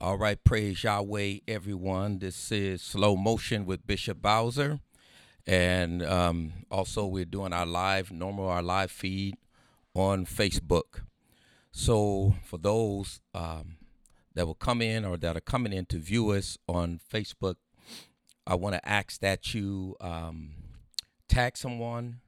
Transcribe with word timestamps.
All 0.00 0.16
right, 0.16 0.42
praise 0.44 0.84
Yahweh, 0.84 1.38
everyone. 1.48 2.20
This 2.20 2.52
is 2.52 2.82
Slow 2.82 3.16
Motion 3.16 3.66
with 3.66 3.84
Bishop 3.84 4.22
Bowser. 4.22 4.78
And 5.44 6.04
um, 6.04 6.52
also, 6.70 7.04
we're 7.04 7.24
doing 7.24 7.52
our 7.52 7.66
live, 7.66 8.12
normal, 8.12 8.48
our 8.48 8.62
live 8.62 8.92
feed 8.92 9.34
on 9.94 10.24
Facebook. 10.24 11.02
So, 11.72 12.36
for 12.44 12.58
those 12.58 13.20
um, 13.34 13.78
that 14.34 14.46
will 14.46 14.54
come 14.54 14.82
in 14.82 15.04
or 15.04 15.16
that 15.16 15.36
are 15.36 15.40
coming 15.40 15.72
in 15.72 15.84
to 15.86 15.98
view 15.98 16.30
us 16.30 16.56
on 16.68 17.00
Facebook, 17.12 17.56
I 18.46 18.54
want 18.54 18.76
to 18.76 18.88
ask 18.88 19.18
that 19.18 19.52
you 19.52 19.96
um, 20.00 20.50
tag 21.28 21.56
someone, 21.56 22.20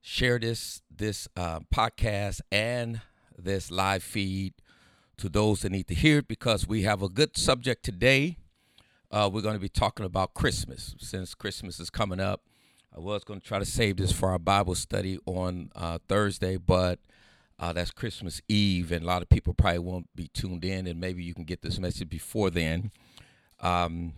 share 0.00 0.40
this 0.40 0.82
this 0.90 1.28
uh, 1.36 1.60
podcast 1.72 2.40
and 2.50 3.00
this 3.38 3.70
live 3.70 4.02
feed 4.02 4.54
to 5.18 5.28
those 5.28 5.60
that 5.60 5.70
need 5.70 5.88
to 5.88 5.94
hear 5.94 6.18
it 6.18 6.28
because 6.28 6.66
we 6.66 6.82
have 6.82 7.02
a 7.02 7.08
good 7.08 7.36
subject 7.36 7.84
today. 7.84 8.38
Uh, 9.10 9.28
we're 9.32 9.42
going 9.42 9.54
to 9.54 9.60
be 9.60 9.68
talking 9.68 10.06
about 10.06 10.34
Christmas 10.34 10.94
since 10.98 11.34
Christmas 11.34 11.80
is 11.80 11.90
coming 11.90 12.20
up. 12.20 12.42
I 12.94 13.00
was 13.00 13.24
going 13.24 13.40
to 13.40 13.46
try 13.46 13.58
to 13.58 13.64
save 13.64 13.96
this 13.96 14.12
for 14.12 14.30
our 14.30 14.38
Bible 14.38 14.74
study 14.74 15.18
on 15.26 15.70
uh, 15.76 15.98
Thursday, 16.08 16.56
but 16.56 17.00
uh, 17.58 17.72
that's 17.72 17.90
Christmas 17.90 18.40
Eve, 18.48 18.92
and 18.92 19.04
a 19.04 19.06
lot 19.06 19.22
of 19.22 19.28
people 19.28 19.52
probably 19.54 19.80
won't 19.80 20.08
be 20.14 20.28
tuned 20.28 20.64
in, 20.64 20.86
and 20.86 21.00
maybe 21.00 21.22
you 21.22 21.34
can 21.34 21.44
get 21.44 21.62
this 21.62 21.78
message 21.78 22.08
before 22.08 22.50
then. 22.50 22.92
Um, 23.60 24.14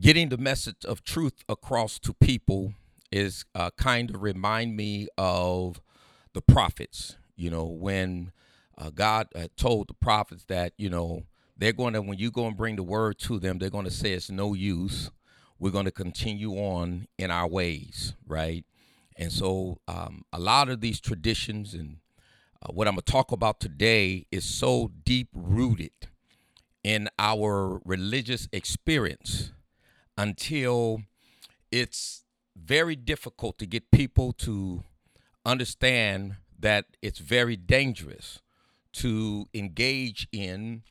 getting 0.00 0.28
the 0.28 0.38
message 0.38 0.84
of 0.84 1.04
truth 1.04 1.44
across 1.48 1.98
to 2.00 2.12
people 2.12 2.74
is 3.12 3.44
uh, 3.54 3.70
kind 3.76 4.10
of 4.10 4.22
remind 4.22 4.76
me 4.76 5.08
of 5.16 5.80
the 6.32 6.42
prophets. 6.42 7.16
You 7.36 7.50
know, 7.50 7.64
when 7.64 8.32
uh, 8.80 8.90
God 8.90 9.28
told 9.56 9.88
the 9.88 9.94
prophets 9.94 10.44
that, 10.48 10.72
you 10.78 10.88
know, 10.88 11.24
they're 11.56 11.74
going 11.74 11.92
to, 11.92 12.00
when 12.00 12.18
you 12.18 12.30
go 12.30 12.46
and 12.46 12.56
bring 12.56 12.76
the 12.76 12.82
word 12.82 13.18
to 13.20 13.38
them, 13.38 13.58
they're 13.58 13.68
going 13.68 13.84
to 13.84 13.90
say 13.90 14.12
it's 14.12 14.30
no 14.30 14.54
use. 14.54 15.10
We're 15.58 15.70
going 15.70 15.84
to 15.84 15.90
continue 15.90 16.54
on 16.54 17.06
in 17.18 17.30
our 17.30 17.46
ways, 17.46 18.14
right? 18.26 18.64
And 19.16 19.30
so 19.30 19.78
um, 19.86 20.24
a 20.32 20.40
lot 20.40 20.70
of 20.70 20.80
these 20.80 20.98
traditions 20.98 21.74
and 21.74 21.98
uh, 22.62 22.72
what 22.72 22.88
I'm 22.88 22.94
going 22.94 23.02
to 23.02 23.12
talk 23.12 23.32
about 23.32 23.60
today 23.60 24.26
is 24.30 24.44
so 24.44 24.90
deep 25.04 25.28
rooted 25.34 25.92
in 26.82 27.10
our 27.18 27.82
religious 27.84 28.48
experience 28.52 29.52
until 30.16 31.02
it's 31.70 32.24
very 32.56 32.96
difficult 32.96 33.58
to 33.58 33.66
get 33.66 33.90
people 33.90 34.32
to 34.32 34.84
understand 35.44 36.36
that 36.58 36.86
it's 37.02 37.18
very 37.18 37.56
dangerous 37.56 38.40
to 38.92 39.46
engage 39.54 40.28
in 40.32 40.82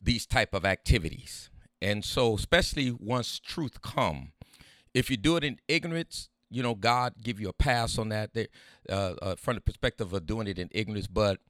these 0.00 0.26
type 0.26 0.54
of 0.54 0.64
activities. 0.64 1.50
And 1.80 2.04
so 2.04 2.34
especially 2.34 2.90
once 2.90 3.38
truth 3.38 3.82
come 3.82 4.32
if 4.94 5.10
you 5.10 5.16
do 5.16 5.36
it 5.36 5.44
in 5.44 5.58
ignorance 5.68 6.28
you 6.50 6.62
know 6.62 6.74
god 6.74 7.14
give 7.22 7.40
you 7.40 7.48
a 7.48 7.52
pass 7.52 7.98
on 7.98 8.10
that 8.10 8.34
there, 8.34 8.48
uh, 8.88 9.14
uh, 9.22 9.36
from 9.36 9.54
the 9.54 9.60
perspective 9.60 10.12
of 10.12 10.26
doing 10.26 10.46
it 10.46 10.58
in 10.58 10.68
ignorance. 10.70 11.06
But 11.06 11.40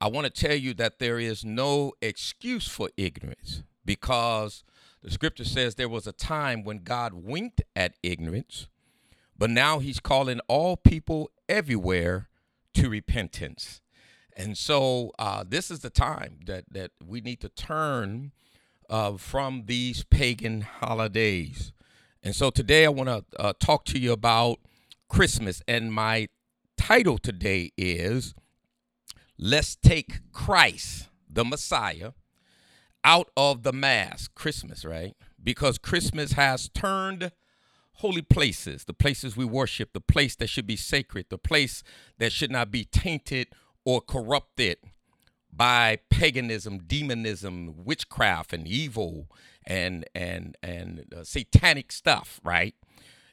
i 0.00 0.08
want 0.08 0.26
to 0.26 0.46
tell 0.46 0.56
you 0.56 0.74
that 0.74 0.98
there 0.98 1.18
is 1.18 1.44
no 1.44 1.92
excuse 2.00 2.66
for 2.66 2.90
ignorance 2.96 3.62
because 3.84 4.64
the 5.02 5.10
scripture 5.10 5.44
says 5.44 5.74
there 5.74 5.88
was 5.88 6.06
a 6.06 6.12
time 6.12 6.64
when 6.64 6.78
god 6.78 7.12
winked 7.12 7.62
at 7.74 7.94
ignorance 8.02 8.68
but 9.38 9.50
now 9.50 9.78
he's 9.78 10.00
calling 10.00 10.40
all 10.48 10.76
people 10.76 11.30
everywhere 11.48 12.28
to 12.74 12.88
repentance 12.88 13.80
and 14.36 14.56
so 14.56 15.12
uh, 15.18 15.44
this 15.48 15.70
is 15.70 15.80
the 15.80 15.90
time 15.90 16.40
that, 16.46 16.64
that 16.70 16.90
we 17.04 17.22
need 17.22 17.40
to 17.40 17.48
turn 17.48 18.32
uh, 18.90 19.16
from 19.16 19.64
these 19.66 20.04
pagan 20.04 20.60
holidays. 20.60 21.72
And 22.22 22.36
so 22.36 22.50
today 22.50 22.84
I 22.84 22.90
want 22.90 23.08
to 23.08 23.24
uh, 23.40 23.52
talk 23.58 23.86
to 23.86 23.98
you 23.98 24.12
about 24.12 24.58
Christmas. 25.08 25.62
And 25.66 25.92
my 25.92 26.28
title 26.76 27.16
today 27.16 27.72
is 27.78 28.34
Let's 29.38 29.74
Take 29.74 30.32
Christ, 30.32 31.08
the 31.30 31.44
Messiah, 31.44 32.12
out 33.02 33.30
of 33.36 33.62
the 33.62 33.72
mass. 33.72 34.28
Christmas, 34.28 34.84
right? 34.84 35.16
Because 35.42 35.78
Christmas 35.78 36.32
has 36.32 36.68
turned 36.68 37.32
holy 38.00 38.22
places, 38.22 38.84
the 38.84 38.92
places 38.92 39.36
we 39.36 39.46
worship, 39.46 39.94
the 39.94 40.00
place 40.00 40.36
that 40.36 40.48
should 40.48 40.66
be 40.66 40.76
sacred, 40.76 41.26
the 41.30 41.38
place 41.38 41.82
that 42.18 42.32
should 42.32 42.50
not 42.50 42.70
be 42.70 42.84
tainted 42.84 43.48
or 43.86 44.02
corrupted 44.02 44.78
by 45.50 46.00
paganism, 46.10 46.80
demonism, 46.86 47.84
witchcraft, 47.84 48.52
and 48.52 48.68
evil, 48.68 49.30
and 49.66 50.04
and 50.14 50.58
and 50.62 51.06
uh, 51.16 51.24
satanic 51.24 51.90
stuff, 51.90 52.40
right? 52.44 52.74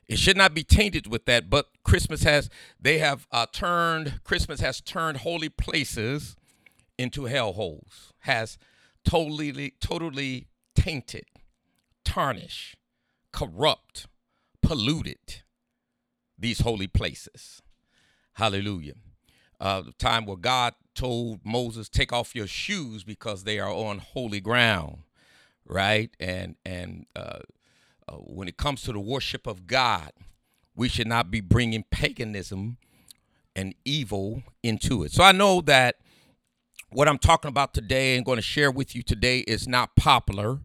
It 0.07 0.19
should 0.19 0.37
not 0.37 0.53
be 0.53 0.63
tainted 0.63 1.07
with 1.07 1.25
that. 1.25 1.49
But 1.49 1.65
Christmas 1.83 2.23
has 2.23 2.49
they 2.79 2.99
have 2.99 3.27
uh, 3.31 3.47
turned 3.51 4.21
Christmas 4.23 4.61
has 4.61 4.79
turned 4.79 5.17
holy 5.17 5.49
places 5.49 6.37
into 6.97 7.23
hellholes. 7.23 8.13
Has 8.19 8.57
totally 9.03 9.73
totally 9.81 10.47
tainted, 10.75 11.25
tarnished, 12.05 12.77
corrupt, 13.33 14.07
polluted 14.61 15.41
these 16.37 16.61
holy 16.61 16.87
places. 16.87 17.61
Hallelujah 18.33 18.93
uh, 19.63 19.81
the 19.81 19.93
time 19.93 20.25
where 20.25 20.35
God 20.35 20.73
told 20.93 21.39
Moses, 21.45 21.87
"Take 21.87 22.11
off 22.11 22.35
your 22.35 22.47
shoes 22.47 23.05
because 23.05 23.45
they 23.45 23.59
are 23.59 23.71
on 23.71 23.99
holy 23.99 24.41
ground," 24.41 24.97
right? 25.65 26.09
And 26.19 26.57
and 26.65 27.05
uh, 27.15 27.39
uh, 28.09 28.15
when 28.17 28.49
it 28.49 28.57
comes 28.57 28.81
to 28.83 28.91
the 28.91 28.99
worship 28.99 29.47
of 29.47 29.65
God, 29.65 30.11
we 30.75 30.89
should 30.89 31.07
not 31.07 31.31
be 31.31 31.39
bringing 31.39 31.85
paganism 31.89 32.75
and 33.55 33.73
evil 33.85 34.43
into 34.63 35.03
it. 35.03 35.13
So 35.13 35.23
I 35.23 35.31
know 35.31 35.61
that 35.61 35.95
what 36.89 37.07
I'm 37.07 37.17
talking 37.17 37.47
about 37.47 37.73
today 37.73 38.17
and 38.17 38.25
going 38.25 38.35
to 38.35 38.41
share 38.41 38.69
with 38.69 38.93
you 38.93 39.01
today 39.01 39.39
is 39.39 39.65
not 39.65 39.95
popular. 39.95 40.59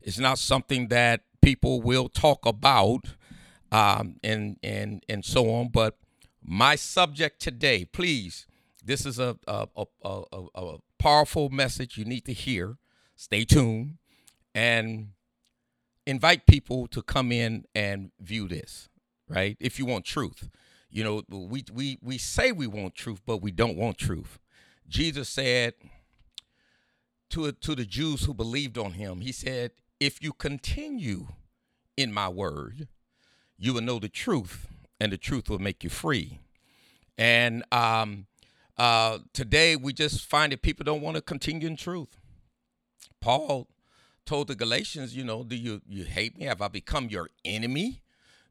It's 0.00 0.20
not 0.20 0.38
something 0.38 0.88
that 0.88 1.22
people 1.42 1.82
will 1.82 2.08
talk 2.08 2.46
about, 2.46 3.14
um, 3.72 4.20
and 4.22 4.58
and 4.62 5.04
and 5.08 5.24
so 5.24 5.50
on. 5.52 5.70
But 5.70 5.98
my 6.44 6.76
subject 6.76 7.40
today, 7.40 7.84
please. 7.86 8.46
This 8.84 9.06
is 9.06 9.18
a 9.18 9.36
a, 9.48 9.66
a, 10.04 10.22
a, 10.54 10.76
powerful 10.98 11.48
message 11.48 11.96
you 11.98 12.04
need 12.04 12.24
to 12.26 12.32
hear. 12.32 12.76
Stay 13.16 13.44
tuned 13.44 13.96
and 14.54 15.08
invite 16.06 16.46
people 16.46 16.86
to 16.88 17.02
come 17.02 17.32
in 17.32 17.64
and 17.74 18.10
view 18.20 18.46
this, 18.46 18.88
right? 19.28 19.56
If 19.60 19.78
you 19.78 19.86
want 19.86 20.04
truth. 20.04 20.48
You 20.90 21.02
know, 21.02 21.22
we 21.28 21.64
we 21.72 21.98
we 22.02 22.18
say 22.18 22.52
we 22.52 22.66
want 22.66 22.94
truth, 22.94 23.22
but 23.26 23.38
we 23.38 23.50
don't 23.50 23.76
want 23.76 23.98
truth. 23.98 24.38
Jesus 24.86 25.28
said 25.28 25.74
to 27.30 27.50
to 27.52 27.74
the 27.74 27.86
Jews 27.86 28.24
who 28.24 28.34
believed 28.34 28.76
on 28.78 28.92
him, 28.92 29.20
he 29.20 29.32
said, 29.32 29.72
"If 29.98 30.22
you 30.22 30.32
continue 30.32 31.28
in 31.96 32.12
my 32.12 32.28
word, 32.28 32.88
you 33.56 33.72
will 33.72 33.80
know 33.80 33.98
the 33.98 34.08
truth, 34.08 34.68
and 35.04 35.12
the 35.12 35.18
truth 35.18 35.50
will 35.50 35.58
make 35.58 35.84
you 35.84 35.90
free. 35.90 36.40
And 37.18 37.62
um, 37.70 38.24
uh, 38.78 39.18
today, 39.34 39.76
we 39.76 39.92
just 39.92 40.24
find 40.24 40.50
that 40.50 40.62
people 40.62 40.82
don't 40.82 41.02
want 41.02 41.16
to 41.16 41.20
continue 41.20 41.68
in 41.68 41.76
truth. 41.76 42.16
Paul 43.20 43.68
told 44.24 44.48
the 44.48 44.54
Galatians, 44.54 45.14
you 45.14 45.22
know, 45.22 45.44
do 45.44 45.56
you, 45.56 45.82
you 45.86 46.04
hate 46.04 46.38
me? 46.38 46.46
Have 46.46 46.62
I 46.62 46.68
become 46.68 47.10
your 47.10 47.28
enemy 47.44 48.00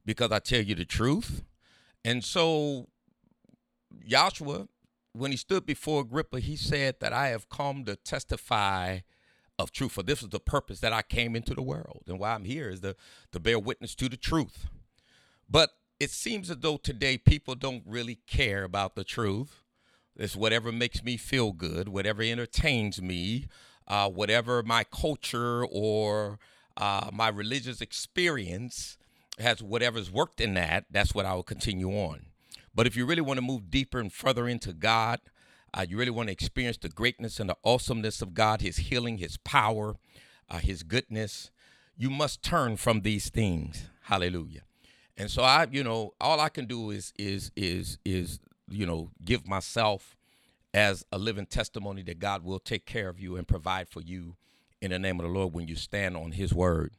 because 0.05 0.31
I 0.31 0.37
tell 0.37 0.61
you 0.61 0.75
the 0.75 0.85
truth? 0.85 1.43
And 2.05 2.23
so, 2.23 2.87
Yahshua, 4.07 4.67
when 5.13 5.31
he 5.31 5.37
stood 5.37 5.65
before 5.65 6.01
Agrippa, 6.01 6.39
he 6.39 6.55
said 6.55 6.97
that 6.99 7.13
I 7.13 7.29
have 7.29 7.49
come 7.49 7.83
to 7.85 7.95
testify 7.95 8.99
of 9.57 9.71
truth. 9.71 9.93
For 9.93 10.03
this 10.03 10.21
is 10.21 10.29
the 10.29 10.39
purpose 10.39 10.81
that 10.81 10.93
I 10.93 11.01
came 11.01 11.35
into 11.35 11.55
the 11.55 11.63
world. 11.63 12.03
And 12.07 12.19
why 12.19 12.35
I'm 12.35 12.45
here 12.45 12.69
is 12.69 12.81
to, 12.81 12.95
to 13.31 13.39
bear 13.39 13.57
witness 13.57 13.95
to 13.95 14.07
the 14.07 14.17
truth. 14.17 14.67
But 15.49 15.71
it 16.03 16.11
seems 16.11 16.51
as 16.51 16.57
though 16.57 16.75
today 16.75 17.17
people 17.17 17.55
don't 17.55 17.81
really 17.85 18.19
care 18.27 18.65
about 18.65 18.95
the 18.95 19.05
truth. 19.05 19.63
It's 20.17 20.35
whatever 20.35 20.69
makes 20.69 21.01
me 21.01 21.15
feel 21.15 21.53
good, 21.53 21.87
whatever 21.87 22.21
entertains 22.21 23.01
me, 23.01 23.47
uh, 23.87 24.09
whatever 24.09 24.61
my 24.63 24.83
culture 24.83 25.65
or 25.65 26.39
uh, 26.75 27.09
my 27.13 27.29
religious 27.29 27.79
experience 27.79 28.97
has, 29.39 29.63
whatever's 29.63 30.11
worked 30.11 30.41
in 30.41 30.55
that, 30.55 30.85
that's 30.91 31.15
what 31.15 31.25
I 31.25 31.33
will 31.35 31.43
continue 31.43 31.89
on. 31.91 32.25
But 32.75 32.85
if 32.85 32.97
you 32.97 33.05
really 33.05 33.21
want 33.21 33.37
to 33.37 33.41
move 33.41 33.71
deeper 33.71 33.99
and 33.99 34.11
further 34.11 34.45
into 34.45 34.73
God, 34.73 35.21
uh, 35.73 35.85
you 35.87 35.97
really 35.97 36.11
want 36.11 36.27
to 36.27 36.33
experience 36.33 36.77
the 36.77 36.89
greatness 36.89 37.39
and 37.39 37.49
the 37.49 37.57
awesomeness 37.63 38.21
of 38.21 38.33
God, 38.33 38.59
His 38.59 38.77
healing, 38.77 39.19
His 39.19 39.37
power, 39.37 39.95
uh, 40.49 40.57
His 40.57 40.83
goodness, 40.83 41.49
you 41.95 42.09
must 42.09 42.43
turn 42.43 42.75
from 42.75 43.01
these 43.01 43.29
things. 43.29 43.89
Hallelujah. 44.01 44.63
And 45.17 45.29
so 45.29 45.43
I, 45.43 45.67
you 45.71 45.83
know, 45.83 46.13
all 46.19 46.39
I 46.39 46.49
can 46.49 46.65
do 46.65 46.89
is 46.89 47.13
is 47.17 47.51
is 47.55 47.99
is 48.03 48.39
you 48.69 48.85
know 48.85 49.11
give 49.23 49.47
myself 49.47 50.15
as 50.73 51.05
a 51.11 51.17
living 51.17 51.45
testimony 51.45 52.01
that 52.03 52.19
God 52.19 52.43
will 52.43 52.59
take 52.59 52.85
care 52.85 53.09
of 53.09 53.19
you 53.19 53.35
and 53.35 53.47
provide 53.47 53.89
for 53.89 54.01
you 54.01 54.35
in 54.81 54.91
the 54.91 54.99
name 54.99 55.19
of 55.19 55.25
the 55.25 55.31
Lord 55.31 55.53
when 55.53 55.67
you 55.67 55.75
stand 55.75 56.17
on 56.17 56.31
His 56.31 56.53
word. 56.53 56.93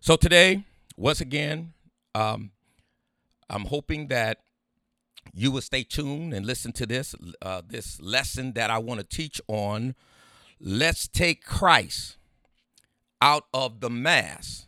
So 0.00 0.16
today, 0.16 0.64
once 0.96 1.20
again, 1.20 1.74
um, 2.14 2.50
I'm 3.50 3.66
hoping 3.66 4.08
that 4.08 4.38
you 5.34 5.50
will 5.50 5.60
stay 5.60 5.82
tuned 5.82 6.32
and 6.32 6.46
listen 6.46 6.72
to 6.72 6.86
this 6.86 7.14
uh, 7.42 7.62
this 7.66 8.00
lesson 8.00 8.52
that 8.54 8.70
I 8.70 8.78
want 8.78 9.00
to 9.00 9.06
teach 9.06 9.40
on. 9.46 9.94
Let's 10.58 11.06
take 11.06 11.44
Christ 11.44 12.16
out 13.20 13.44
of 13.52 13.80
the 13.80 13.90
mass 13.90 14.66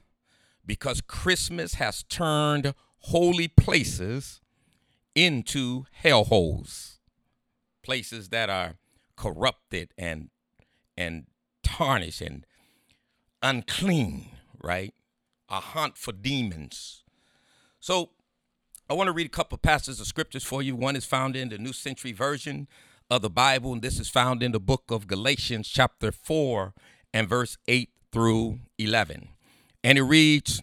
because 0.67 1.01
Christmas 1.01 1.75
has 1.75 2.03
turned 2.05 2.75
holy 3.01 3.49
places 3.49 4.41
into 5.15 5.85
hellholes, 6.03 6.99
places 7.83 8.31
that 8.31 8.51
are 8.51 8.75
corrupted 9.17 9.91
and 9.97 10.31
and 10.97 11.27
tarnished 11.63 12.21
and 12.21 12.47
unclean, 13.43 14.29
right? 14.63 14.95
A 15.49 15.61
haunt 15.61 15.99
for 15.99 16.13
demons. 16.13 17.05
So 17.81 18.11
I 18.89 18.95
want 18.95 19.09
to 19.09 19.13
read 19.13 19.27
a 19.27 19.31
couple 19.31 19.57
of 19.57 19.63
passages 19.63 20.01
of 20.01 20.07
scriptures 20.07 20.45
for 20.45 20.63
you. 20.63 20.77
One 20.77 20.97
is 20.97 21.05
found 21.05 21.37
in 21.37 21.49
the 21.49 21.59
New 21.59 21.73
Century 21.73 22.13
Version 22.13 22.69
of 23.11 23.23
the 23.23 23.31
Bible, 23.31 23.73
and 23.73 23.83
this 23.83 24.01
is 24.01 24.09
found 24.09 24.43
in 24.43 24.53
the 24.53 24.61
book 24.61 24.85
of 24.91 25.07
Galatians, 25.07 25.69
chapter 25.69 26.11
4, 26.11 26.75
and 27.13 27.29
verse 27.29 27.59
8 27.69 27.91
through 28.13 28.61
11. 28.79 29.29
And 29.85 29.99
it 29.99 30.03
reads 30.03 30.63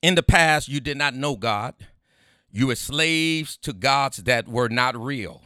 In 0.00 0.14
the 0.14 0.22
past, 0.22 0.68
you 0.68 0.80
did 0.80 0.96
not 0.96 1.14
know 1.14 1.36
God, 1.36 1.74
you 2.50 2.68
were 2.68 2.76
slaves 2.76 3.58
to 3.58 3.74
gods 3.74 4.18
that 4.18 4.48
were 4.48 4.68
not 4.70 4.96
real. 4.96 5.42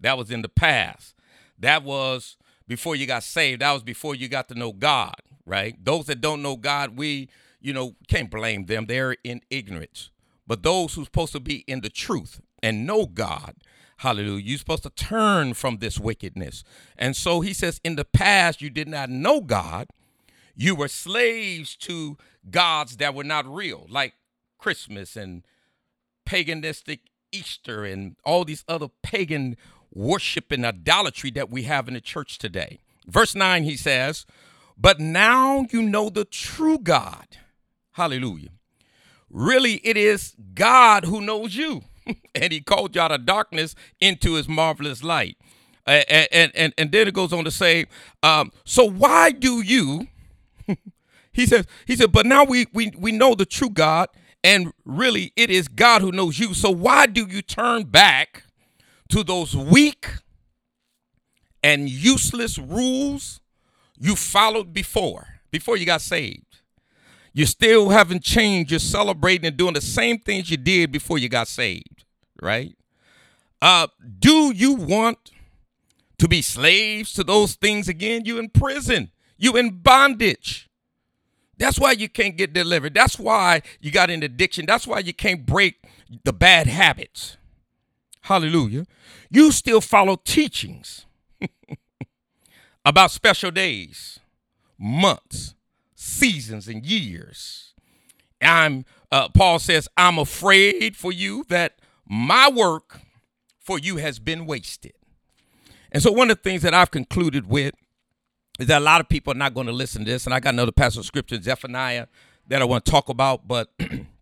That 0.00 0.18
was 0.18 0.32
in 0.32 0.42
the 0.42 0.48
past. 0.48 1.14
That 1.58 1.84
was 1.84 2.36
before 2.66 2.96
you 2.96 3.06
got 3.06 3.22
saved. 3.22 3.60
That 3.60 3.72
was 3.72 3.84
before 3.84 4.16
you 4.16 4.28
got 4.28 4.48
to 4.48 4.54
know 4.54 4.72
God, 4.72 5.14
right? 5.46 5.76
Those 5.84 6.06
that 6.06 6.20
don't 6.20 6.42
know 6.42 6.56
God, 6.56 6.96
we, 6.96 7.28
you 7.60 7.72
know, 7.72 7.94
can't 8.08 8.30
blame 8.30 8.64
them. 8.64 8.86
They're 8.86 9.16
in 9.22 9.42
ignorance. 9.50 10.10
But 10.46 10.64
those 10.64 10.94
who's 10.94 11.06
supposed 11.06 11.32
to 11.34 11.40
be 11.40 11.58
in 11.68 11.82
the 11.82 11.88
truth 11.88 12.40
and 12.62 12.84
know 12.86 13.06
God, 13.06 13.54
hallelujah, 13.98 14.42
you're 14.42 14.58
supposed 14.58 14.82
to 14.82 14.90
turn 14.90 15.54
from 15.54 15.78
this 15.78 16.00
wickedness. 16.00 16.64
And 16.98 17.14
so 17.14 17.42
he 17.42 17.52
says, 17.52 17.80
in 17.84 17.94
the 17.94 18.04
past, 18.04 18.60
you 18.60 18.70
did 18.70 18.88
not 18.88 19.08
know 19.08 19.40
God. 19.40 19.88
You 20.54 20.74
were 20.74 20.88
slaves 20.88 21.76
to 21.76 22.16
gods 22.50 22.96
that 22.98 23.14
were 23.14 23.24
not 23.24 23.46
real, 23.46 23.86
like 23.88 24.14
Christmas 24.58 25.16
and 25.16 25.42
paganistic 26.26 27.00
Easter 27.32 27.84
and 27.84 28.16
all 28.24 28.44
these 28.44 28.64
other 28.68 28.88
pagan 29.02 29.56
worship 29.92 30.52
and 30.52 30.64
idolatry 30.64 31.30
that 31.30 31.50
we 31.50 31.62
have 31.64 31.88
in 31.88 31.94
the 31.94 32.00
church 32.00 32.38
today. 32.38 32.78
Verse 33.06 33.34
9, 33.34 33.64
he 33.64 33.76
says, 33.76 34.26
But 34.78 35.00
now 35.00 35.66
you 35.70 35.82
know 35.82 36.08
the 36.08 36.24
true 36.24 36.78
God. 36.78 37.26
Hallelujah. 37.92 38.50
Really, 39.30 39.74
it 39.84 39.96
is 39.96 40.34
God 40.54 41.06
who 41.06 41.20
knows 41.20 41.56
you. 41.56 41.82
and 42.34 42.52
he 42.52 42.60
called 42.60 42.94
you 42.94 43.00
out 43.00 43.12
of 43.12 43.26
darkness 43.26 43.74
into 44.00 44.34
his 44.34 44.48
marvelous 44.48 45.02
light. 45.02 45.36
And, 45.86 46.28
and, 46.30 46.52
and, 46.54 46.74
and 46.78 46.92
then 46.92 47.08
it 47.08 47.14
goes 47.14 47.32
on 47.32 47.44
to 47.44 47.50
say, 47.50 47.86
um, 48.22 48.52
So 48.64 48.88
why 48.88 49.30
do 49.30 49.62
you? 49.62 50.08
he 51.32 51.46
says, 51.46 51.66
he 51.86 51.96
said, 51.96 52.12
but 52.12 52.26
now 52.26 52.44
we, 52.44 52.66
we 52.72 52.92
we 52.98 53.12
know 53.12 53.34
the 53.34 53.46
true 53.46 53.70
God, 53.70 54.08
and 54.44 54.72
really 54.84 55.32
it 55.36 55.50
is 55.50 55.68
God 55.68 56.02
who 56.02 56.12
knows 56.12 56.38
you. 56.38 56.54
So 56.54 56.70
why 56.70 57.06
do 57.06 57.26
you 57.28 57.42
turn 57.42 57.84
back 57.84 58.44
to 59.10 59.22
those 59.22 59.56
weak 59.56 60.06
and 61.62 61.88
useless 61.88 62.58
rules 62.58 63.40
you 63.98 64.16
followed 64.16 64.72
before, 64.72 65.40
before 65.50 65.76
you 65.76 65.86
got 65.86 66.00
saved? 66.00 66.52
You 67.34 67.46
still 67.46 67.88
haven't 67.88 68.22
changed. 68.22 68.70
You're 68.70 68.80
celebrating 68.80 69.46
and 69.46 69.56
doing 69.56 69.74
the 69.74 69.80
same 69.80 70.18
things 70.18 70.50
you 70.50 70.58
did 70.58 70.92
before 70.92 71.18
you 71.18 71.28
got 71.28 71.48
saved, 71.48 72.04
right? 72.42 72.76
Uh, 73.62 73.86
do 74.18 74.52
you 74.52 74.74
want 74.74 75.30
to 76.18 76.28
be 76.28 76.42
slaves 76.42 77.12
to 77.14 77.24
those 77.24 77.54
things 77.54 77.88
again? 77.88 78.24
You 78.24 78.38
in 78.38 78.50
prison. 78.50 79.11
You 79.42 79.56
in 79.56 79.80
bondage. 79.80 80.70
That's 81.58 81.78
why 81.78 81.92
you 81.92 82.08
can't 82.08 82.36
get 82.36 82.52
delivered. 82.52 82.94
That's 82.94 83.18
why 83.18 83.62
you 83.80 83.90
got 83.90 84.08
an 84.08 84.22
addiction. 84.22 84.66
That's 84.66 84.86
why 84.86 85.00
you 85.00 85.12
can't 85.12 85.44
break 85.44 85.82
the 86.22 86.32
bad 86.32 86.68
habits. 86.68 87.36
Hallelujah. 88.20 88.86
You 89.30 89.50
still 89.50 89.80
follow 89.80 90.14
teachings 90.14 91.06
about 92.84 93.10
special 93.10 93.50
days, 93.50 94.20
months, 94.78 95.56
seasons 95.96 96.68
and 96.68 96.86
years. 96.86 97.74
I'm 98.40 98.84
uh, 99.10 99.28
Paul 99.28 99.58
says, 99.58 99.88
I'm 99.96 100.18
afraid 100.18 100.96
for 100.96 101.10
you 101.10 101.44
that 101.48 101.80
my 102.08 102.48
work 102.48 103.00
for 103.58 103.76
you 103.76 103.96
has 103.96 104.20
been 104.20 104.46
wasted. 104.46 104.92
And 105.90 106.00
so 106.00 106.12
one 106.12 106.30
of 106.30 106.36
the 106.36 106.42
things 106.42 106.62
that 106.62 106.74
I've 106.74 106.92
concluded 106.92 107.48
with 107.48 107.74
is 108.62 108.68
that 108.68 108.80
a 108.80 108.84
lot 108.84 109.00
of 109.00 109.08
people 109.08 109.32
are 109.32 109.36
not 109.36 109.54
going 109.54 109.66
to 109.66 109.72
listen 109.72 110.04
to 110.04 110.10
this. 110.10 110.24
And 110.24 110.32
I 110.32 110.38
got 110.38 110.54
another 110.54 110.70
passage 110.70 111.00
of 111.00 111.04
scripture, 111.04 111.40
Zephaniah, 111.42 112.06
that 112.46 112.62
I 112.62 112.64
want 112.64 112.84
to 112.84 112.90
talk 112.90 113.08
about. 113.08 113.48
But 113.48 113.72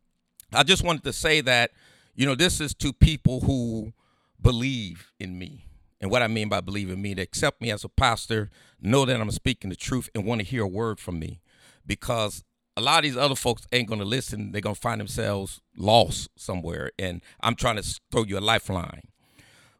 I 0.53 0.63
just 0.63 0.83
wanted 0.83 1.05
to 1.05 1.13
say 1.13 1.43
that, 1.43 1.73
you 2.15 2.25
know, 2.25 2.35
this 2.35 2.59
is 2.59 2.73
to 2.77 2.95
people 2.95 3.43
who 3.43 3.93
believe 4.41 5.13
in 5.21 5.39
me. 5.39 5.67
And 6.01 6.11
what 6.11 6.23
I 6.23 6.27
mean 6.27 6.49
by 6.49 6.63
believe 6.63 6.89
in 6.89 7.03
me, 7.03 7.15
to 7.15 7.21
accept 7.21 7.61
me 7.61 7.71
as 7.71 7.85
a 7.85 7.89
pastor, 7.91 8.51
know 8.81 9.05
that 9.05 9.21
I'm 9.21 9.31
speaking 9.31 9.69
the 9.69 9.77
truth, 9.77 10.09
and 10.15 10.25
want 10.25 10.41
to 10.41 10.47
hear 10.47 10.63
a 10.63 10.69
word 10.69 10.99
from 10.99 11.19
me 11.19 11.43
because 11.87 12.43
a 12.79 12.81
lot 12.81 13.01
of 13.01 13.03
these 13.03 13.19
other 13.19 13.35
folks 13.35 13.67
ain't 13.73 13.89
going 13.89 14.01
to 14.01 14.07
listen. 14.07 14.53
They're 14.53 14.63
going 14.63 14.75
to 14.75 14.81
find 14.81 14.99
themselves 14.99 15.61
lost 15.77 16.31
somewhere. 16.37 16.93
And 16.99 17.21
I'm 17.43 17.57
trying 17.57 17.77
to 17.77 18.01
throw 18.11 18.25
you 18.25 18.39
a 18.39 18.41
lifeline. 18.41 19.03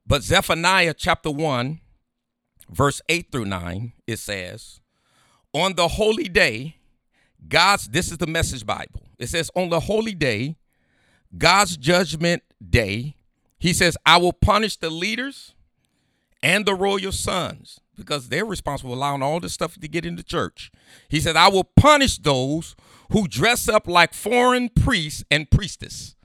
But 0.07 0.23
Zephaniah 0.23 0.93
chapter 0.93 1.31
1, 1.31 1.81
verse 2.71 3.01
8 3.09 3.31
through 3.31 3.47
9, 3.47 3.93
it 4.07 4.19
says, 4.19 4.81
On 5.53 5.75
the 5.75 5.89
holy 5.89 6.29
day, 6.29 6.77
God's, 7.49 7.89
this 7.89 8.11
is 8.11 8.19
the 8.19 8.27
message 8.27 8.65
Bible. 8.65 9.03
It 9.19 9.29
says, 9.29 9.51
On 9.55 9.69
the 9.71 9.81
holy 9.81 10.15
day, 10.15 10.57
God's 11.37 11.77
judgment 11.77 12.43
day, 12.69 13.17
he 13.59 13.73
says, 13.73 13.97
I 14.07 14.17
will 14.17 14.33
punish 14.33 14.77
the 14.77 14.91
leaders 14.91 15.55
and 16.43 16.65
the 16.65 16.75
royal 16.75 17.13
sons 17.13 17.81
because 17.97 18.29
they're 18.29 18.47
responsible 18.47 18.91
for 18.91 18.97
allowing 18.97 19.23
all 19.23 19.41
this 19.41 19.53
stuff 19.53 19.79
to 19.79 19.89
get 19.89 20.07
into 20.07 20.23
church. 20.23 20.73
He 21.09 21.21
said, 21.21 21.37
I 21.37 21.49
will 21.49 21.65
punish 21.65 22.19
those 22.19 22.75
who 23.13 23.29
dress 23.29 23.69
up 23.69 23.87
like 23.87 24.15
foreign 24.15 24.71
priests 24.71 25.23
and 25.31 25.51
priestess. 25.51 26.17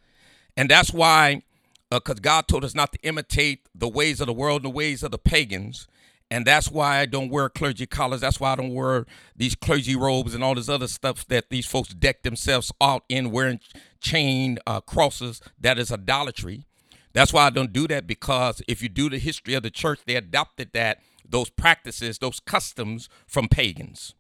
And 0.56 0.70
that's 0.70 0.94
why, 0.94 1.44
because 1.92 2.18
uh, 2.18 2.22
God 2.22 2.48
told 2.48 2.64
us 2.64 2.74
not 2.74 2.94
to 2.94 3.00
imitate 3.04 3.68
the 3.76 3.90
ways 3.90 4.22
of 4.22 4.28
the 4.28 4.34
world 4.34 4.64
and 4.64 4.74
the 4.74 4.76
ways 4.76 5.04
of 5.04 5.12
the 5.12 5.18
pagans. 5.18 5.88
And 6.32 6.46
that's 6.46 6.72
why 6.72 7.00
I 7.00 7.06
don't 7.06 7.30
wear 7.30 7.50
clergy 7.50 7.86
collars. 7.86 8.22
That's 8.22 8.40
why 8.40 8.54
I 8.54 8.56
don't 8.56 8.74
wear 8.74 9.06
these 9.36 9.56
clergy 9.56 9.96
robes 9.96 10.34
and 10.34 10.44
all 10.44 10.56
this 10.56 10.70
other 10.70 10.88
stuff 10.88 11.28
that 11.28 11.50
these 11.50 11.68
folks 11.68 11.90
deck 11.90 12.24
themselves 12.24 12.72
out 12.82 13.04
in 13.10 13.32
wearing 13.32 13.60
chain 14.02 14.58
uh, 14.66 14.82
crosses. 14.82 15.42
That 15.60 15.78
is 15.78 15.92
idolatry. 15.92 16.66
That's 17.14 17.32
why 17.32 17.46
I 17.46 17.50
don't 17.52 17.72
do 17.72 17.88
that 17.88 18.08
because 18.08 18.62
if 18.68 18.82
you 18.82 18.90
do 18.90 19.10
the 19.10 19.20
history 19.20 19.54
of 19.54 19.64
the 19.64 19.70
church, 19.70 20.00
they 20.06 20.16
adopted 20.16 20.72
that 20.74 21.02
those 21.28 21.50
practices, 21.50 22.18
those 22.18 22.40
customs 22.40 23.08
from 23.28 23.48
pagans. 23.48 24.16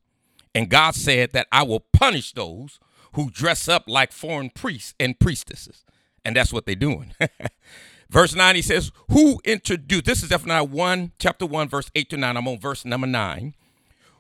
And 0.53 0.69
God 0.69 0.95
said 0.95 1.31
that 1.33 1.47
I 1.51 1.63
will 1.63 1.81
punish 1.81 2.31
those 2.31 2.79
who 3.13 3.29
dress 3.29 3.67
up 3.67 3.83
like 3.88 4.12
foreign 4.12 4.50
priests 4.50 4.93
and 5.00 5.19
priestesses. 5.19 5.83
And 6.24 6.35
that's 6.35 6.53
what 6.53 6.65
they're 6.65 6.75
doing. 6.75 7.13
verse 8.09 8.35
9, 8.35 8.55
he 8.55 8.62
says, 8.62 8.91
Who 9.12 9.39
introduced, 9.43 10.05
this 10.05 10.24
is 10.24 10.29
Zephaniah 10.29 10.63
1, 10.63 11.13
chapter 11.19 11.45
1, 11.45 11.69
verse 11.69 11.89
8 11.95 12.09
to 12.09 12.17
9. 12.17 12.38
I'm 12.38 12.47
on 12.47 12.59
verse 12.59 12.85
number 12.85 13.07
9. 13.07 13.53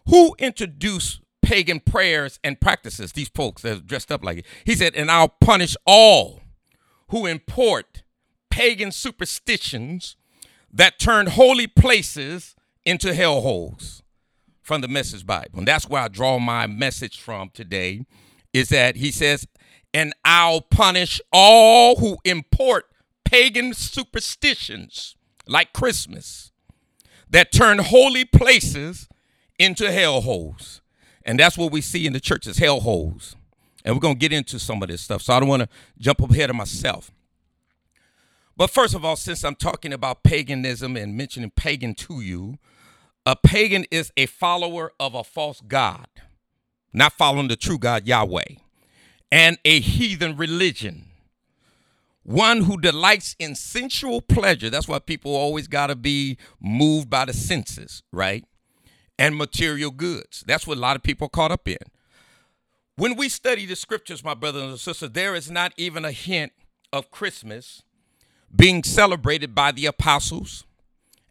Who 0.07 0.35
introduced 0.37 1.21
pagan 1.41 1.79
prayers 1.79 2.39
and 2.43 2.59
practices, 2.59 3.11
these 3.11 3.29
folks 3.29 3.61
that 3.63 3.77
are 3.77 3.81
dressed 3.81 4.11
up 4.11 4.23
like 4.23 4.39
it? 4.39 4.45
He 4.65 4.75
said, 4.75 4.95
And 4.95 5.09
I'll 5.09 5.29
punish 5.29 5.75
all 5.85 6.41
who 7.09 7.25
import 7.25 8.03
pagan 8.49 8.91
superstitions 8.91 10.15
that 10.71 10.99
turn 10.99 11.27
holy 11.27 11.67
places 11.67 12.55
into 12.85 13.09
hellholes 13.13 14.01
from 14.61 14.81
the 14.81 14.87
message 14.87 15.25
Bible. 15.25 15.59
And 15.59 15.67
that's 15.67 15.87
where 15.87 16.03
I 16.03 16.07
draw 16.07 16.39
my 16.39 16.67
message 16.67 17.19
from 17.19 17.49
today 17.53 18.05
is 18.53 18.69
that 18.69 18.95
he 18.95 19.11
says, 19.11 19.47
and 19.93 20.13
I'll 20.23 20.61
punish 20.61 21.21
all 21.31 21.97
who 21.97 22.17
import 22.25 22.85
pagan 23.25 23.73
superstitions 23.73 25.15
like 25.47 25.73
Christmas 25.73 26.51
that 27.29 27.51
turn 27.51 27.79
holy 27.79 28.25
places 28.25 29.07
into 29.59 29.85
hellholes. 29.85 30.81
And 31.23 31.39
that's 31.39 31.57
what 31.57 31.71
we 31.71 31.81
see 31.81 32.05
in 32.05 32.13
the 32.13 32.19
churches, 32.19 32.59
hellholes. 32.59 33.35
And 33.83 33.95
we're 33.95 34.01
going 34.01 34.15
to 34.15 34.19
get 34.19 34.31
into 34.31 34.59
some 34.59 34.81
of 34.81 34.89
this 34.89 35.01
stuff. 35.01 35.21
So 35.21 35.33
I 35.33 35.39
don't 35.39 35.49
want 35.49 35.63
to 35.63 35.69
jump 35.97 36.21
ahead 36.21 36.49
of 36.49 36.55
myself. 36.55 37.11
But 38.57 38.69
first 38.69 38.95
of 38.95 39.03
all, 39.03 39.15
since 39.15 39.43
I'm 39.43 39.55
talking 39.55 39.91
about 39.91 40.23
paganism 40.23 40.95
and 40.95 41.17
mentioning 41.17 41.51
pagan 41.51 41.93
to 41.95 42.21
you, 42.21 42.57
a 43.25 43.35
pagan 43.35 43.85
is 43.91 44.11
a 44.15 44.27
follower 44.27 44.93
of 44.99 45.13
a 45.13 45.23
false 45.23 45.61
god, 45.61 46.07
not 46.93 47.13
following 47.13 47.47
the 47.47 47.55
true 47.55 47.77
God 47.77 48.07
Yahweh, 48.07 48.55
and 49.31 49.57
a 49.65 49.79
heathen 49.79 50.37
religion. 50.37 51.07
One 52.25 52.63
who 52.63 52.81
delights 52.81 53.35
in 53.37 53.53
sensual 53.53 54.19
pleasure. 54.19 54.71
That's 54.71 54.87
why 54.87 54.97
people 54.97 55.35
always 55.35 55.67
got 55.67 55.87
to 55.87 55.95
be 55.95 56.39
moved 56.59 57.07
by 57.07 57.25
the 57.25 57.33
senses, 57.33 58.01
right? 58.11 58.43
And 59.19 59.37
material 59.37 59.91
goods. 59.91 60.43
That's 60.47 60.65
what 60.65 60.77
a 60.77 60.81
lot 60.81 60.95
of 60.95 61.03
people 61.03 61.27
are 61.27 61.29
caught 61.29 61.51
up 61.51 61.67
in. 61.67 61.77
When 62.95 63.15
we 63.15 63.29
study 63.29 63.67
the 63.67 63.75
scriptures, 63.75 64.23
my 64.23 64.33
brothers 64.33 64.63
and 64.63 64.79
sisters, 64.79 65.11
there 65.11 65.35
is 65.35 65.51
not 65.51 65.73
even 65.77 66.03
a 66.03 66.11
hint 66.11 66.51
of 66.91 67.11
Christmas 67.11 67.83
being 68.55 68.83
celebrated 68.83 69.53
by 69.53 69.71
the 69.71 69.85
apostles 69.85 70.65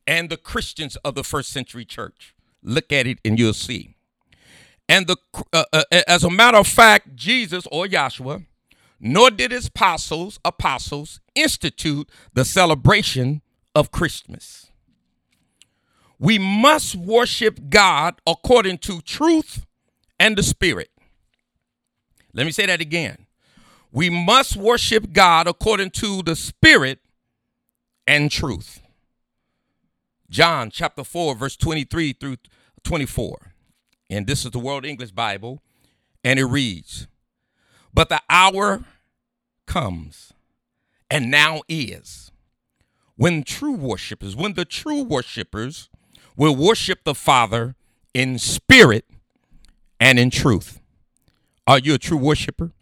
and 0.06 0.30
the 0.30 0.36
Christians 0.36 0.94
of 0.96 1.16
the 1.16 1.24
first 1.24 1.50
century 1.50 1.84
church. 1.84 2.36
Look 2.62 2.92
at 2.92 3.08
it 3.08 3.18
and 3.24 3.36
you'll 3.36 3.52
see. 3.52 3.96
And 4.88 5.08
the 5.08 5.16
uh, 5.52 5.64
uh, 5.72 5.82
as 6.06 6.22
a 6.22 6.30
matter 6.30 6.58
of 6.58 6.68
fact, 6.68 7.16
Jesus 7.16 7.66
or 7.72 7.86
Yahshua, 7.86 8.44
nor 9.04 9.30
did 9.30 9.52
his 9.52 9.66
apostles 9.66 10.40
apostles 10.46 11.20
institute 11.34 12.08
the 12.32 12.44
celebration 12.44 13.42
of 13.74 13.92
Christmas. 13.92 14.72
We 16.18 16.38
must 16.38 16.96
worship 16.96 17.68
God 17.68 18.14
according 18.26 18.78
to 18.78 19.02
truth 19.02 19.66
and 20.18 20.38
the 20.38 20.42
spirit. 20.42 20.90
Let 22.32 22.46
me 22.46 22.52
say 22.52 22.64
that 22.64 22.80
again. 22.80 23.26
We 23.92 24.08
must 24.08 24.56
worship 24.56 25.12
God 25.12 25.46
according 25.46 25.90
to 25.90 26.22
the 26.22 26.34
spirit 26.34 27.00
and 28.06 28.30
truth. 28.30 28.80
John 30.30 30.70
chapter 30.70 31.04
4, 31.04 31.34
verse 31.34 31.56
23 31.56 32.14
through 32.14 32.38
24. 32.84 33.52
And 34.08 34.26
this 34.26 34.46
is 34.46 34.50
the 34.50 34.58
World 34.58 34.86
English 34.86 35.10
Bible. 35.10 35.60
And 36.24 36.38
it 36.38 36.46
reads 36.46 37.06
But 37.92 38.08
the 38.08 38.22
hour 38.30 38.84
comes, 39.66 40.32
and 41.10 41.30
now 41.30 41.62
is, 41.68 42.32
when 43.16 43.42
true 43.44 43.74
worshipers, 43.74 44.34
when 44.34 44.54
the 44.54 44.64
true 44.64 45.02
worshipers 45.02 45.88
will 46.36 46.56
worship 46.56 47.00
the 47.04 47.14
Father 47.14 47.76
in 48.12 48.38
spirit 48.38 49.04
and 50.00 50.18
in 50.18 50.30
truth. 50.30 50.80
Are 51.66 51.78
you 51.78 51.94
a 51.94 51.98
true 51.98 52.18
worshiper? 52.18 52.72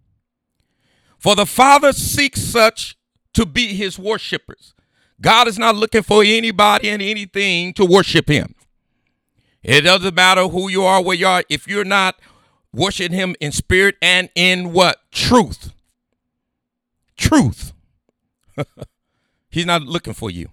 For 1.19 1.37
the 1.37 1.47
Father 1.47 1.93
seeks 1.93 2.41
such 2.41 2.97
to 3.35 3.47
be 3.47 3.75
his 3.75 3.99
worshipers. 3.99 4.75
God 5.21 5.47
is 5.47 5.59
not 5.59 5.77
looking 5.77 6.03
for 6.03 6.23
anybody 6.25 6.89
and 6.89 7.01
anything 7.01 7.73
to 7.75 7.85
worship 7.85 8.29
him. 8.29 8.55
It 9.63 9.83
doesn't 9.83 10.15
matter 10.15 10.49
who 10.49 10.69
you 10.69 10.83
are, 10.83 11.03
where 11.03 11.17
you 11.17 11.29
are, 11.29 11.45
if 11.49 11.69
you're 11.69 11.85
not 11.85 12.17
worshiping 12.73 13.17
him 13.17 13.37
in 13.41 13.53
spirit 13.53 13.97
and 14.03 14.31
in 14.35 14.73
what? 14.73 14.99
Truth. 15.13 15.73
Truth. 17.23 17.73
He's 19.49 19.65
not 19.65 19.83
looking 19.83 20.13
for 20.13 20.29
you. 20.29 20.49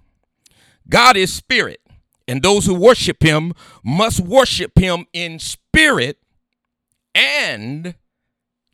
God 0.87 1.17
is 1.17 1.33
spirit, 1.33 1.81
and 2.27 2.43
those 2.43 2.67
who 2.67 2.75
worship 2.75 3.23
him 3.23 3.53
must 3.83 4.19
worship 4.19 4.77
him 4.77 5.07
in 5.11 5.39
spirit 5.39 6.19
and 7.15 7.95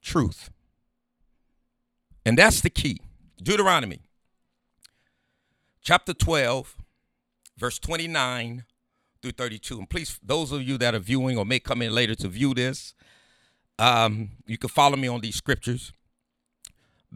truth. 0.02 0.50
And 2.26 2.38
that's 2.38 2.60
the 2.60 2.70
key. 2.70 3.00
Deuteronomy 3.42 4.02
chapter 5.82 6.14
12, 6.14 6.76
verse 7.58 7.80
29 7.80 8.66
through 9.22 9.32
32. 9.32 9.80
And 9.80 9.90
please, 9.90 10.20
those 10.22 10.52
of 10.52 10.62
you 10.64 10.78
that 10.80 10.96
are 10.96 11.00
viewing 11.00 11.38
or 11.38 11.46
may 11.46 11.60
come 11.60 11.82
in 11.82 11.94
later 11.94 12.16
to 12.16 12.28
view 12.28 12.54
this, 12.54 12.94
um, 13.80 14.32
you 14.46 14.58
can 14.58 14.70
follow 14.70 14.98
me 14.98 15.08
on 15.08 15.22
these 15.22 15.36
scriptures 15.36 15.94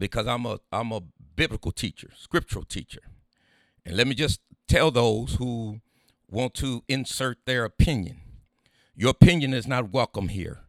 because 0.00 0.26
I'm 0.26 0.46
a 0.46 0.58
I'm 0.72 0.90
a 0.90 1.02
biblical 1.36 1.70
teacher, 1.70 2.10
scriptural 2.16 2.64
teacher. 2.64 3.02
And 3.86 3.96
let 3.96 4.08
me 4.08 4.14
just 4.14 4.40
tell 4.66 4.90
those 4.90 5.34
who 5.34 5.80
want 6.28 6.54
to 6.54 6.82
insert 6.88 7.38
their 7.46 7.64
opinion. 7.64 8.20
Your 8.96 9.10
opinion 9.10 9.54
is 9.54 9.66
not 9.66 9.92
welcome 9.92 10.28
here. 10.28 10.60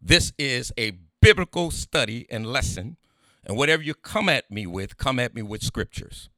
This 0.00 0.32
is 0.38 0.72
a 0.78 0.92
biblical 1.20 1.70
study 1.70 2.26
and 2.30 2.46
lesson. 2.46 2.96
And 3.44 3.56
whatever 3.56 3.82
you 3.82 3.94
come 3.94 4.28
at 4.28 4.50
me 4.50 4.66
with, 4.66 4.96
come 4.96 5.18
at 5.18 5.34
me 5.34 5.42
with 5.42 5.62
scriptures 5.62 6.28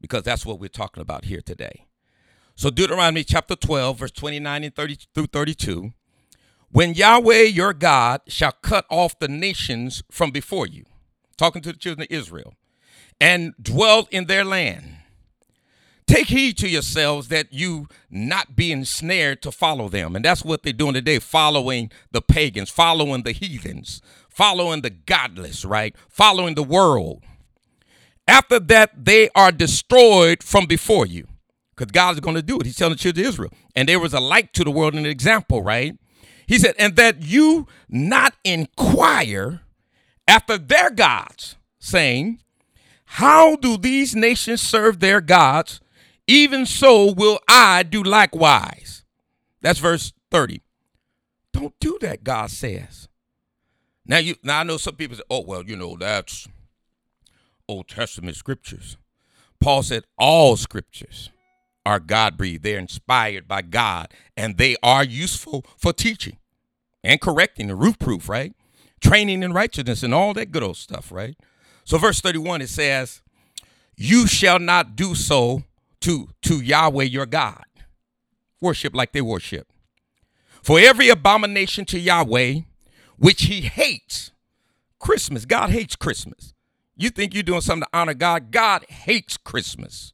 because 0.00 0.22
that's 0.24 0.44
what 0.44 0.58
we're 0.58 0.68
talking 0.68 1.00
about 1.00 1.24
here 1.26 1.40
today. 1.40 1.86
So, 2.54 2.68
Deuteronomy 2.68 3.24
chapter 3.24 3.56
12, 3.56 3.98
verse 3.98 4.10
29 4.10 4.64
and 4.64 4.74
30 4.74 4.98
through 5.14 5.26
32. 5.26 5.92
When 6.70 6.94
Yahweh 6.94 7.42
your 7.42 7.72
God 7.72 8.22
shall 8.26 8.52
cut 8.52 8.86
off 8.90 9.18
the 9.18 9.28
nations 9.28 10.02
from 10.10 10.30
before 10.30 10.66
you, 10.66 10.84
talking 11.42 11.60
to 11.60 11.72
the 11.72 11.78
children 11.78 12.06
of 12.08 12.16
Israel, 12.16 12.54
and 13.20 13.52
dwell 13.60 14.06
in 14.12 14.26
their 14.26 14.44
land. 14.44 14.98
Take 16.06 16.28
heed 16.28 16.56
to 16.58 16.68
yourselves 16.68 17.26
that 17.28 17.52
you 17.52 17.88
not 18.08 18.54
be 18.54 18.70
ensnared 18.70 19.42
to 19.42 19.50
follow 19.50 19.88
them. 19.88 20.14
And 20.14 20.24
that's 20.24 20.44
what 20.44 20.62
they're 20.62 20.72
doing 20.72 20.94
today, 20.94 21.18
following 21.18 21.90
the 22.12 22.22
pagans, 22.22 22.70
following 22.70 23.24
the 23.24 23.32
heathens, 23.32 24.00
following 24.28 24.82
the 24.82 24.90
godless, 24.90 25.64
right? 25.64 25.96
Following 26.08 26.54
the 26.54 26.62
world. 26.62 27.24
After 28.28 28.60
that, 28.60 29.04
they 29.04 29.28
are 29.34 29.50
destroyed 29.50 30.44
from 30.44 30.66
before 30.66 31.06
you. 31.06 31.26
Because 31.74 31.90
God 31.90 32.14
is 32.14 32.20
going 32.20 32.36
to 32.36 32.42
do 32.42 32.60
it. 32.60 32.66
He's 32.66 32.76
telling 32.76 32.92
the 32.92 32.98
children 32.98 33.26
of 33.26 33.30
Israel. 33.30 33.52
And 33.74 33.88
there 33.88 33.98
was 33.98 34.14
a 34.14 34.20
light 34.20 34.52
to 34.52 34.62
the 34.62 34.70
world 34.70 34.94
and 34.94 35.06
an 35.06 35.10
example, 35.10 35.60
right? 35.60 35.98
He 36.46 36.58
said, 36.58 36.76
and 36.78 36.94
that 36.94 37.22
you 37.22 37.66
not 37.88 38.34
inquire 38.44 39.61
after 40.32 40.56
their 40.56 40.88
gods, 40.88 41.56
saying, 41.78 42.40
How 43.04 43.54
do 43.56 43.76
these 43.76 44.16
nations 44.16 44.62
serve 44.62 44.98
their 44.98 45.20
gods? 45.20 45.80
Even 46.26 46.64
so 46.64 47.12
will 47.12 47.38
I 47.46 47.82
do 47.82 48.02
likewise. 48.02 49.04
That's 49.60 49.78
verse 49.78 50.14
30. 50.30 50.62
Don't 51.52 51.74
do 51.80 51.98
that, 52.00 52.24
God 52.24 52.50
says. 52.50 53.08
Now 54.06 54.18
you 54.18 54.36
now 54.42 54.60
I 54.60 54.62
know 54.62 54.78
some 54.78 54.96
people 54.96 55.16
say, 55.16 55.22
oh, 55.28 55.44
well, 55.46 55.64
you 55.64 55.76
know, 55.76 55.96
that's 55.98 56.48
Old 57.68 57.88
Testament 57.88 58.36
scriptures. 58.36 58.96
Paul 59.60 59.82
said 59.82 60.04
all 60.16 60.56
scriptures 60.56 61.28
are 61.84 62.00
God 62.00 62.38
breathed. 62.38 62.62
They're 62.62 62.78
inspired 62.78 63.46
by 63.46 63.60
God 63.62 64.08
and 64.34 64.56
they 64.56 64.76
are 64.82 65.04
useful 65.04 65.66
for 65.76 65.92
teaching 65.92 66.38
and 67.04 67.20
correcting 67.20 67.68
the 67.68 67.76
roof 67.76 67.98
proof, 67.98 68.30
right? 68.30 68.54
Training 69.02 69.42
in 69.42 69.52
righteousness 69.52 70.02
and 70.02 70.14
all 70.14 70.32
that 70.34 70.52
good 70.52 70.62
old 70.62 70.76
stuff, 70.76 71.12
right? 71.12 71.36
So 71.84 71.98
verse 71.98 72.20
31 72.20 72.62
it 72.62 72.68
says, 72.68 73.20
"You 73.96 74.26
shall 74.26 74.58
not 74.58 74.96
do 74.96 75.14
so 75.14 75.64
to 76.02 76.28
to 76.42 76.60
Yahweh 76.60 77.04
your 77.04 77.26
God. 77.26 77.64
Worship 78.60 78.94
like 78.94 79.12
they 79.12 79.20
worship. 79.20 79.72
For 80.62 80.78
every 80.78 81.08
abomination 81.08 81.84
to 81.86 81.98
Yahweh 81.98 82.60
which 83.16 83.42
he 83.42 83.62
hates, 83.62 84.32
Christmas, 84.98 85.44
God 85.44 85.70
hates 85.70 85.96
Christmas. 85.96 86.54
You 86.96 87.10
think 87.10 87.34
you're 87.34 87.42
doing 87.42 87.60
something 87.60 87.88
to 87.90 87.98
honor 87.98 88.14
God? 88.14 88.50
God 88.50 88.84
hates 88.88 89.36
Christmas. 89.36 90.12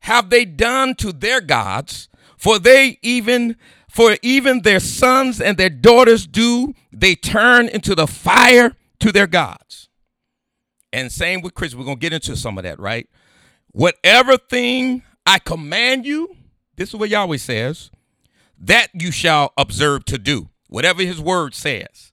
Have 0.00 0.30
they 0.30 0.44
done 0.44 0.94
to 0.96 1.12
their 1.12 1.40
gods? 1.40 2.08
For 2.36 2.58
they 2.58 2.98
even 3.02 3.56
for 3.98 4.16
even 4.22 4.62
their 4.62 4.78
sons 4.78 5.40
and 5.40 5.56
their 5.56 5.68
daughters 5.68 6.24
do 6.24 6.72
they 6.92 7.16
turn 7.16 7.66
into 7.66 7.96
the 7.96 8.06
fire 8.06 8.76
to 9.00 9.10
their 9.10 9.26
gods. 9.26 9.88
And 10.92 11.10
same 11.10 11.40
with 11.40 11.54
Christmas. 11.54 11.80
We're 11.80 11.86
gonna 11.86 11.96
get 11.96 12.12
into 12.12 12.36
some 12.36 12.58
of 12.58 12.62
that, 12.62 12.78
right? 12.78 13.10
Whatever 13.72 14.36
thing 14.36 15.02
I 15.26 15.40
command 15.40 16.06
you, 16.06 16.36
this 16.76 16.90
is 16.90 16.94
what 16.94 17.08
Yahweh 17.08 17.38
says, 17.38 17.90
that 18.60 18.86
you 18.94 19.10
shall 19.10 19.52
observe 19.56 20.04
to 20.04 20.16
do. 20.16 20.48
Whatever 20.68 21.02
his 21.02 21.20
word 21.20 21.56
says. 21.56 22.12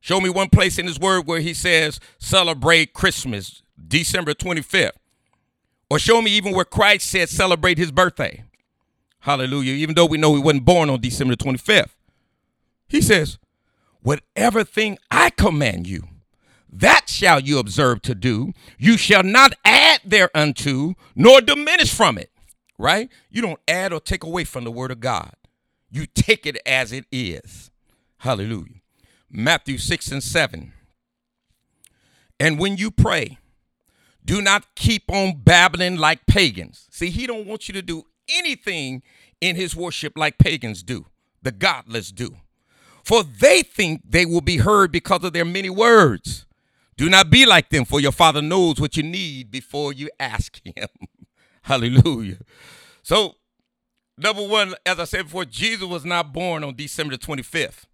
Show 0.00 0.18
me 0.22 0.30
one 0.30 0.48
place 0.48 0.78
in 0.78 0.86
his 0.86 0.98
word 0.98 1.26
where 1.26 1.40
he 1.40 1.52
says, 1.52 2.00
celebrate 2.18 2.94
Christmas, 2.94 3.62
December 3.86 4.32
25th. 4.32 4.92
Or 5.90 5.98
show 5.98 6.22
me 6.22 6.30
even 6.30 6.54
where 6.54 6.64
Christ 6.64 7.10
said, 7.10 7.28
celebrate 7.28 7.76
his 7.76 7.92
birthday. 7.92 8.44
Hallelujah. 9.26 9.72
Even 9.72 9.96
though 9.96 10.06
we 10.06 10.18
know 10.18 10.36
he 10.36 10.40
wasn't 10.40 10.64
born 10.64 10.88
on 10.88 11.00
December 11.00 11.34
25th. 11.34 11.96
He 12.86 13.02
says, 13.02 13.38
whatever 14.00 14.62
thing 14.62 14.98
I 15.10 15.30
command 15.30 15.88
you, 15.88 16.04
that 16.72 17.08
shall 17.08 17.40
you 17.40 17.58
observe 17.58 18.02
to 18.02 18.14
do. 18.14 18.52
You 18.78 18.96
shall 18.96 19.24
not 19.24 19.54
add 19.64 20.02
thereunto, 20.04 20.94
nor 21.16 21.40
diminish 21.40 21.92
from 21.92 22.18
it. 22.18 22.30
Right? 22.78 23.10
You 23.28 23.42
don't 23.42 23.58
add 23.66 23.92
or 23.92 23.98
take 23.98 24.22
away 24.22 24.44
from 24.44 24.62
the 24.62 24.70
word 24.70 24.92
of 24.92 25.00
God. 25.00 25.32
You 25.90 26.06
take 26.06 26.46
it 26.46 26.58
as 26.64 26.92
it 26.92 27.06
is. 27.10 27.72
Hallelujah. 28.18 28.80
Matthew 29.28 29.78
6 29.78 30.12
and 30.12 30.22
7. 30.22 30.72
And 32.38 32.60
when 32.60 32.76
you 32.76 32.92
pray, 32.92 33.38
Do 34.24 34.40
not 34.42 34.74
keep 34.74 35.10
on 35.10 35.40
babbling 35.42 35.96
like 35.96 36.26
pagans. 36.26 36.86
See, 36.90 37.10
he 37.10 37.26
don't 37.26 37.46
want 37.46 37.68
you 37.68 37.74
to 37.74 37.82
do 37.82 38.06
anything 38.28 39.02
in 39.40 39.56
his 39.56 39.76
worship 39.76 40.16
like 40.16 40.38
pagans 40.38 40.82
do, 40.82 41.06
the 41.42 41.52
godless 41.52 42.10
do. 42.10 42.36
For 43.04 43.22
they 43.22 43.62
think 43.62 44.02
they 44.04 44.26
will 44.26 44.40
be 44.40 44.58
heard 44.58 44.90
because 44.90 45.22
of 45.22 45.32
their 45.32 45.44
many 45.44 45.70
words. 45.70 46.46
Do 46.96 47.08
not 47.08 47.30
be 47.30 47.44
like 47.44 47.68
them, 47.68 47.84
for 47.84 48.00
your 48.00 48.12
father 48.12 48.42
knows 48.42 48.80
what 48.80 48.96
you 48.96 49.02
need 49.02 49.50
before 49.50 49.92
you 49.92 50.08
ask 50.18 50.60
him. 50.64 50.88
Hallelujah. 51.62 52.38
So, 53.02 53.34
number 54.16 54.46
one, 54.46 54.74
as 54.84 54.98
I 54.98 55.04
said 55.04 55.24
before, 55.24 55.44
Jesus 55.44 55.86
was 55.86 56.04
not 56.04 56.32
born 56.32 56.64
on 56.64 56.74
December 56.74 57.16
the 57.16 57.24
25th. 57.24 57.84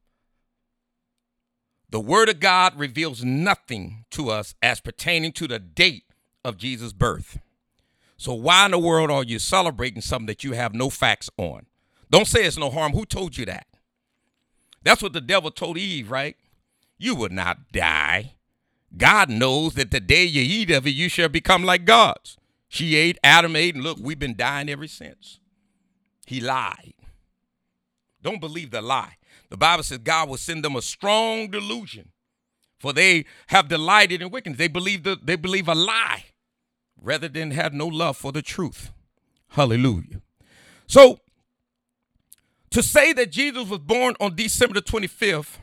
The 1.91 2.01
Word 2.01 2.31
of 2.31 2.41
God 2.41 2.79
reveals 2.79 3.23
nothing 3.23 4.07
to 4.13 4.31
us 4.31 4.55
as 4.63 4.81
pertaining 4.81 5.33
to 5.33 5.47
the 5.47 5.59
date 5.59 6.05
of 6.43 6.57
Jesus' 6.57 6.95
birth. 6.95 7.39
So 8.23 8.35
why 8.35 8.67
in 8.67 8.71
the 8.71 8.79
world 8.79 9.11
are 9.11 9.25
you 9.25 9.41
celebrating 9.41 10.01
something 10.01 10.27
that 10.27 10.45
you 10.45 10.53
have 10.53 10.75
no 10.75 10.91
facts 10.91 11.29
on? 11.39 11.67
Don't 12.09 12.29
say 12.29 12.45
it's 12.45 12.57
no 12.57 12.71
harm. 12.71 12.93
Who 12.93 13.05
told 13.05 13.37
you 13.37 13.45
that? 13.47 13.67
That's 14.85 15.03
what 15.03 15.13
the 15.13 15.21
devil 15.21 15.51
told 15.51 15.77
Eve, 15.77 16.09
right? 16.09 16.37
You 16.99 17.17
will 17.17 17.31
not 17.31 17.73
die. 17.73 18.37
God 18.97 19.29
knows 19.29 19.75
that 19.75 19.91
the 19.91 19.99
day 19.99 20.23
you 20.23 20.41
eat 20.41 20.71
of 20.71 20.87
it, 20.87 20.91
you 20.91 21.09
shall 21.09 21.31
become 21.31 21.65
like 21.65 21.85
gods. 21.85 22.37
She 22.69 22.95
ate, 22.95 23.19
Adam 23.25 23.57
ate, 23.57 23.75
and 23.75 23.83
look, 23.83 23.99
we've 24.01 24.21
been 24.21 24.37
dying 24.37 24.69
ever 24.69 24.87
since. 24.87 25.41
He 26.25 26.41
lied. 26.41 26.95
Don't 28.23 28.41
believe 28.41 28.71
the 28.71 28.83
lie. 28.83 29.17
The 29.49 29.57
Bible 29.57 29.83
says 29.83 29.99
God 29.99 30.29
will 30.29 30.37
send 30.37 30.65
them 30.65 30.77
a 30.77 30.83
strong 30.83 31.51
delusion 31.51 32.11
for 32.79 32.93
they 32.93 33.25
have 33.49 33.67
delighted 33.67 34.23
in 34.23 34.31
wickedness. 34.31 34.59
They 34.59 34.69
believe 34.69 35.03
the, 35.03 35.19
they 35.21 35.35
believe 35.35 35.67
a 35.67 35.75
lie 35.75 36.27
rather 37.03 37.29
than 37.29 37.51
have 37.51 37.73
no 37.73 37.87
love 37.87 38.17
for 38.17 38.33
the 38.33 38.43
truth. 38.43 38.93
Hallelujah. 39.49 40.23
So 40.87 41.21
to 42.71 42.83
say 42.83 43.13
that 43.13 43.31
Jesus 43.31 43.69
was 43.69 43.81
born 43.81 44.15
on 44.21 44.35
December 44.35 44.75
the 44.75 44.83
25th 44.83 45.59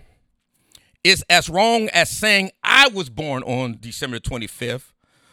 is 1.04 1.24
as 1.30 1.50
wrong 1.50 1.90
as 1.90 2.10
saying 2.10 2.52
I 2.64 2.90
was 2.90 3.10
born 3.10 3.44
on 3.44 3.78
December 3.80 4.20
25th 4.20 4.92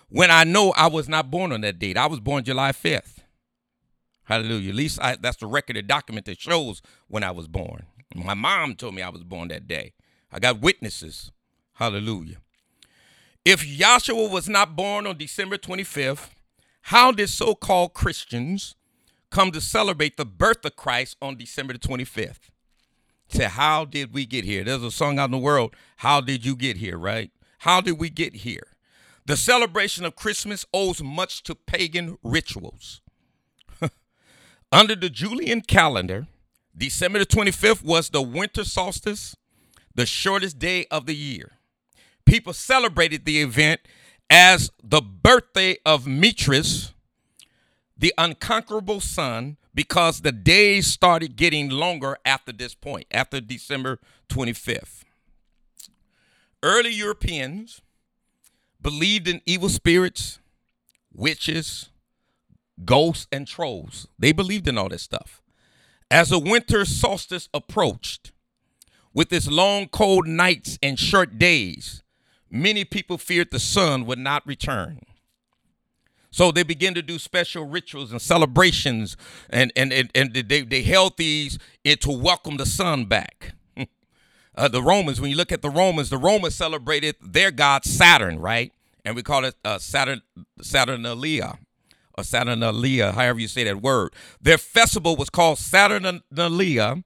when 0.09 0.31
I 0.31 0.45
know 0.45 0.73
I 0.77 0.87
was 0.87 1.09
not 1.09 1.31
born 1.31 1.53
on 1.53 1.61
that 1.63 1.79
date. 1.79 1.97
I 1.97 2.07
was 2.07 2.21
born 2.21 2.45
July 2.45 2.73
5th. 2.73 3.19
Hallelujah. 4.25 4.71
At 4.71 4.77
least 4.77 4.99
I, 5.03 5.17
that's 5.17 5.37
the 5.37 5.47
record 5.47 5.77
of 5.77 5.87
document 5.87 6.27
that 6.27 6.41
shows 6.41 6.83
when 7.09 7.23
I 7.23 7.31
was 7.31 7.49
born. 7.49 7.87
My 8.15 8.35
mom 8.35 8.75
told 8.75 8.95
me 8.95 9.03
I 9.03 9.09
was 9.09 9.25
born 9.25 9.49
that 9.49 9.69
day. 9.69 9.93
I 10.33 10.39
got 10.39 10.61
witnesses. 10.61 11.31
Hallelujah. 11.75 12.39
If 13.47 13.65
Yahshua 13.65 14.29
was 14.29 14.49
not 14.49 14.75
born 14.75 15.07
on 15.07 15.19
December 15.19 15.57
25th, 15.57 16.31
how 16.81 17.13
did 17.13 17.29
so 17.29 17.55
called 17.55 17.95
Christians 17.95 18.75
come 19.31 19.53
to 19.53 19.61
celebrate 19.61 20.17
the 20.17 20.25
birth 20.25 20.65
of 20.65 20.75
Christ 20.75 21.17
on 21.23 21.37
December 21.37 21.75
the 21.75 21.79
25th? 21.79 22.51
Say, 23.29 23.45
how 23.45 23.85
did 23.85 24.13
we 24.13 24.27
get 24.27 24.45
here? 24.45 24.65
There's 24.65 24.83
a 24.83 24.91
song 24.91 25.21
out 25.21 25.27
in 25.27 25.31
the 25.31 25.39
world, 25.39 25.77
How 25.99 26.21
Did 26.21 26.45
You 26.45 26.57
Get 26.57 26.79
Here, 26.79 26.99
right? 26.99 27.31
How 27.59 27.81
did 27.81 28.01
we 28.01 28.11
get 28.11 28.35
here? 28.35 28.67
The 29.27 29.37
celebration 29.37 30.05
of 30.05 30.17
Christmas 30.17 30.67
owes 30.75 31.01
much 31.01 31.45
to 31.45 31.55
pagan 31.55 32.19
rituals. 32.25 33.01
Under 34.73 34.97
the 34.97 35.09
Julian 35.09 35.61
calendar, 35.61 36.27
December 36.77 37.21
the 37.21 37.27
25th 37.27 37.85
was 37.85 38.11
the 38.11 38.23
winter 38.23 38.65
solstice, 38.65 39.37
the 39.95 40.05
shortest 40.05 40.59
day 40.59 40.87
of 40.91 41.07
the 41.07 41.15
year 41.15 41.56
people 42.27 42.53
celebrated 42.53 43.25
the 43.25 43.41
event 43.41 43.81
as 44.29 44.71
the 44.83 45.01
birthday 45.01 45.77
of 45.87 46.07
Mithras, 46.07 46.93
the 47.97 48.13
unconquerable 48.19 49.01
sun, 49.01 49.57
because 49.75 50.21
the 50.21 50.33
days 50.33 50.87
started 50.87 51.37
getting 51.37 51.71
longer 51.71 52.19
after 52.25 52.53
this 52.53 52.75
point, 52.75 53.07
after 53.11 53.41
December 53.41 53.99
25th. 54.29 55.05
Early 56.63 56.91
Europeans 56.93 57.81
believed 58.81 59.29
in 59.29 59.41
evil 59.47 59.69
spirits, 59.69 60.41
witches, 61.13 61.91
ghosts, 62.85 63.27
and 63.31 63.47
trolls. 63.47 64.09
They 64.19 64.33
believed 64.33 64.67
in 64.67 64.77
all 64.79 64.89
this 64.89 65.03
stuff. 65.03 65.43
As 66.11 66.31
the 66.31 66.39
winter 66.39 66.85
solstice 66.85 67.49
approached, 67.55 68.33
with 69.13 69.33
its 69.33 69.51
long, 69.51 69.89
cold 69.89 70.27
nights 70.27 70.79
and 70.83 70.99
short 70.99 71.39
days, 71.39 72.03
many 72.51 72.85
people 72.85 73.19
feared 73.19 73.51
the 73.51 73.61
sun 73.61 74.07
would 74.07 74.19
not 74.19 74.47
return. 74.47 75.01
So 76.31 76.53
they 76.53 76.65
began 76.65 76.93
to 76.95 77.03
do 77.03 77.19
special 77.19 77.65
rituals 77.65 78.13
and 78.13 78.21
celebrations, 78.21 79.17
and, 79.49 79.73
and, 79.75 79.91
and, 79.91 80.11
and 80.15 80.35
they, 80.35 80.61
they 80.61 80.83
held 80.83 81.17
these 81.17 81.59
to 81.85 82.11
welcome 82.11 82.59
the 82.59 82.67
sun 82.67 83.07
back. 83.07 83.55
uh, 84.55 84.69
the 84.69 84.83
Romans, 84.83 85.19
when 85.19 85.31
you 85.31 85.37
look 85.37 85.51
at 85.51 85.63
the 85.63 85.71
Romans, 85.71 86.11
the 86.11 86.19
Romans 86.19 86.55
celebrated 86.55 87.17
their 87.23 87.51
god 87.51 87.87
Saturn, 87.87 88.39
right? 88.39 88.71
And 89.03 89.17
we 89.17 89.23
call 89.23 89.47
it 89.47 89.55
uh, 89.65 89.79
Saturn, 89.79 90.21
Saturnalia, 90.61 91.59
or 92.19 92.25
Saturnalia, 92.25 93.13
however 93.13 93.41
you 93.41 93.49
say 93.49 93.65
that 93.65 93.81
word. 93.81 94.13
Their 94.39 94.59
festival 94.59 95.17
was 95.17 95.31
called 95.31 95.59
Saturnalia, 95.59 97.03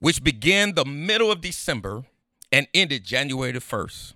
which 0.00 0.24
began 0.24 0.74
the 0.74 0.84
middle 0.84 1.30
of 1.30 1.40
December 1.40 2.06
and 2.50 2.66
ended 2.74 3.04
January 3.04 3.52
the 3.52 3.60
1st 3.60 4.14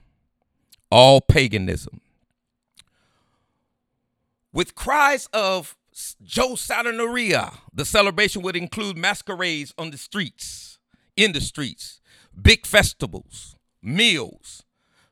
all 0.91 1.21
paganism. 1.21 2.01
With 4.53 4.75
cries 4.75 5.29
of 5.33 5.77
Joe 6.23 6.55
Saturnalia, 6.55 7.53
the 7.73 7.85
celebration 7.85 8.43
would 8.43 8.57
include 8.57 8.97
masquerades 8.97 9.75
on 9.79 9.91
the 9.91 9.99
streets, 9.99 10.79
in 11.17 11.33
the 11.33 11.41
streets, 11.41 12.01
big 12.41 12.67
festivals, 12.67 13.57
meals, 13.83 14.63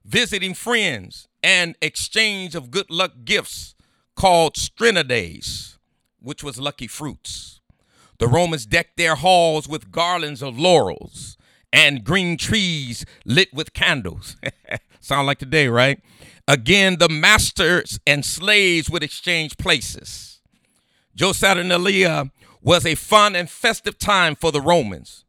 visiting 0.05 0.55
friends, 0.55 1.29
and 1.43 1.77
exchange 1.83 2.55
of 2.55 2.71
good 2.71 2.91
luck 2.91 3.13
gifts 3.25 3.75
called 4.17 4.55
Strinades, 4.55 5.77
which 6.21 6.43
was 6.43 6.59
lucky 6.59 6.87
fruits. 6.87 7.61
The 8.19 8.29
Romans 8.29 8.65
decked 8.65 8.97
their 8.97 9.17
halls 9.17 9.69
with 9.69 9.91
garlands 9.91 10.43
of 10.43 10.59
laurels 10.59 11.37
and 11.73 12.05
green 12.05 12.37
trees 12.37 13.05
lit 13.25 13.53
with 13.53 13.73
candles. 13.73 14.37
Sound 15.05 15.27
like 15.27 15.37
today, 15.37 15.69
right? 15.69 16.01
Again, 16.49 16.97
the 16.99 17.11
masters 17.11 18.01
and 18.07 18.25
slaves 18.25 18.89
would 18.89 19.03
exchange 19.03 19.59
places. 19.59 20.41
Joe 21.15 21.33
Saturnalia 21.33 22.31
was 22.63 22.87
a 22.87 22.95
fun 22.95 23.37
and 23.37 23.51
festive 23.51 23.99
time 23.99 24.35
for 24.35 24.51
the 24.51 24.63
Romans, 24.63 25.27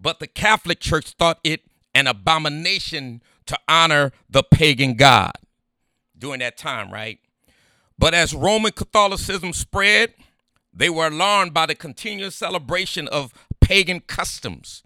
but 0.00 0.18
the 0.18 0.26
Catholic 0.26 0.80
Church 0.80 1.10
thought 1.10 1.38
it 1.44 1.60
an 1.94 2.08
abomination 2.08 3.22
to 3.46 3.56
honor 3.68 4.10
the 4.28 4.42
pagan 4.42 4.94
god 4.94 5.34
during 6.18 6.40
that 6.40 6.56
time, 6.56 6.92
right? 6.92 7.20
But 7.96 8.14
as 8.14 8.34
Roman 8.34 8.72
Catholicism 8.72 9.52
spread, 9.52 10.14
they 10.74 10.90
were 10.90 11.06
alarmed 11.06 11.54
by 11.54 11.66
the 11.66 11.76
continuous 11.76 12.34
celebration 12.34 13.06
of 13.06 13.32
pagan 13.60 14.00
customs 14.00 14.82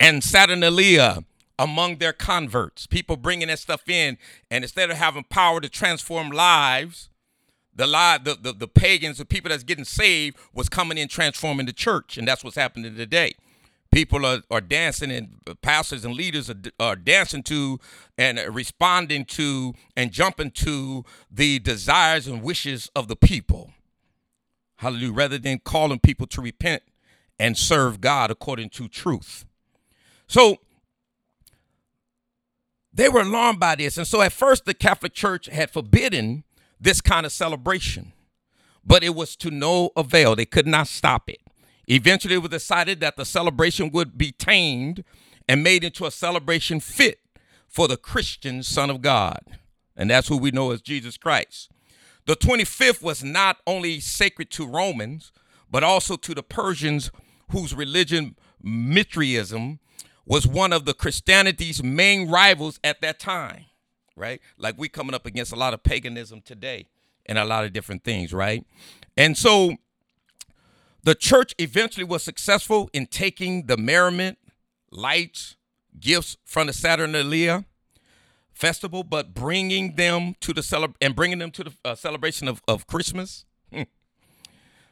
and 0.00 0.24
Saturnalia 0.24 1.22
among 1.58 1.98
their 1.98 2.12
converts, 2.12 2.86
people 2.86 3.16
bringing 3.16 3.48
that 3.48 3.58
stuff 3.58 3.88
in, 3.88 4.18
and 4.50 4.64
instead 4.64 4.90
of 4.90 4.96
having 4.96 5.24
power 5.24 5.60
to 5.60 5.68
transform 5.68 6.30
lives, 6.30 7.10
the 7.74 7.86
the, 7.86 8.38
the, 8.40 8.52
the 8.52 8.68
pagans, 8.68 9.18
the 9.18 9.24
people 9.24 9.48
that's 9.48 9.64
getting 9.64 9.84
saved, 9.84 10.36
was 10.52 10.68
coming 10.68 10.98
in 10.98 11.08
transforming 11.08 11.66
the 11.66 11.72
church, 11.72 12.18
and 12.18 12.26
that's 12.26 12.44
what's 12.44 12.56
happening 12.56 12.94
today. 12.96 13.34
People 13.92 14.26
are, 14.26 14.42
are 14.50 14.60
dancing, 14.60 15.12
and 15.12 15.38
pastors 15.62 16.04
and 16.04 16.14
leaders 16.14 16.50
are, 16.50 16.60
are 16.80 16.96
dancing 16.96 17.44
to 17.44 17.78
and 18.18 18.40
responding 18.52 19.24
to 19.24 19.74
and 19.96 20.10
jumping 20.10 20.50
to 20.50 21.04
the 21.30 21.60
desires 21.60 22.26
and 22.26 22.42
wishes 22.42 22.90
of 22.96 23.06
the 23.06 23.16
people. 23.16 23.70
Hallelujah. 24.78 25.12
Rather 25.12 25.38
than 25.38 25.60
calling 25.60 26.00
people 26.00 26.26
to 26.26 26.40
repent 26.40 26.82
and 27.38 27.56
serve 27.56 28.00
God 28.00 28.30
according 28.30 28.70
to 28.70 28.88
truth. 28.88 29.44
So 30.26 30.58
they 32.94 33.08
were 33.08 33.22
alarmed 33.22 33.58
by 33.58 33.74
this. 33.74 33.98
And 33.98 34.06
so 34.06 34.22
at 34.22 34.32
first, 34.32 34.64
the 34.64 34.74
Catholic 34.74 35.12
Church 35.12 35.46
had 35.46 35.70
forbidden 35.70 36.44
this 36.80 37.00
kind 37.00 37.26
of 37.26 37.32
celebration, 37.32 38.12
but 38.84 39.02
it 39.02 39.14
was 39.14 39.36
to 39.36 39.50
no 39.50 39.90
avail. 39.96 40.36
They 40.36 40.46
could 40.46 40.66
not 40.66 40.86
stop 40.86 41.28
it. 41.28 41.40
Eventually, 41.86 42.36
it 42.36 42.38
was 42.38 42.50
decided 42.50 43.00
that 43.00 43.16
the 43.16 43.24
celebration 43.24 43.90
would 43.90 44.16
be 44.16 44.32
tamed 44.32 45.04
and 45.48 45.62
made 45.62 45.84
into 45.84 46.06
a 46.06 46.10
celebration 46.10 46.80
fit 46.80 47.18
for 47.68 47.88
the 47.88 47.96
Christian 47.96 48.62
Son 48.62 48.88
of 48.88 49.02
God. 49.02 49.40
And 49.96 50.10
that's 50.10 50.28
who 50.28 50.38
we 50.38 50.50
know 50.50 50.70
as 50.70 50.80
Jesus 50.80 51.16
Christ. 51.16 51.70
The 52.26 52.36
25th 52.36 53.02
was 53.02 53.22
not 53.22 53.58
only 53.66 54.00
sacred 54.00 54.50
to 54.52 54.66
Romans, 54.66 55.32
but 55.70 55.84
also 55.84 56.16
to 56.16 56.34
the 56.34 56.42
Persians 56.42 57.10
whose 57.50 57.74
religion, 57.74 58.36
Mithraism, 58.62 59.78
was 60.26 60.46
one 60.46 60.72
of 60.72 60.84
the 60.84 60.94
Christianity's 60.94 61.82
main 61.82 62.30
rivals 62.30 62.80
at 62.82 63.00
that 63.02 63.18
time, 63.18 63.66
right? 64.16 64.40
Like 64.56 64.76
we 64.78 64.88
coming 64.88 65.14
up 65.14 65.26
against 65.26 65.52
a 65.52 65.56
lot 65.56 65.74
of 65.74 65.82
paganism 65.82 66.40
today. 66.40 66.88
and 67.26 67.38
a 67.38 67.44
lot 67.44 67.64
of 67.64 67.72
different 67.72 68.04
things, 68.04 68.32
right? 68.32 68.66
And 69.16 69.36
so 69.36 69.76
the 71.02 71.14
church 71.14 71.54
eventually 71.58 72.04
was 72.04 72.22
successful 72.22 72.90
in 72.92 73.06
taking 73.06 73.66
the 73.66 73.76
merriment, 73.76 74.38
lights, 74.90 75.56
gifts 75.98 76.36
from 76.44 76.66
the 76.66 76.72
Saturnalia 76.72 77.64
festival, 78.52 79.02
but 79.04 79.34
bringing 79.34 79.96
them 79.96 80.34
to 80.40 80.52
the 80.52 80.60
celeb- 80.60 80.94
and 81.00 81.14
bringing 81.16 81.38
them 81.38 81.50
to 81.52 81.64
the 81.64 81.72
uh, 81.84 81.94
celebration 81.94 82.48
of, 82.48 82.62
of 82.68 82.86
Christmas. 82.86 83.44
Hmm. 83.72 83.82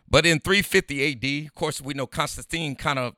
But 0.08 0.26
in 0.26 0.40
350 0.40 1.12
AD, 1.12 1.46
of 1.46 1.54
course, 1.54 1.80
we 1.80 1.94
know 1.94 2.06
Constantine 2.06 2.76
kind 2.76 2.98
of 2.98 3.14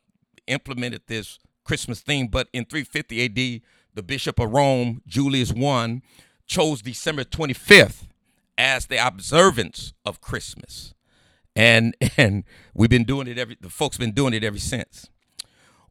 implemented 0.47 1.03
this 1.07 1.39
Christmas 1.65 2.01
theme. 2.01 2.29
But 2.29 2.49
in 2.53 2.65
350 2.65 3.25
AD, 3.25 3.63
the 3.95 4.03
Bishop 4.03 4.39
of 4.39 4.53
Rome, 4.53 5.03
Julius 5.07 5.53
I, 5.53 6.03
chose 6.47 6.83
December 6.83 7.25
25th 7.25 8.07
as 8.57 8.87
the 8.87 9.05
observance 9.05 9.95
of 10.05 10.21
Christmas. 10.21 10.95
And 11.57 11.97
and 12.17 12.45
we've 12.75 12.91
been 12.91 13.05
doing 13.05 13.27
it 13.27 13.39
every 13.39 13.57
the 13.61 13.71
folks 13.71 13.97
been 13.97 14.13
doing 14.13 14.35
it 14.35 14.45
ever 14.45 14.59
since. 14.59 15.09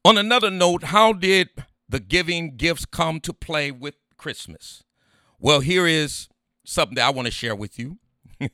On 0.05 0.17
another 0.17 0.51
note, 0.51 0.85
how 0.85 1.13
did 1.13 1.49
the 1.87 1.99
giving 1.99 2.57
gifts 2.57 2.85
come 2.85 3.19
to 3.21 3.33
play 3.33 3.71
with 3.71 3.95
Christmas? 4.17 4.83
Well, 5.39 5.61
here 5.61 5.87
is 5.87 6.27
something 6.65 6.95
that 6.95 7.05
I 7.05 7.09
want 7.09 7.27
to 7.27 7.31
share 7.31 7.55
with 7.55 7.79
you. 7.79 7.99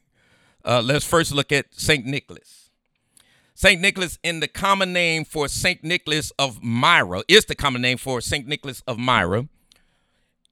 uh, 0.66 0.82
let's 0.84 1.06
first 1.06 1.32
look 1.32 1.52
at 1.52 1.74
St. 1.74 2.06
Nicholas. 2.06 2.59
St. 3.62 3.82
Nicholas, 3.82 4.18
in 4.24 4.40
the 4.40 4.48
common 4.48 4.94
name 4.94 5.26
for 5.26 5.50
St. 5.50 5.84
Nicholas 5.84 6.32
of 6.40 6.64
Myra, 6.64 7.24
is 7.28 7.44
the 7.44 7.56
common 7.56 7.82
name 7.82 7.98
for 7.98 8.22
St. 8.22 8.48
Nicholas 8.48 8.82
of 8.88 8.98
Myra 8.98 9.50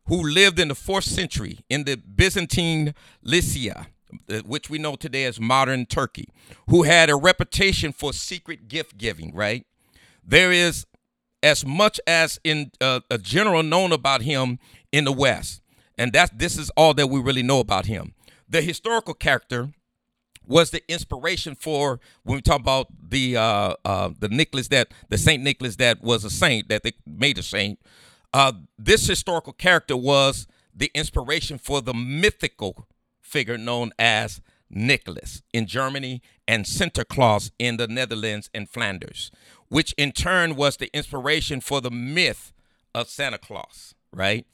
who 0.07 0.21
lived 0.21 0.59
in 0.59 0.67
the 0.67 0.75
fourth 0.75 1.05
century 1.05 1.59
in 1.69 1.85
the 1.85 1.95
Byzantine 1.95 2.93
Lycia, 3.23 3.87
uh, 4.29 4.39
which 4.39 4.69
we 4.69 4.77
know 4.77 4.97
today 4.97 5.23
as 5.23 5.39
modern 5.39 5.85
Turkey, 5.85 6.27
who 6.67 6.83
had 6.83 7.09
a 7.09 7.15
reputation 7.15 7.93
for 7.93 8.11
secret 8.11 8.67
gift 8.67 8.97
giving, 8.97 9.33
right? 9.33 9.65
There 10.21 10.51
is 10.51 10.85
as 11.41 11.65
much 11.65 12.01
as 12.07 12.41
in 12.43 12.71
uh, 12.81 12.99
a 13.09 13.17
general 13.17 13.63
known 13.63 13.93
about 13.93 14.23
him 14.23 14.59
in 14.91 15.05
the 15.05 15.13
West. 15.13 15.61
And 15.97 16.11
that's 16.11 16.33
this 16.35 16.57
is 16.57 16.69
all 16.71 16.93
that 16.95 17.07
we 17.07 17.21
really 17.21 17.41
know 17.41 17.61
about 17.61 17.85
him. 17.85 18.15
The 18.49 18.61
historical 18.61 19.13
character 19.13 19.69
was 20.47 20.71
the 20.71 20.81
inspiration 20.91 21.55
for 21.55 21.99
when 22.23 22.37
we 22.37 22.41
talk 22.41 22.59
about 22.59 22.87
the 23.09 23.37
uh, 23.37 23.75
uh, 23.85 24.09
the 24.17 24.29
Nicholas 24.29 24.69
that 24.69 24.93
the 25.09 25.17
Saint 25.17 25.43
Nicholas 25.43 25.75
that 25.75 26.01
was 26.01 26.23
a 26.23 26.29
saint 26.29 26.69
that 26.69 26.83
they 26.83 26.93
made 27.05 27.37
a 27.37 27.43
saint. 27.43 27.79
Uh, 28.33 28.53
this 28.77 29.07
historical 29.07 29.53
character 29.53 29.95
was 29.95 30.47
the 30.75 30.91
inspiration 30.93 31.57
for 31.57 31.81
the 31.81 31.93
mythical 31.93 32.87
figure 33.21 33.57
known 33.57 33.91
as 33.97 34.41
Nicholas 34.69 35.41
in 35.53 35.65
Germany 35.65 36.21
and 36.47 36.65
Sinterklaas 36.65 37.51
in 37.57 37.77
the 37.77 37.87
Netherlands 37.87 38.49
and 38.53 38.69
Flanders, 38.69 39.31
which 39.69 39.93
in 39.97 40.11
turn 40.11 40.55
was 40.55 40.77
the 40.77 40.89
inspiration 40.93 41.61
for 41.61 41.81
the 41.81 41.91
myth 41.91 42.51
of 42.93 43.09
Santa 43.09 43.37
Claus, 43.37 43.95
right? 44.11 44.45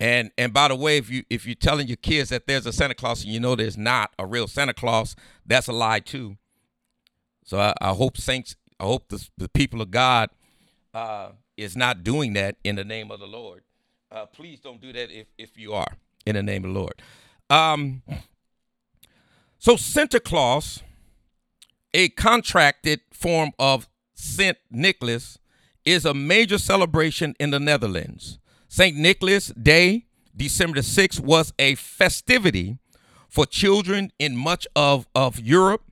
And 0.00 0.30
and 0.38 0.52
by 0.52 0.68
the 0.68 0.76
way, 0.76 0.96
if 0.96 1.10
you 1.10 1.24
if 1.28 1.44
you're 1.44 1.54
telling 1.54 1.88
your 1.88 1.96
kids 1.96 2.30
that 2.30 2.46
there's 2.46 2.66
a 2.66 2.72
Santa 2.72 2.94
Claus 2.94 3.24
and 3.24 3.32
you 3.32 3.40
know 3.40 3.56
there's 3.56 3.76
not 3.76 4.12
a 4.18 4.26
real 4.26 4.46
Santa 4.46 4.74
Claus, 4.74 5.16
that's 5.44 5.66
a 5.66 5.72
lie 5.72 6.00
too. 6.00 6.36
So 7.44 7.58
I, 7.58 7.74
I 7.80 7.90
hope 7.94 8.16
saints, 8.16 8.56
I 8.78 8.84
hope 8.84 9.08
the, 9.08 9.26
the 9.36 9.48
people 9.48 9.80
of 9.80 9.90
God 9.90 10.30
uh, 10.94 11.30
is 11.56 11.76
not 11.76 12.04
doing 12.04 12.34
that 12.34 12.56
in 12.62 12.76
the 12.76 12.84
name 12.84 13.10
of 13.10 13.20
the 13.20 13.26
Lord. 13.26 13.62
Uh, 14.12 14.26
please 14.26 14.60
don't 14.60 14.80
do 14.80 14.92
that 14.92 15.10
if, 15.10 15.26
if 15.36 15.56
you 15.56 15.72
are 15.72 15.96
in 16.26 16.34
the 16.34 16.42
name 16.42 16.64
of 16.64 16.72
the 16.72 16.78
Lord. 16.78 17.02
Um, 17.50 18.02
so 19.58 19.76
Santa 19.76 20.20
Claus, 20.20 20.82
a 21.92 22.10
contracted 22.10 23.00
form 23.12 23.52
of 23.58 23.88
Saint 24.14 24.58
Nicholas, 24.70 25.38
is 25.84 26.04
a 26.04 26.14
major 26.14 26.58
celebration 26.58 27.34
in 27.40 27.50
the 27.50 27.58
Netherlands. 27.58 28.38
St. 28.68 28.96
Nicholas 28.96 29.48
Day, 29.48 30.06
December 30.36 30.76
the 30.76 30.82
6th, 30.82 31.20
was 31.20 31.52
a 31.58 31.74
festivity 31.74 32.78
for 33.28 33.46
children 33.46 34.12
in 34.18 34.36
much 34.36 34.66
of, 34.76 35.08
of 35.14 35.40
Europe 35.40 35.82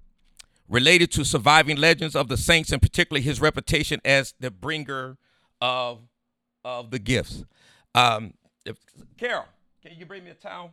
related 0.68 1.10
to 1.12 1.24
surviving 1.24 1.76
legends 1.76 2.14
of 2.14 2.28
the 2.28 2.36
saints 2.36 2.72
and 2.72 2.82
particularly 2.82 3.22
his 3.22 3.40
reputation 3.40 4.00
as 4.04 4.34
the 4.40 4.50
bringer 4.50 5.16
of 5.60 6.02
of 6.64 6.90
the 6.90 6.98
gifts. 6.98 7.44
Um, 7.94 8.34
if, 8.64 8.76
Carol, 9.16 9.44
can 9.80 9.96
you 9.96 10.04
bring 10.04 10.24
me 10.24 10.32
a 10.32 10.34
towel? 10.34 10.72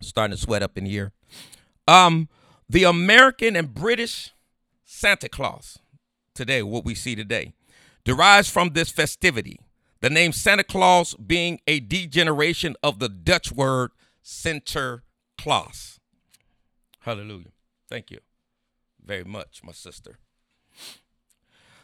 Starting 0.00 0.34
to 0.34 0.42
sweat 0.42 0.62
up 0.62 0.78
in 0.78 0.86
here. 0.86 1.12
Um, 1.86 2.30
the 2.66 2.84
American 2.84 3.54
and 3.54 3.74
British 3.74 4.32
Santa 4.86 5.28
Claus 5.28 5.78
today, 6.34 6.62
what 6.62 6.86
we 6.86 6.94
see 6.94 7.14
today, 7.14 7.52
derives 8.04 8.48
from 8.48 8.70
this 8.70 8.90
festivity. 8.90 9.60
The 10.02 10.10
name 10.10 10.32
Santa 10.32 10.64
Claus 10.64 11.14
being 11.14 11.60
a 11.68 11.78
degeneration 11.78 12.74
of 12.82 12.98
the 12.98 13.08
Dutch 13.08 13.52
word 13.52 13.92
Sinterklaas. 14.24 16.00
Hallelujah. 16.98 17.52
Thank 17.88 18.10
you 18.10 18.18
very 19.04 19.22
much, 19.22 19.60
my 19.64 19.70
sister. 19.70 20.18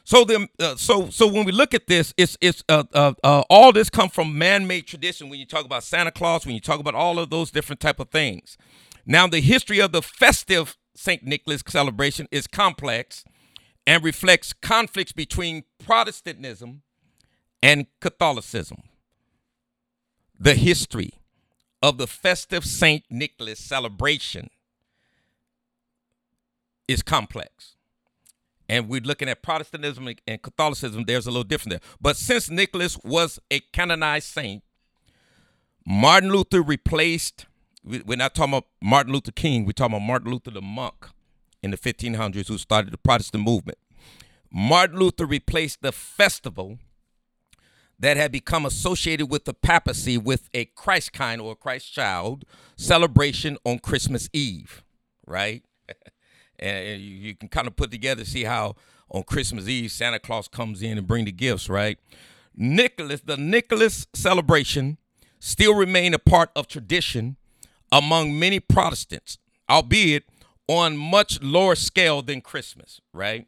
So 0.03 0.25
the 0.25 0.49
uh, 0.59 0.75
so 0.75 1.11
so 1.11 1.29
when 1.29 1.45
we 1.45 1.53
look 1.53 1.75
at 1.75 1.87
this, 1.87 2.13
it's 2.17 2.37
it's 2.41 2.65
uh, 2.69 2.85
uh, 2.93 3.13
uh, 3.23 3.43
all 3.49 3.73
this 3.73 3.89
come 3.89 4.09
from 4.09 4.37
man-made 4.37 4.89
tradition. 4.89 5.29
When 5.29 5.39
you 5.39 5.47
talk 5.47 5.65
about 5.65 5.85
Santa 5.85 6.11
Claus, 6.11 6.45
when 6.45 6.57
you 6.57 6.61
talk 6.61 6.81
about 6.81 6.97
all 6.97 7.21
of 7.21 7.31
those 7.31 7.53
different 7.53 7.79
type 7.79 8.01
of 8.01 8.11
things. 8.11 8.59
Now 9.07 9.29
the 9.29 9.41
history 9.41 9.81
of 9.81 9.93
the 9.93 10.03
festive 10.03 10.77
Saint 10.97 11.23
Nicholas 11.23 11.63
celebration 11.69 12.27
is 12.33 12.49
complex 12.49 13.25
and 13.87 14.03
reflects 14.03 14.53
conflicts 14.53 15.13
between 15.13 15.65
Protestantism 15.79 16.83
and 17.63 17.87
Catholicism. 18.01 18.83
The 20.39 20.55
history 20.55 21.15
of 21.83 21.99
the 21.99 22.07
festive 22.07 22.65
Saint 22.65 23.05
Nicholas 23.11 23.59
celebration 23.59 24.51
is 26.87 27.03
complex 27.03 27.77
and 28.69 28.89
we're 28.89 29.01
looking 29.01 29.29
at 29.29 29.43
Protestantism 29.43 30.09
and 30.27 30.43
Catholicism, 30.43 31.05
there's 31.07 31.27
a 31.27 31.31
little 31.31 31.45
different 31.45 31.71
there. 31.71 31.91
But 32.01 32.17
since 32.17 32.51
Nicholas 32.51 32.99
was 33.03 33.39
a 33.51 33.61
canonized 33.73 34.27
saint, 34.27 34.63
Martin 35.87 36.31
Luther 36.31 36.61
replaced, 36.61 37.47
we're 37.83 38.17
not 38.17 38.35
talking 38.35 38.53
about 38.53 38.67
Martin 38.83 39.13
Luther 39.13 39.33
King, 39.33 39.65
we're 39.65 39.73
talking 39.73 39.97
about 39.97 40.07
Martin 40.07 40.31
Luther 40.31 40.51
the 40.51 40.61
monk 40.61 41.07
in 41.63 41.71
the 41.71 41.79
1500s 41.79 42.49
who 42.49 42.59
started 42.59 42.93
the 42.93 42.99
Protestant 42.99 43.43
movement. 43.43 43.79
Martin 44.53 44.99
Luther 44.99 45.27
replaced 45.27 45.81
the 45.83 45.93
festival 45.93 46.79
that 47.99 48.17
had 48.17 48.31
become 48.31 48.65
associated 48.65 49.27
with 49.27 49.45
the 49.45 49.55
papacy 49.55 50.17
with 50.17 50.49
a 50.55 50.67
Christkind 50.67 51.43
or 51.43 51.57
Christ 51.57 51.93
child 51.93 52.45
celebration 52.77 53.59
on 53.65 53.79
Christmas 53.81 54.29
Eve, 54.33 54.85
right? 55.27 55.65
and 56.59 57.01
you, 57.01 57.35
can 57.35 57.49
kind 57.49 57.67
of 57.67 57.77
put 57.77 57.91
together 57.91 58.25
see 58.25 58.45
how 58.45 58.77
on 59.11 59.23
Christmas 59.25 59.69
Eve 59.69 59.91
Santa 59.91 60.19
Claus 60.19 60.49
comes 60.49 60.83
in 60.83 60.99
and 60.99 61.07
bring 61.07 61.25
the 61.25 61.33
gifts, 61.33 61.69
right? 61.69 61.99
Nicholas, 62.55 63.21
the 63.21 63.37
Nicholas 63.37 64.07
celebration 64.15 64.99
still 65.41 65.75
remain 65.75 66.15
a 66.15 66.19
part 66.19 66.51
of 66.55 66.67
tradition 66.67 67.37
among 67.91 68.39
many 68.39 68.61
Protestants, 68.61 69.39
albeit 69.71 70.25
on 70.67 70.97
much 70.97 71.41
lower 71.43 71.75
scale 71.75 72.21
than 72.21 72.41
Christmas, 72.41 73.01
right? 73.13 73.47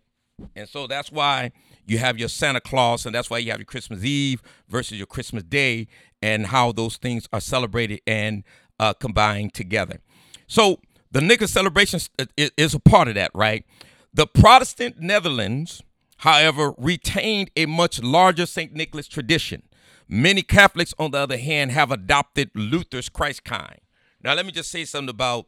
And 0.56 0.68
so 0.68 0.86
that's 0.86 1.12
why 1.12 1.52
you 1.86 1.98
have 1.98 2.18
your 2.18 2.28
Santa 2.28 2.60
Claus, 2.60 3.06
and 3.06 3.14
that's 3.14 3.30
why 3.30 3.38
you 3.38 3.50
have 3.50 3.60
your 3.60 3.66
Christmas 3.66 4.04
Eve 4.04 4.42
versus 4.68 4.98
your 4.98 5.06
Christmas 5.06 5.42
Day, 5.42 5.88
and 6.22 6.46
how 6.46 6.72
those 6.72 6.96
things 6.96 7.28
are 7.32 7.40
celebrated 7.40 8.00
and 8.06 8.44
uh, 8.78 8.92
combined 8.92 9.54
together. 9.54 10.00
So 10.46 10.80
the 11.10 11.20
Nicholas 11.20 11.52
celebration 11.52 12.00
is 12.36 12.74
a 12.74 12.78
part 12.80 13.08
of 13.08 13.14
that, 13.14 13.30
right? 13.34 13.64
The 14.12 14.26
Protestant 14.26 15.00
Netherlands, 15.00 15.82
however, 16.18 16.74
retained 16.76 17.50
a 17.56 17.66
much 17.66 18.02
larger 18.02 18.46
St. 18.46 18.72
Nicholas 18.72 19.06
tradition. 19.08 19.62
Many 20.08 20.42
Catholics, 20.42 20.92
on 20.98 21.12
the 21.12 21.18
other 21.18 21.38
hand, 21.38 21.70
have 21.70 21.92
adopted 21.92 22.50
Luther's 22.54 23.08
Christkind. 23.08 23.78
Now, 24.22 24.34
let 24.34 24.44
me 24.44 24.52
just 24.52 24.70
say 24.70 24.84
something 24.84 25.08
about 25.10 25.46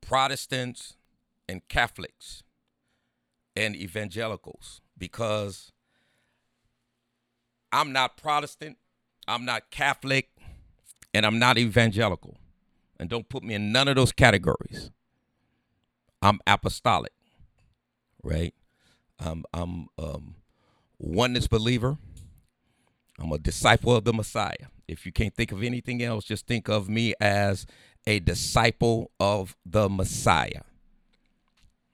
Protestants 0.00 0.94
and 1.48 1.66
Catholics 1.68 2.42
and 3.56 3.74
evangelicals 3.74 4.80
because 4.98 5.72
I'm 7.72 7.92
not 7.92 8.16
Protestant, 8.16 8.78
I'm 9.26 9.44
not 9.44 9.70
Catholic, 9.70 10.30
and 11.12 11.24
I'm 11.24 11.38
not 11.38 11.58
evangelical 11.58 12.38
and 12.98 13.08
don't 13.08 13.28
put 13.28 13.42
me 13.42 13.54
in 13.54 13.72
none 13.72 13.88
of 13.88 13.96
those 13.96 14.12
categories. 14.12 14.90
I'm 16.22 16.40
apostolic, 16.46 17.12
right? 18.22 18.54
I'm 19.18 19.44
I'm 19.52 19.88
um, 19.98 20.36
oneness 20.98 21.46
believer. 21.46 21.98
I'm 23.18 23.32
a 23.32 23.38
disciple 23.38 23.94
of 23.94 24.04
the 24.04 24.12
Messiah. 24.12 24.68
If 24.88 25.06
you 25.06 25.12
can't 25.12 25.34
think 25.34 25.52
of 25.52 25.62
anything 25.62 26.02
else, 26.02 26.24
just 26.24 26.46
think 26.46 26.68
of 26.68 26.88
me 26.88 27.14
as 27.20 27.66
a 28.06 28.20
disciple 28.20 29.10
of 29.18 29.56
the 29.64 29.88
Messiah. 29.88 30.62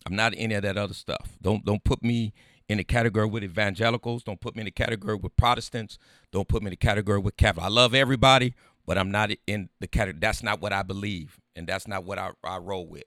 I'm 0.07 0.17
not 0.17 0.35
any 0.37 0.55
of 0.55 0.63
that 0.63 0.77
other 0.77 0.95
stuff. 0.95 1.37
Don't 1.41 1.65
don't 1.65 1.85
put 1.85 2.03
me 2.03 2.33
in 2.69 2.79
the 2.79 2.85
category 2.85 3.27
with 3.27 3.45
evangelicals. 3.45 4.23
Don't 4.23 4.41
put 4.41 4.57
me 4.57 4.61
in 4.63 4.65
the 4.67 4.73
category 4.73 5.17
with 5.17 5.37
Protestants. 5.37 5.99
Don't 6.33 6.49
put 6.49 6.63
me 6.63 6.69
in 6.69 6.73
the 6.73 6.77
category 6.77 7.19
with 7.19 7.37
Catholic. 7.37 7.67
I 7.67 7.69
love 7.69 7.95
everybody, 7.95 8.55
but 8.87 8.99
I'm 8.99 9.11
not 9.11 9.31
in 9.47 9.69
the 9.81 9.87
category. 9.87 10.21
That's 10.21 10.43
not 10.43 10.61
what 10.61 10.73
I 10.73 10.83
believe, 10.83 11.39
and 11.55 11.67
that's 11.67 11.87
not 11.87 12.05
what 12.05 12.19
I, 12.19 12.31
I 12.43 12.59
roll 12.59 12.87
with. 12.87 13.05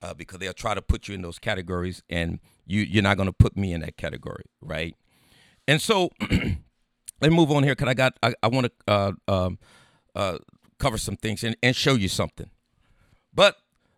Uh, 0.00 0.14
because 0.14 0.38
they'll 0.38 0.52
try 0.52 0.74
to 0.74 0.82
put 0.82 1.08
you 1.08 1.14
in 1.14 1.22
those 1.22 1.40
categories, 1.40 2.02
and 2.08 2.38
you 2.66 2.82
you're 2.82 3.02
not 3.02 3.16
going 3.16 3.28
to 3.28 3.32
put 3.32 3.56
me 3.56 3.72
in 3.72 3.80
that 3.80 3.96
category, 3.96 4.44
right? 4.60 4.94
And 5.66 5.82
so, 5.82 6.10
let 6.20 6.30
me 7.20 7.30
move 7.30 7.50
on 7.50 7.64
here. 7.64 7.74
Cause 7.74 7.88
I 7.88 7.94
got 7.94 8.16
I, 8.22 8.34
I 8.42 8.48
want 8.48 8.66
to 8.66 8.72
uh, 8.86 9.12
um, 9.26 9.58
uh, 10.14 10.38
cover 10.78 10.98
some 10.98 11.16
things 11.16 11.42
and, 11.42 11.56
and 11.62 11.74
show 11.74 11.94
you 11.94 12.08
something. 12.08 12.50
But 13.34 13.56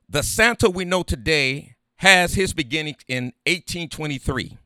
the 0.09 0.23
Santa 0.23 0.71
we 0.71 0.85
know 0.85 1.03
today 1.03 1.77
has 2.01 2.33
his 2.33 2.55
beginning 2.55 2.97
in 3.09 3.25
1823 3.45 4.57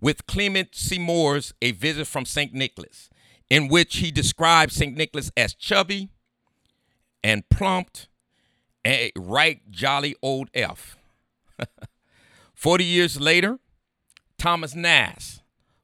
with 0.00 0.26
Clement 0.26 0.74
C. 0.74 0.98
Moore's 0.98 1.54
A 1.62 1.70
Visit 1.70 2.08
from 2.08 2.24
St. 2.24 2.52
Nicholas, 2.52 3.08
in 3.48 3.68
which 3.68 3.98
he 3.98 4.10
describes 4.10 4.74
St. 4.74 4.96
Nicholas 4.96 5.30
as 5.36 5.54
chubby 5.54 6.08
and 7.22 7.48
plump, 7.50 7.90
a 8.84 9.12
right 9.16 9.60
jolly 9.70 10.16
old 10.22 10.50
elf. 10.52 10.96
40 12.54 12.84
years 12.84 13.20
later, 13.20 13.60
Thomas 14.36 14.74
Nast, 14.74 15.42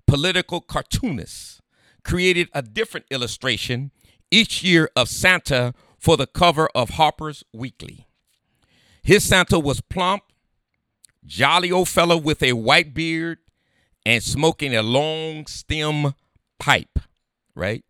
political 0.09 0.61
cartoonist, 0.61 1.61
created 2.03 2.49
a 2.53 2.63
different 2.63 3.07
illustration 3.09 3.93
each 4.33 4.65
year 4.65 4.91
of 4.97 5.09
Santa 5.09 5.75
for 5.97 6.17
the 6.17 6.27
cover 6.27 6.69
of 6.75 6.91
Harper's 6.91 7.45
Weekly. 7.53 8.09
His 9.05 9.23
Santa 9.23 9.61
was 9.61 9.81
plump, 9.81 10.25
jolly 11.27 11.73
old 11.73 11.89
fellow 11.89 12.17
with 12.17 12.43
a 12.43 12.53
white 12.53 12.95
beard 12.95 13.39
and 14.05 14.23
smoking 14.23 14.75
a 14.75 14.83
long 14.83 15.47
stem 15.47 16.15
pipe, 16.59 16.99
right? 17.55 17.85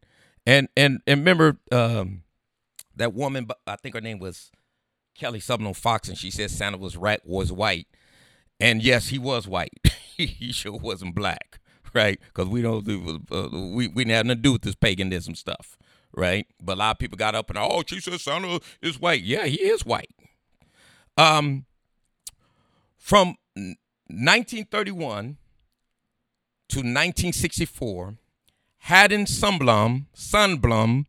And 0.47 0.69
and 0.77 1.01
and 1.07 1.21
remember 1.21 1.59
um, 1.71 2.23
that 2.97 3.13
woman, 3.15 3.49
I 3.67 3.77
think 3.77 3.95
her 3.95 4.01
name 4.01 4.19
was 4.19 4.51
Kelly 5.15 5.41
something 5.41 5.73
Fox, 5.75 6.09
and 6.09 6.17
she 6.17 6.31
said 6.31 6.51
Santa 6.51 6.79
was 6.79 6.97
right 6.97 7.21
was 7.25 7.53
white, 7.53 7.87
and 8.59 8.83
yes, 8.83 9.09
he 9.09 9.19
was 9.19 9.47
white. 9.47 9.79
he 10.17 10.53
sure 10.53 10.79
wasn't 10.79 11.15
black, 11.15 11.61
right? 11.93 12.19
Because 12.27 12.49
we 12.49 12.63
don't 12.63 12.85
do 12.85 13.21
uh, 13.31 13.49
we 13.53 13.89
we 13.89 14.05
have 14.07 14.27
nothing 14.27 14.39
to 14.39 14.43
do 14.43 14.53
with 14.53 14.63
this 14.63 14.75
paganism 14.75 15.35
stuff, 15.35 15.77
right? 16.13 16.47
But 16.63 16.75
a 16.75 16.79
lot 16.79 16.91
of 16.93 16.99
people 16.99 17.19
got 17.19 17.35
up 17.35 17.51
and 17.51 17.59
oh, 17.59 17.83
she 17.87 18.01
said 18.01 18.21
Santa 18.21 18.61
is 18.81 19.01
white. 19.01 19.23
Yeah, 19.23 19.47
he 19.47 19.57
is 19.57 19.85
white. 19.85 20.11
Um, 21.19 21.67
from 23.07 23.37
1931 23.55 25.37
to 26.69 26.79
1964, 26.79 28.17
Haddon 28.79 29.27
Sundblom, 29.27 30.07
Sundblom 30.13 31.05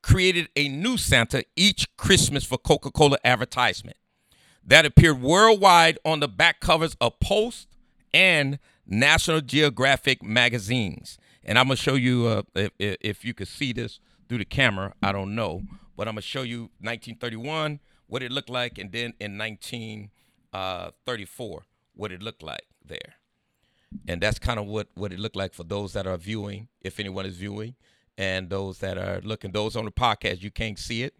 created 0.00 0.48
a 0.54 0.68
new 0.68 0.96
Santa 0.96 1.42
each 1.56 1.88
Christmas 1.96 2.44
for 2.44 2.56
Coca-Cola 2.56 3.18
advertisement 3.24 3.96
that 4.64 4.86
appeared 4.86 5.20
worldwide 5.20 5.98
on 6.04 6.20
the 6.20 6.28
back 6.28 6.60
covers 6.60 6.96
of 7.00 7.18
Post 7.18 7.66
and 8.14 8.60
National 8.86 9.40
Geographic 9.40 10.22
magazines. 10.22 11.18
And 11.42 11.58
I'm 11.58 11.66
gonna 11.66 11.74
show 11.74 11.94
you 11.96 12.28
uh, 12.28 12.42
if, 12.54 12.70
if 12.78 13.24
you 13.24 13.34
could 13.34 13.48
see 13.48 13.72
this 13.72 13.98
through 14.28 14.38
the 14.38 14.44
camera. 14.44 14.94
I 15.02 15.10
don't 15.10 15.34
know, 15.34 15.62
but 15.96 16.06
I'm 16.06 16.14
gonna 16.14 16.22
show 16.22 16.42
you 16.42 16.70
1931 16.78 17.80
what 18.06 18.22
it 18.22 18.30
looked 18.30 18.50
like, 18.50 18.78
and 18.78 18.92
then 18.92 19.14
in 19.18 19.36
1934 20.52 21.64
what 21.94 22.12
it 22.12 22.22
looked 22.22 22.42
like 22.42 22.66
there. 22.84 23.14
And 24.06 24.20
that's 24.20 24.38
kind 24.38 24.58
of 24.58 24.66
what 24.66 24.88
what 24.94 25.12
it 25.12 25.18
looked 25.18 25.36
like 25.36 25.54
for 25.54 25.64
those 25.64 25.94
that 25.94 26.06
are 26.06 26.16
viewing, 26.16 26.68
if 26.82 27.00
anyone 27.00 27.24
is 27.24 27.36
viewing, 27.36 27.74
and 28.18 28.50
those 28.50 28.78
that 28.78 28.98
are 28.98 29.20
looking. 29.22 29.52
Those 29.52 29.76
on 29.76 29.86
the 29.86 29.90
podcast, 29.90 30.42
you 30.42 30.50
can't 30.50 30.78
see 30.78 31.02
it, 31.02 31.14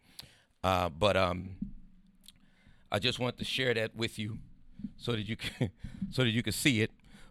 uh, 0.62 0.90
but 0.90 1.16
um, 1.16 1.56
I 2.92 2.98
just 2.98 3.18
want 3.18 3.38
to 3.38 3.44
share 3.44 3.72
that 3.72 3.96
with 3.96 4.18
you 4.18 4.38
so 4.96 5.12
that 5.12 5.22
you 5.22 5.36
can 5.36 5.70
so 6.10 6.24
that 6.24 6.30
you 6.30 6.42
can 6.42 6.52
see 6.52 6.82
it. 6.82 6.90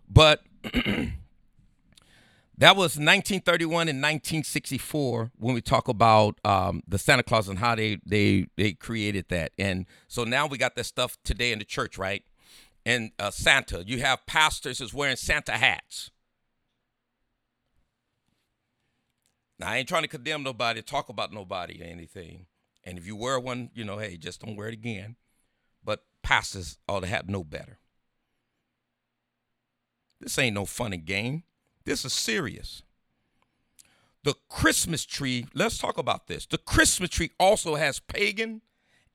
But 0.09 0.41
that 2.59 2.75
was 2.75 2.97
1931 2.97 3.87
and 3.87 4.01
1964 4.01 5.31
when 5.37 5.53
we 5.53 5.61
talk 5.61 5.87
about 5.87 6.39
um, 6.43 6.81
the 6.87 6.97
Santa 6.97 7.21
Claus 7.21 7.47
and 7.47 7.59
how 7.59 7.75
they 7.75 7.99
they 8.05 8.47
they 8.57 8.73
created 8.73 9.25
that. 9.29 9.51
And 9.59 9.85
so 10.07 10.23
now 10.23 10.47
we 10.47 10.57
got 10.57 10.75
that 10.75 10.85
stuff 10.85 11.17
today 11.23 11.51
in 11.51 11.59
the 11.59 11.65
church, 11.65 11.97
right? 11.97 12.23
And 12.85 13.11
uh, 13.19 13.29
Santa, 13.31 13.83
you 13.85 13.99
have 13.99 14.25
pastors 14.25 14.81
is 14.81 14.93
wearing 14.93 15.17
Santa 15.17 15.51
hats. 15.51 16.09
Now 19.59 19.69
I 19.69 19.77
ain't 19.77 19.87
trying 19.87 20.03
to 20.03 20.07
condemn 20.07 20.41
nobody, 20.41 20.81
talk 20.81 21.09
about 21.09 21.31
nobody 21.31 21.81
or 21.81 21.85
anything. 21.85 22.47
And 22.83 22.97
if 22.97 23.05
you 23.05 23.15
wear 23.15 23.39
one, 23.39 23.69
you 23.73 23.83
know, 23.83 23.97
hey, 23.97 24.17
just 24.17 24.41
don't 24.41 24.55
wear 24.55 24.69
it 24.69 24.73
again. 24.73 25.15
But 25.83 26.05
pastors 26.23 26.79
ought 26.87 27.01
to 27.01 27.07
have 27.07 27.29
no 27.29 27.43
better. 27.43 27.79
This 30.19 30.39
ain't 30.39 30.55
no 30.55 30.65
fun 30.65 30.93
and 30.93 31.05
game. 31.05 31.43
This 31.87 32.03
is 32.03 32.11
serious. 32.11 32.83
The 34.25 34.35
Christmas 34.49 35.05
tree, 35.05 35.47
let's 35.53 35.77
talk 35.77 35.97
about 35.97 36.27
this. 36.27 36.45
The 36.45 36.57
Christmas 36.57 37.09
tree 37.09 37.31
also 37.39 37.75
has 37.75 38.01
pagan 38.01 38.61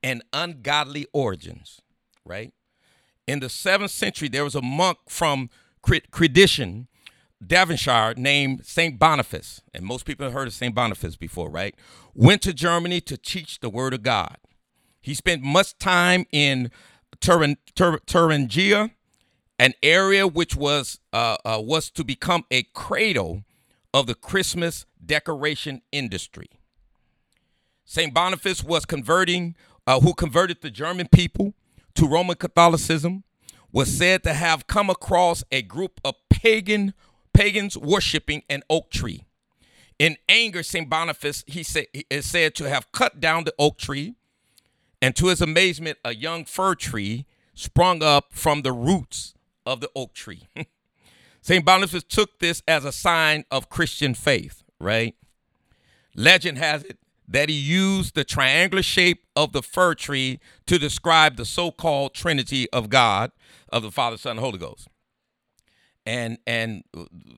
and 0.01 0.23
ungodly 0.33 1.05
origins, 1.13 1.81
right? 2.25 2.51
In 3.27 3.41
the 3.41 3.49
seventh 3.49 3.91
century, 3.91 4.27
there 4.27 4.43
was 4.43 4.55
a 4.55 4.61
monk 4.61 4.97
from 5.07 5.51
Crediton, 5.85 6.87
Devonshire, 7.45 8.15
named 8.17 8.65
St. 8.65 8.97
Boniface. 8.97 9.61
And 9.71 9.85
most 9.85 10.05
people 10.05 10.23
have 10.23 10.33
heard 10.33 10.47
of 10.47 10.53
St. 10.55 10.73
Boniface 10.73 11.15
before, 11.15 11.51
right? 11.51 11.75
Went 12.15 12.41
to 12.41 12.55
Germany 12.55 13.01
to 13.01 13.17
teach 13.17 13.59
the 13.59 13.69
word 13.69 13.93
of 13.93 14.01
God. 14.01 14.37
He 14.99 15.13
spent 15.13 15.43
much 15.43 15.77
time 15.77 16.25
in 16.31 16.71
Thuringia 17.21 18.89
an 19.59 19.73
area 19.81 20.27
which 20.27 20.55
was 20.55 20.99
uh, 21.11 21.37
uh, 21.45 21.61
was 21.61 21.89
to 21.91 22.03
become 22.03 22.45
a 22.51 22.63
cradle 22.73 23.43
of 23.93 24.07
the 24.07 24.15
Christmas 24.15 24.85
decoration 25.05 25.81
industry. 25.91 26.49
Saint 27.85 28.13
Boniface 28.13 28.63
was 28.63 28.85
converting, 28.85 29.55
uh, 29.85 29.99
who 29.99 30.13
converted 30.13 30.61
the 30.61 30.71
German 30.71 31.07
people 31.07 31.53
to 31.95 32.07
Roman 32.07 32.35
Catholicism, 32.35 33.23
was 33.71 33.95
said 33.95 34.23
to 34.23 34.33
have 34.33 34.67
come 34.67 34.89
across 34.89 35.43
a 35.51 35.61
group 35.61 35.99
of 36.03 36.15
pagan 36.29 36.93
pagans 37.33 37.77
worshiping 37.77 38.43
an 38.49 38.61
oak 38.69 38.91
tree. 38.91 39.23
In 39.99 40.17
anger, 40.29 40.63
Saint 40.63 40.89
Boniface 40.89 41.43
he 41.47 41.63
said 41.63 41.87
is 42.09 42.29
said 42.29 42.55
to 42.55 42.69
have 42.69 42.91
cut 42.91 43.19
down 43.19 43.43
the 43.43 43.53
oak 43.59 43.77
tree, 43.77 44.15
and 45.01 45.15
to 45.15 45.27
his 45.27 45.41
amazement, 45.41 45.97
a 46.03 46.15
young 46.15 46.45
fir 46.45 46.75
tree 46.75 47.25
sprung 47.53 48.01
up 48.01 48.27
from 48.31 48.61
the 48.61 48.71
roots 48.71 49.33
of 49.65 49.81
the 49.81 49.89
oak 49.95 50.13
tree. 50.13 50.47
St. 51.41 51.65
Boniface 51.65 52.03
took 52.03 52.39
this 52.39 52.63
as 52.67 52.85
a 52.85 52.91
sign 52.91 53.43
of 53.51 53.69
Christian 53.69 54.13
faith, 54.13 54.63
right? 54.79 55.15
Legend 56.15 56.57
has 56.57 56.83
it 56.83 56.97
that 57.27 57.49
he 57.49 57.55
used 57.55 58.15
the 58.15 58.23
triangular 58.23 58.83
shape 58.83 59.23
of 59.35 59.53
the 59.53 59.61
fir 59.61 59.95
tree 59.95 60.39
to 60.65 60.77
describe 60.77 61.37
the 61.37 61.45
so-called 61.45 62.13
Trinity 62.13 62.69
of 62.71 62.89
God, 62.89 63.31
of 63.69 63.81
the 63.81 63.91
Father, 63.91 64.17
Son, 64.17 64.31
and 64.31 64.39
Holy 64.39 64.57
Ghost. 64.59 64.87
And 66.05 66.37
and 66.45 66.83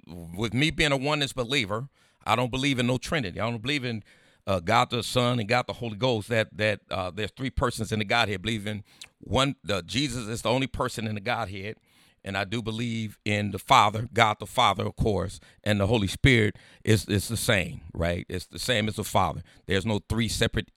with 0.07 0.53
me 0.53 0.71
being 0.71 0.91
a 0.91 0.97
oneness 0.97 1.33
believer, 1.33 1.87
I 2.25 2.35
don't 2.35 2.49
believe 2.49 2.79
in 2.79 2.87
no 2.87 2.97
Trinity. 2.97 3.39
I 3.39 3.49
don't 3.49 3.61
believe 3.61 3.85
in 3.85 4.03
uh, 4.47 4.59
God 4.59 4.89
the 4.89 5.03
Son 5.03 5.39
and 5.39 5.47
God 5.47 5.67
the 5.67 5.73
Holy 5.73 5.95
Ghost. 5.95 6.29
That 6.29 6.49
that 6.57 6.81
uh, 6.89 7.11
there's 7.11 7.31
three 7.31 7.51
persons 7.51 7.91
in 7.91 7.99
the 7.99 8.05
Godhead. 8.05 8.41
Believe 8.41 8.65
in 8.65 8.83
one. 9.19 9.55
The, 9.63 9.83
Jesus 9.83 10.27
is 10.27 10.41
the 10.41 10.49
only 10.49 10.67
person 10.67 11.05
in 11.05 11.13
the 11.13 11.21
Godhead, 11.21 11.77
and 12.25 12.35
I 12.35 12.43
do 12.43 12.61
believe 12.61 13.19
in 13.23 13.51
the 13.51 13.59
Father, 13.59 14.09
God 14.11 14.37
the 14.39 14.47
Father, 14.47 14.83
of 14.83 14.95
course, 14.95 15.39
and 15.63 15.79
the 15.79 15.87
Holy 15.87 16.07
Spirit 16.07 16.57
is 16.83 17.07
is 17.07 17.27
the 17.27 17.37
same, 17.37 17.81
right? 17.93 18.25
It's 18.27 18.47
the 18.47 18.59
same 18.59 18.87
as 18.87 18.95
the 18.95 19.03
Father. 19.03 19.43
There's 19.67 19.85
no 19.85 19.99
three 20.09 20.27
separate 20.27 20.71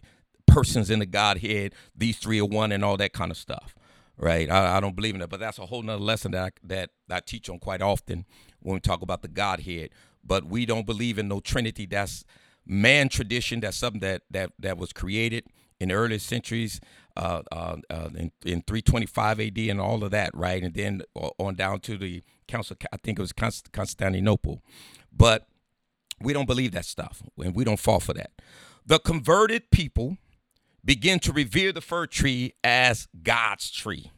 persons 0.46 0.90
in 0.90 0.98
the 0.98 1.06
Godhead. 1.06 1.74
These 1.96 2.18
three 2.18 2.38
are 2.38 2.44
one, 2.44 2.70
and 2.70 2.84
all 2.84 2.98
that 2.98 3.14
kind 3.14 3.30
of 3.30 3.38
stuff, 3.38 3.74
right? 4.18 4.50
I, 4.50 4.76
I 4.76 4.80
don't 4.80 4.94
believe 4.94 5.14
in 5.14 5.20
that, 5.20 5.30
but 5.30 5.40
that's 5.40 5.58
a 5.58 5.66
whole 5.66 5.82
nother 5.82 6.02
lesson 6.02 6.32
that 6.32 6.44
I, 6.44 6.50
that 6.64 6.90
I 7.10 7.20
teach 7.20 7.48
on 7.48 7.58
quite 7.58 7.80
often 7.80 8.26
when 8.60 8.74
we 8.74 8.80
talk 8.80 9.00
about 9.00 9.22
the 9.22 9.28
Godhead. 9.28 9.88
But 10.22 10.44
we 10.44 10.66
don't 10.66 10.84
believe 10.84 11.18
in 11.18 11.28
no 11.28 11.40
Trinity. 11.40 11.86
That's 11.86 12.24
man 12.66 13.08
tradition. 13.08 13.60
That's 13.60 13.78
something 13.78 14.00
that 14.00 14.22
that 14.30 14.52
that 14.58 14.76
was 14.76 14.92
created 14.92 15.46
in 15.80 15.88
the 15.88 15.94
early 15.94 16.18
centuries 16.18 16.78
uh, 17.18 17.42
uh, 17.50 17.76
uh, 17.90 18.08
in, 18.14 18.30
in 18.44 18.62
325 18.62 19.40
AD 19.40 19.58
and 19.58 19.80
all 19.80 20.04
of 20.04 20.12
that, 20.12 20.30
right? 20.34 20.62
And 20.62 20.72
then 20.72 21.02
on 21.14 21.56
down 21.56 21.80
to 21.80 21.98
the 21.98 22.22
council, 22.46 22.76
I 22.92 22.96
think 22.96 23.18
it 23.18 23.22
was 23.22 23.32
Constantinople. 23.32 24.62
But 25.12 25.48
we 26.20 26.32
don't 26.32 26.46
believe 26.46 26.72
that 26.72 26.84
stuff, 26.84 27.22
and 27.36 27.54
we 27.54 27.64
don't 27.64 27.80
fall 27.80 28.00
for 28.00 28.14
that. 28.14 28.30
The 28.86 28.98
converted 28.98 29.70
people 29.70 30.16
begin 30.84 31.18
to 31.20 31.32
revere 31.32 31.72
the 31.72 31.80
fir 31.80 32.06
tree 32.06 32.54
as 32.62 33.08
God's 33.22 33.70
tree. 33.70 34.10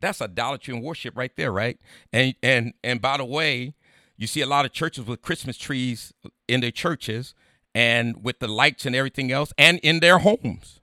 That's 0.00 0.20
idolatry 0.22 0.74
and 0.74 0.82
worship 0.82 1.16
right 1.16 1.34
there, 1.36 1.52
right? 1.52 1.78
And 2.12 2.34
and 2.42 2.74
and 2.84 3.00
by 3.00 3.16
the 3.16 3.24
way, 3.24 3.74
you 4.16 4.26
see 4.26 4.42
a 4.42 4.46
lot 4.46 4.64
of 4.64 4.72
churches 4.72 5.06
with 5.06 5.22
Christmas 5.22 5.56
trees 5.56 6.12
in 6.48 6.60
their 6.60 6.70
churches 6.70 7.34
and 7.74 8.22
with 8.22 8.40
the 8.40 8.48
lights 8.48 8.84
and 8.84 8.94
everything 8.94 9.32
else 9.32 9.52
and 9.56 9.78
in 9.78 10.00
their 10.00 10.18
homes, 10.18 10.80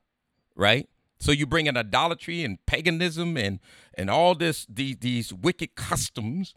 right? 0.55 0.87
So 1.19 1.31
you 1.31 1.45
bring 1.45 1.65
in 1.65 1.77
idolatry 1.77 2.43
and 2.43 2.63
paganism 2.65 3.37
and 3.37 3.59
and 3.93 4.09
all 4.09 4.35
this 4.35 4.65
these 4.69 4.97
these 4.97 5.33
wicked 5.33 5.75
customs 5.75 6.53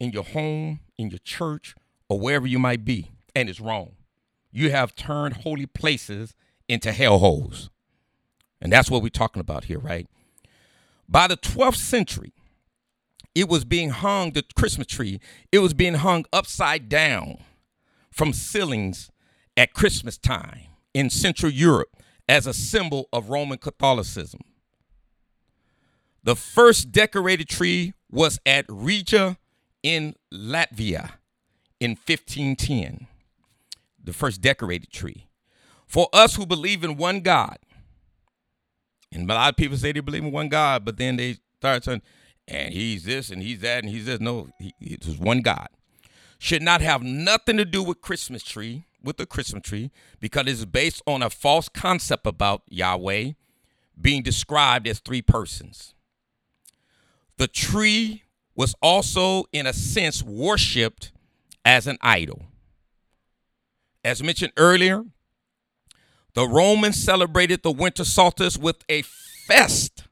in 0.00 0.10
your 0.10 0.24
home, 0.24 0.80
in 0.96 1.10
your 1.10 1.18
church, 1.18 1.74
or 2.08 2.18
wherever 2.18 2.46
you 2.46 2.58
might 2.58 2.84
be, 2.84 3.10
and 3.34 3.48
it's 3.48 3.60
wrong. 3.60 3.92
You 4.50 4.70
have 4.70 4.94
turned 4.94 5.38
holy 5.38 5.66
places 5.66 6.34
into 6.68 6.90
hellholes. 6.90 7.68
And 8.60 8.72
that's 8.72 8.90
what 8.90 9.02
we're 9.02 9.08
talking 9.08 9.40
about 9.40 9.64
here, 9.64 9.78
right? 9.78 10.08
By 11.08 11.26
the 11.26 11.36
12th 11.36 11.76
century, 11.76 12.32
it 13.34 13.48
was 13.48 13.64
being 13.64 13.90
hung, 13.90 14.32
the 14.32 14.44
Christmas 14.56 14.88
tree, 14.88 15.20
it 15.52 15.60
was 15.60 15.74
being 15.74 15.94
hung 15.94 16.24
upside 16.32 16.88
down 16.88 17.38
from 18.10 18.32
ceilings 18.32 19.10
at 19.56 19.72
Christmas 19.74 20.18
time 20.18 20.62
in 20.92 21.08
Central 21.08 21.52
Europe 21.52 21.96
as 22.28 22.46
a 22.46 22.54
symbol 22.54 23.08
of 23.12 23.30
Roman 23.30 23.58
Catholicism. 23.58 24.40
The 26.22 26.36
first 26.36 26.92
decorated 26.92 27.48
tree 27.48 27.94
was 28.10 28.38
at 28.44 28.66
Riga 28.68 29.38
in 29.82 30.14
Latvia 30.32 31.12
in 31.80 31.90
1510. 31.92 33.06
The 34.02 34.12
first 34.12 34.40
decorated 34.40 34.90
tree. 34.90 35.28
For 35.86 36.08
us 36.12 36.34
who 36.34 36.44
believe 36.44 36.84
in 36.84 36.96
one 36.96 37.20
God, 37.20 37.58
and 39.10 39.30
a 39.30 39.34
lot 39.34 39.50
of 39.50 39.56
people 39.56 39.78
say 39.78 39.92
they 39.92 40.00
believe 40.00 40.24
in 40.24 40.32
one 40.32 40.48
God, 40.48 40.84
but 40.84 40.98
then 40.98 41.16
they 41.16 41.36
start 41.58 41.84
saying, 41.84 42.02
and 42.46 42.74
he's 42.74 43.04
this 43.04 43.30
and 43.30 43.42
he's 43.42 43.60
that 43.60 43.84
and 43.84 43.92
he's 43.92 44.06
this. 44.06 44.20
No, 44.20 44.48
he, 44.58 44.74
it's 44.80 45.06
one 45.18 45.40
God. 45.40 45.68
Should 46.38 46.62
not 46.62 46.80
have 46.80 47.02
nothing 47.02 47.56
to 47.56 47.64
do 47.64 47.82
with 47.82 48.00
Christmas 48.00 48.42
tree, 48.42 48.84
with 49.08 49.16
the 49.16 49.24
Christmas 49.24 49.62
tree, 49.62 49.90
because 50.20 50.46
it's 50.46 50.66
based 50.66 51.00
on 51.06 51.22
a 51.22 51.30
false 51.30 51.70
concept 51.70 52.26
about 52.26 52.60
Yahweh 52.68 53.32
being 53.98 54.22
described 54.22 54.86
as 54.86 54.98
three 54.98 55.22
persons. 55.22 55.94
The 57.38 57.48
tree 57.48 58.24
was 58.54 58.74
also, 58.82 59.44
in 59.50 59.66
a 59.66 59.72
sense, 59.72 60.22
worshiped 60.22 61.10
as 61.64 61.86
an 61.86 61.96
idol. 62.02 62.42
As 64.04 64.22
mentioned 64.22 64.52
earlier, 64.58 65.04
the 66.34 66.46
Romans 66.46 67.02
celebrated 67.02 67.62
the 67.62 67.72
winter 67.72 68.04
solstice 68.04 68.58
with 68.58 68.84
a 68.90 69.02
fest 69.46 70.04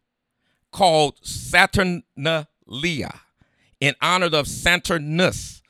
called 0.72 1.18
Saturnalia 1.22 2.04
in 3.78 3.94
honor 4.00 4.26
of 4.26 4.46
Saturnus, 4.46 5.60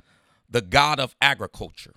the 0.48 0.62
god 0.62 1.00
of 1.00 1.16
agriculture. 1.20 1.94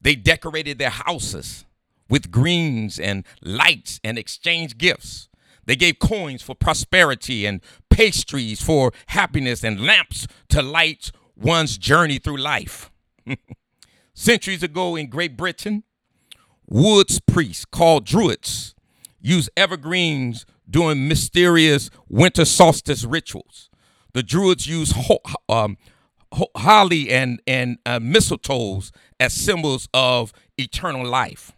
They 0.00 0.14
decorated 0.14 0.78
their 0.78 0.90
houses 0.90 1.64
with 2.08 2.30
greens 2.30 2.98
and 2.98 3.24
lights 3.42 4.00
and 4.02 4.18
exchanged 4.18 4.78
gifts. 4.78 5.28
They 5.66 5.76
gave 5.76 5.98
coins 5.98 6.42
for 6.42 6.54
prosperity 6.54 7.46
and 7.46 7.60
pastries 7.90 8.60
for 8.62 8.92
happiness 9.06 9.62
and 9.62 9.80
lamps 9.86 10.26
to 10.48 10.62
light 10.62 11.12
one's 11.36 11.78
journey 11.78 12.18
through 12.18 12.38
life. 12.38 12.90
Centuries 14.14 14.62
ago 14.62 14.96
in 14.96 15.08
Great 15.08 15.36
Britain, 15.36 15.84
Woods 16.66 17.20
priests 17.20 17.64
called 17.64 18.04
Druids 18.04 18.74
used 19.20 19.50
evergreens 19.56 20.46
during 20.68 21.08
mysterious 21.08 21.90
winter 22.08 22.44
solstice 22.44 23.04
rituals. 23.04 23.70
The 24.12 24.22
Druids 24.22 24.66
used 24.66 24.94
ho- 24.96 25.20
um, 25.48 25.76
holly 26.56 27.10
and, 27.10 27.40
and 27.46 27.78
uh, 27.86 27.98
mistletoes 27.98 28.90
as 29.18 29.34
symbols 29.34 29.88
of 29.92 30.32
eternal 30.58 31.06
life. 31.06 31.52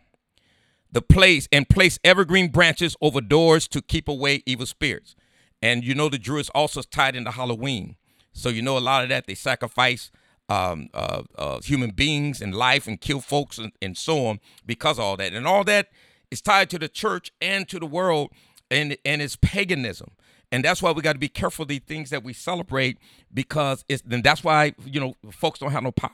The 0.91 1.03
place 1.03 1.49
and 1.51 1.69
place 1.69 1.99
evergreen 2.05 2.49
branches 2.49 2.97
over 3.01 3.21
doors 3.21 3.67
to 3.69 3.81
keep 3.81 4.09
away 4.09 4.43
evil 4.45 4.67
spirits. 4.67 5.15
And 5.63 5.85
you 5.85 5.95
know 5.95 6.09
the 6.09 6.19
Druids 6.19 6.51
also 6.51 6.83
tied 6.83 7.17
into 7.17 7.31
Halloween. 7.31 7.97
So 8.33 8.49
you 8.49 8.63
know 8.63 8.77
a 8.77 8.81
lot 8.81 9.03
of 9.03 9.09
that 9.11 9.27
they 9.27 9.35
sacrifice 9.35 10.11
um, 10.49 10.89
uh, 10.93 11.23
uh, 11.39 11.61
human 11.63 11.91
beings 11.91 12.43
and 12.43 12.55
life 12.55 12.87
and 12.87 13.01
kill 13.01 13.21
folks 13.21 13.59
and, 13.59 13.73
and 13.81 13.97
so 13.97 14.27
on 14.27 14.41
because 14.67 14.99
of 14.99 15.05
all 15.05 15.17
that. 15.17 15.33
And 15.33 15.47
all 15.47 15.65
that 15.65 15.89
is 16.31 16.43
tied 16.43 16.69
to 16.71 16.79
the 16.79 16.89
church 16.89 17.31
and 17.41 17.69
to 17.69 17.79
the 17.79 17.87
world 17.87 18.31
and, 18.71 18.97
and 19.05 19.23
it's 19.23 19.37
paganism. 19.37 20.11
And 20.53 20.65
that's 20.65 20.83
why 20.83 20.93
we 20.93 21.03
got 21.03 21.15
to 21.15 21.19
be 21.19 21.29
careful 21.29 21.65
the 21.65 21.81
things 21.81 22.11
that 22.11 22.23
we 22.23 22.33
celebrate 22.33 22.99
because 23.33 23.85
it's 23.89 24.03
then 24.03 24.23
that's 24.23 24.45
why, 24.45 24.75
you 24.85 25.01
know, 25.01 25.15
folks 25.33 25.59
don't 25.59 25.73
have 25.73 25.83
no 25.83 25.91
power. 25.91 26.11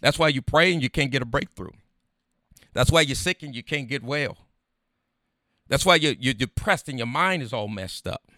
That's 0.00 0.18
why 0.18 0.28
you 0.28 0.42
pray 0.42 0.72
and 0.72 0.82
you 0.82 0.90
can't 0.90 1.10
get 1.10 1.22
a 1.22 1.26
breakthrough. 1.26 1.70
That's 2.74 2.90
why 2.90 3.00
you're 3.00 3.14
sick 3.14 3.42
and 3.42 3.54
you 3.54 3.62
can't 3.62 3.88
get 3.88 4.02
well. 4.02 4.36
That's 5.68 5.86
why 5.86 5.94
you're, 5.94 6.14
you're 6.18 6.34
depressed 6.34 6.88
and 6.88 6.98
your 6.98 7.06
mind 7.06 7.42
is 7.42 7.52
all 7.52 7.68
messed 7.68 8.06
up, 8.06 8.30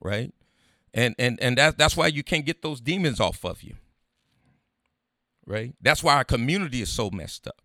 right? 0.00 0.32
And 0.94 1.14
and 1.18 1.40
and 1.40 1.58
that, 1.58 1.78
that's 1.78 1.96
why 1.96 2.06
you 2.08 2.22
can't 2.22 2.46
get 2.46 2.62
those 2.62 2.80
demons 2.80 3.18
off 3.20 3.44
of 3.44 3.62
you 3.62 3.76
right? 5.50 5.74
That's 5.80 6.02
why 6.02 6.14
our 6.14 6.24
community 6.24 6.80
is 6.80 6.90
so 6.90 7.10
messed 7.10 7.48
up. 7.48 7.60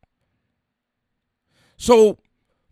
So 1.78 2.18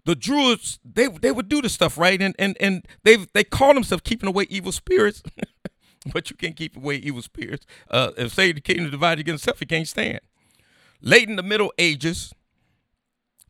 the 0.06 0.16
Druids, 0.16 0.80
they 0.84 1.08
they 1.08 1.32
would 1.32 1.50
do 1.50 1.62
this 1.62 1.74
stuff, 1.74 1.98
right? 1.98 2.22
And 2.22 2.36
and 2.38 2.58
and 2.60 2.86
they 3.04 3.18
they 3.34 3.44
call 3.44 3.74
themselves 3.74 4.04
keeping 4.06 4.28
away 4.28 4.46
evil 4.50 4.72
spirits, 4.72 5.24
but 6.14 6.30
you 6.30 6.36
can't 6.36 6.56
keep 6.56 6.76
away 6.76 6.96
evil 6.96 7.22
spirits. 7.22 7.66
Uh, 7.90 8.12
if 8.18 8.34
say 8.34 8.52
the 8.52 8.62
kingdom 8.62 8.92
divided 8.92 9.22
against 9.22 9.44
itself, 9.44 9.62
you 9.62 9.68
can't 9.68 9.88
stand. 9.88 10.20
Late 11.02 11.30
in 11.30 11.36
the 11.36 11.44
Middle 11.44 11.74
Ages, 11.78 12.34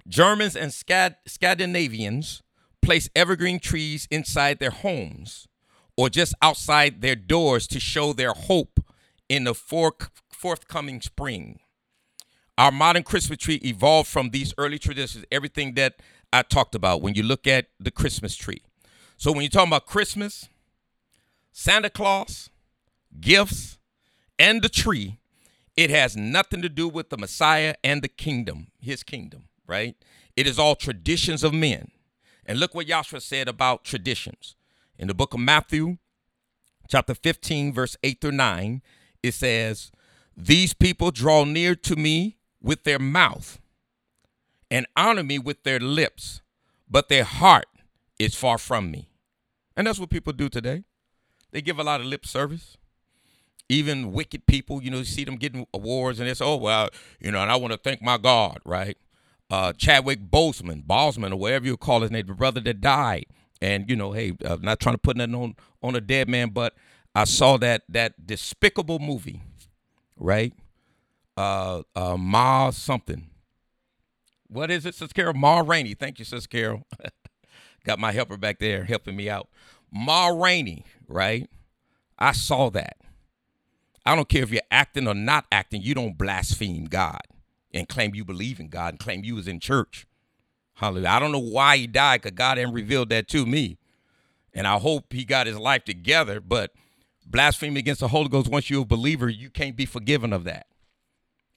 Germans 0.08 0.56
and 0.56 0.72
Scad- 0.72 1.18
Scandinavians 1.28 2.42
placed 2.82 3.10
evergreen 3.16 3.60
trees 3.60 4.08
inside 4.12 4.60
their 4.60 4.72
homes 4.72 5.48
or 5.96 6.10
just 6.10 6.34
outside 6.42 7.02
their 7.02 7.16
doors 7.16 7.68
to 7.68 7.80
show 7.80 8.13
their 8.13 8.34
hope 8.34 8.80
in 9.30 9.46
the 9.46 9.54
fork 9.54 10.12
forthcoming 10.30 11.02
spring. 11.02 11.60
Our 12.58 12.72
modern 12.72 13.04
Christmas 13.04 13.39
tree 13.39 13.60
evolved 13.63 14.10
from 14.10 14.30
these 14.30 14.54
early 14.58 14.78
traditions, 14.78 15.26
everything 15.32 15.74
that 15.76 15.96
I 16.34 16.41
talked 16.41 16.74
about 16.74 17.04
when 17.04 17.13
you 17.13 17.22
look 17.22 17.46
at 17.46 17.67
the 17.80 17.91
Christmas 17.91 18.36
tree. 18.36 18.63
So 19.17 19.32
when 19.32 19.41
you're 19.41 19.50
talking 19.52 19.69
about 19.69 19.86
Christmas, 19.86 20.50
Santa 21.52 21.91
Claus, 21.91 22.50
gifts, 23.22 23.78
and 24.39 24.63
the 24.63 24.67
tree, 24.67 25.19
it 25.78 25.91
has 25.91 26.17
nothing 26.17 26.63
to 26.63 26.69
do 26.69 26.89
with 26.89 27.12
the 27.12 27.17
Messiah 27.17 27.76
and 27.84 28.02
the 28.02 28.08
kingdom, 28.08 28.69
his 28.80 29.04
kingdom, 29.04 29.43
right? 29.67 29.96
It 30.36 30.48
is 30.48 30.58
all 30.58 30.76
traditions 30.76 31.43
of 31.43 31.54
men. 31.54 31.91
And 32.48 32.60
look 32.60 32.74
what 32.74 32.88
Yahshua 32.88 33.22
said 33.22 33.48
about 33.48 33.84
traditions. 33.84 34.56
In 34.98 35.08
the 35.08 35.13
book 35.13 35.36
of 35.36 35.39
Matthew, 35.39 35.98
chapter 36.89 37.13
15, 37.13 37.72
verse 37.74 37.96
8 38.02 38.19
through 38.19 38.32
9, 38.32 38.82
it 39.22 39.36
says, 39.36 39.91
these 40.36 40.74
people 40.74 41.12
draw 41.12 41.43
near 41.43 41.76
to 41.76 41.96
me 41.96 42.38
with 42.60 42.86
their 42.86 42.98
mouth 42.98 43.60
and 44.73 44.88
honor 44.97 45.23
me 45.23 45.38
with 45.39 45.63
their 45.63 45.79
lips, 45.79 46.41
but 46.89 47.07
their 47.07 47.23
heart 47.23 47.67
is 48.17 48.36
far 48.36 48.57
from 48.57 48.91
me. 48.91 49.09
And 49.77 49.88
that's 49.88 49.99
what 49.99 50.09
people 50.09 50.33
do 50.33 50.49
today. 50.49 50.83
They 51.51 51.62
give 51.62 51.79
a 51.79 51.83
lot 51.83 52.01
of 52.01 52.07
lip 52.07 52.25
service. 52.25 52.77
Even 53.69 54.12
wicked 54.12 54.45
people, 54.45 54.83
you 54.83 54.91
know, 54.91 54.97
you 54.97 55.05
see 55.05 55.23
them 55.23 55.38
getting 55.38 55.65
awards 55.73 56.19
and 56.19 56.38
say, 56.38 56.43
oh, 56.43 56.57
well, 56.57 56.89
you 57.19 57.31
know, 57.31 57.41
and 57.41 57.51
I 57.51 57.55
want 57.55 57.71
to 57.71 57.77
thank 57.77 58.01
my 58.01 58.17
God, 58.17 58.59
right? 58.65 58.97
Uh, 59.49 59.71
Chadwick 59.73 60.29
Boseman, 60.29 60.86
Bosman, 60.86 61.31
or 61.31 61.39
whatever 61.39 61.65
you 61.65 61.77
call 61.77 62.01
his 62.01 62.12
name, 62.12 62.25
the 62.27 62.33
brother 62.33 62.59
that 62.62 62.81
died. 62.81 63.27
And, 63.62 63.89
you 63.89 63.95
know, 63.95 64.12
hey, 64.12 64.33
I'm 64.43 64.62
not 64.62 64.79
trying 64.79 64.95
to 64.95 64.99
put 64.99 65.15
nothing 65.15 65.36
on, 65.36 65.55
on 65.82 65.95
a 65.95 66.01
dead 66.01 66.28
man, 66.28 66.49
but 66.49 66.76
I 67.15 67.24
saw 67.24 67.57
that 67.57 67.84
that 67.89 68.26
despicable 68.28 68.99
movie 68.99 69.41
right? 70.17 70.53
Uh, 71.38 71.84
uh, 71.95 72.17
Ma 72.17 72.69
something. 72.71 73.30
What 74.54 74.70
is 74.70 74.86
it, 74.86 74.95
Sister 74.95 75.14
Carol? 75.14 75.34
Ma 75.34 75.60
Rainey. 75.66 75.95
Thank 75.95 76.20
you, 76.20 76.26
Sister 76.26 76.47
Carol. 76.47 76.84
Got 77.86 77.99
my 77.99 78.12
helper 78.12 78.38
back 78.38 78.60
there 78.60 78.84
helping 78.84 79.16
me 79.16 79.30
out. 79.30 79.49
Ma 79.91 80.28
Rainey, 80.28 80.86
right? 81.08 81.49
I 82.18 82.32
saw 82.32 82.70
that. 82.70 82.97
I 84.06 84.16
don't 84.16 84.30
care 84.30 84.43
if 84.43 84.51
you're 84.51 84.62
acting 84.70 85.08
or 85.08 85.14
not 85.14 85.45
acting, 85.51 85.82
you 85.82 85.95
don't 85.95 86.18
blaspheme 86.18 86.86
God 86.86 87.22
and 87.74 87.89
claim 87.89 88.14
you 88.14 88.24
believe 88.24 88.60
in 88.60 88.68
God 88.68 88.93
and 88.93 88.99
claim 88.99 89.24
you 89.24 89.36
was 89.36 89.47
in 89.47 89.60
church. 89.60 90.06
Hallelujah. 90.76 91.10
I 91.10 91.20
don't 91.20 91.32
know 91.32 91.39
why 91.39 91.78
he 91.78 91.88
died 91.88 92.22
because 92.22 92.36
God 92.36 92.58
hadn't 92.58 92.74
revealed 92.74 93.10
that 93.10 93.28
to 93.30 93.45
me. 93.45 93.78
And 94.54 94.68
I 94.68 94.78
hope 94.78 95.14
he 95.14 95.26
got 95.26 95.47
his 95.47 95.58
life 95.58 95.84
together, 95.84 96.39
but 96.39 96.72
blasphemy 97.26 97.80
against 97.80 98.01
the 98.01 98.10
Holy 98.10 98.30
Ghost, 98.30 98.49
once 98.49 98.70
you're 98.70 98.84
a 98.84 98.86
believer, 98.86 99.30
you 99.30 99.49
can't 99.49 99.76
be 99.76 99.86
forgiven 99.86 100.32
of 100.32 100.43
that. 100.43 100.68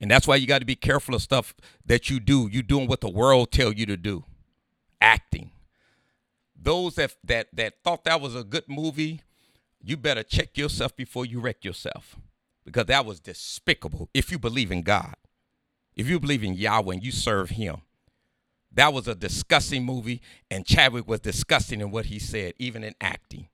And 0.00 0.10
that's 0.10 0.26
why 0.28 0.36
you 0.36 0.46
got 0.46 0.60
to 0.60 0.66
be 0.66 0.76
careful 0.76 1.14
of 1.14 1.22
stuff 1.22 1.54
that 1.86 2.10
you 2.10 2.20
do. 2.20 2.48
You 2.52 2.62
doing 2.62 2.88
what 2.88 3.00
the 3.00 3.10
world 3.10 3.52
tell 3.52 3.72
you 3.72 3.86
to 3.86 3.96
do. 3.96 4.24
Acting. 5.00 5.50
those 6.60 6.96
that 6.96 7.14
that 7.24 7.48
that 7.54 7.74
thought 7.84 8.04
that 8.04 8.20
was 8.20 8.34
a 8.36 8.44
good 8.44 8.64
movie, 8.68 9.22
you 9.82 9.96
better 9.96 10.22
check 10.22 10.56
yourself 10.58 10.96
before 10.96 11.26
you 11.26 11.40
wreck 11.40 11.64
yourself. 11.64 12.16
Because 12.64 12.86
that 12.86 13.06
was 13.06 13.20
despicable 13.20 14.08
if 14.14 14.30
you 14.32 14.38
believe 14.38 14.72
in 14.72 14.82
God. 14.82 15.16
If 15.96 16.08
you 16.08 16.20
believe 16.20 16.44
in 16.44 16.54
Yahweh 16.54 16.94
and 16.94 17.04
you 17.04 17.12
serve 17.12 17.50
him. 17.50 17.82
That 18.72 18.92
was 18.92 19.08
a 19.08 19.14
disgusting 19.14 19.84
movie, 19.84 20.22
and 20.50 20.66
Chadwick 20.66 21.08
was 21.08 21.20
disgusting 21.20 21.80
in 21.80 21.90
what 21.90 22.06
he 22.06 22.18
said, 22.18 22.54
even 22.58 22.84
in 22.84 22.94
acting. 23.00 23.48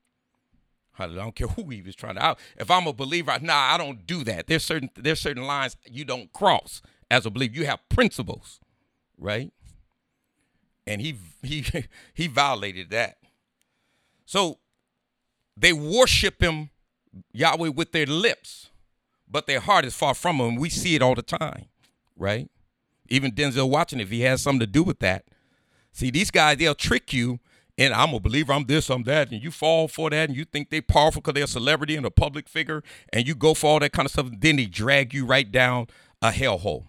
I 0.99 1.07
don't 1.07 1.35
care 1.35 1.49
who 1.49 1.69
he 1.71 1.83
was 1.83 1.95
trying 1.95 2.17
to. 2.17 2.23
Out. 2.23 2.39
If 2.57 2.71
I'm 2.71 2.87
a 2.87 2.93
believer, 2.93 3.37
nah, 3.41 3.75
I 3.75 3.79
don't 3.79 4.07
do 4.07 4.25
that. 4.25 4.47
There's 4.47 4.65
certain 4.65 4.91
there's 4.95 5.21
certain 5.21 5.45
lines 5.45 5.77
you 5.87 6.05
don't 6.05 6.33
cross 6.33 6.83
as 7.11 7.27
a 7.27 7.31
believer. 7.31 7.55
You 7.55 7.67
have 7.67 7.81
principles, 7.89 8.61
right? 9.19 9.53
And 10.87 11.01
he 11.01 11.17
he 11.43 11.65
he 12.15 12.27
violated 12.27 12.91
that. 12.91 13.17
So 14.27 14.59
they 15.57 15.73
worship 15.73 16.43
him, 16.43 16.71
Yahweh, 17.33 17.69
with 17.69 17.93
their 17.93 18.07
lips, 18.07 18.71
but 19.29 19.47
their 19.47 19.61
heart 19.61 19.85
is 19.85 19.95
far 19.95 20.15
from 20.15 20.37
him. 20.41 20.57
We 20.57 20.71
see 20.71 20.95
it 20.95 21.03
all 21.03 21.15
the 21.15 21.23
time, 21.23 21.67
right? 22.17 22.51
Even 23.09 23.33
Denzel 23.33 23.69
Washington, 23.69 24.01
if 24.01 24.11
he 24.11 24.23
has 24.23 24.43
something 24.43 24.61
to 24.61 24.67
do 24.67 24.83
with 24.83 25.01
that. 25.01 25.25
See, 25.93 26.11
these 26.11 26.31
guys, 26.31 26.57
they'll 26.57 26.75
trick 26.75 27.13
you 27.13 27.41
and 27.79 27.95
I'm 27.95 28.13
a 28.13 28.21
believer, 28.21 28.53
I'm 28.53 28.65
this, 28.65 28.91
I'm 28.91 29.05
that, 29.05 29.31
and 29.31 29.43
you 29.43 29.51
fall 29.51 29.89
for 29.89 30.11
that, 30.11 30.29
and 30.29 30.37
you 30.37 30.45
think 30.45 30.71
they're 30.71 30.83
powerful 30.83 31.23
because 31.23 31.35
they're 31.35 31.45
a 31.45 31.49
celebrity 31.49 31.97
and 31.97 32.05
a 32.05 32.11
public 32.11 32.49
figure, 32.49 32.83
and 33.13 33.27
you 33.27 33.35
go 33.35 33.55
for 33.55 33.69
all 33.69 33.81
that 33.81 33.93
kind 33.93 34.07
of 34.07 34.13
stuff, 34.13 34.29
then 34.39 34.57
they 34.57 34.67
drag 34.67 35.15
you 35.15 35.25
right 35.25 35.51
down 35.51 35.87
a 36.21 36.31
hellhole. 36.31 36.85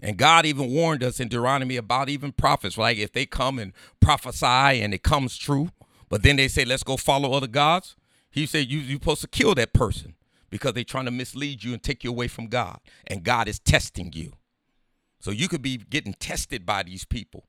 And 0.00 0.18
God 0.18 0.44
even 0.44 0.70
warned 0.70 1.02
us 1.02 1.18
in 1.18 1.28
Deuteronomy 1.28 1.76
about 1.76 2.10
even 2.10 2.32
prophets, 2.32 2.76
like 2.76 2.98
if 2.98 3.12
they 3.12 3.24
come 3.24 3.58
and 3.58 3.72
prophesy 4.00 4.82
and 4.82 4.92
it 4.92 5.02
comes 5.02 5.38
true, 5.38 5.70
but 6.10 6.22
then 6.22 6.36
they 6.36 6.48
say, 6.48 6.64
let's 6.64 6.82
go 6.82 6.98
follow 6.98 7.32
other 7.32 7.46
gods. 7.46 7.96
He 8.30 8.44
said, 8.44 8.70
you, 8.70 8.80
you're 8.80 8.96
supposed 8.96 9.22
to 9.22 9.28
kill 9.28 9.54
that 9.54 9.72
person 9.72 10.14
because 10.50 10.74
they're 10.74 10.84
trying 10.84 11.06
to 11.06 11.10
mislead 11.10 11.64
you 11.64 11.72
and 11.72 11.82
take 11.82 12.04
you 12.04 12.10
away 12.10 12.28
from 12.28 12.48
God. 12.48 12.80
And 13.06 13.24
God 13.24 13.48
is 13.48 13.58
testing 13.58 14.12
you. 14.12 14.34
So 15.20 15.30
you 15.30 15.48
could 15.48 15.62
be 15.62 15.78
getting 15.78 16.12
tested 16.14 16.66
by 16.66 16.82
these 16.82 17.06
people 17.06 17.46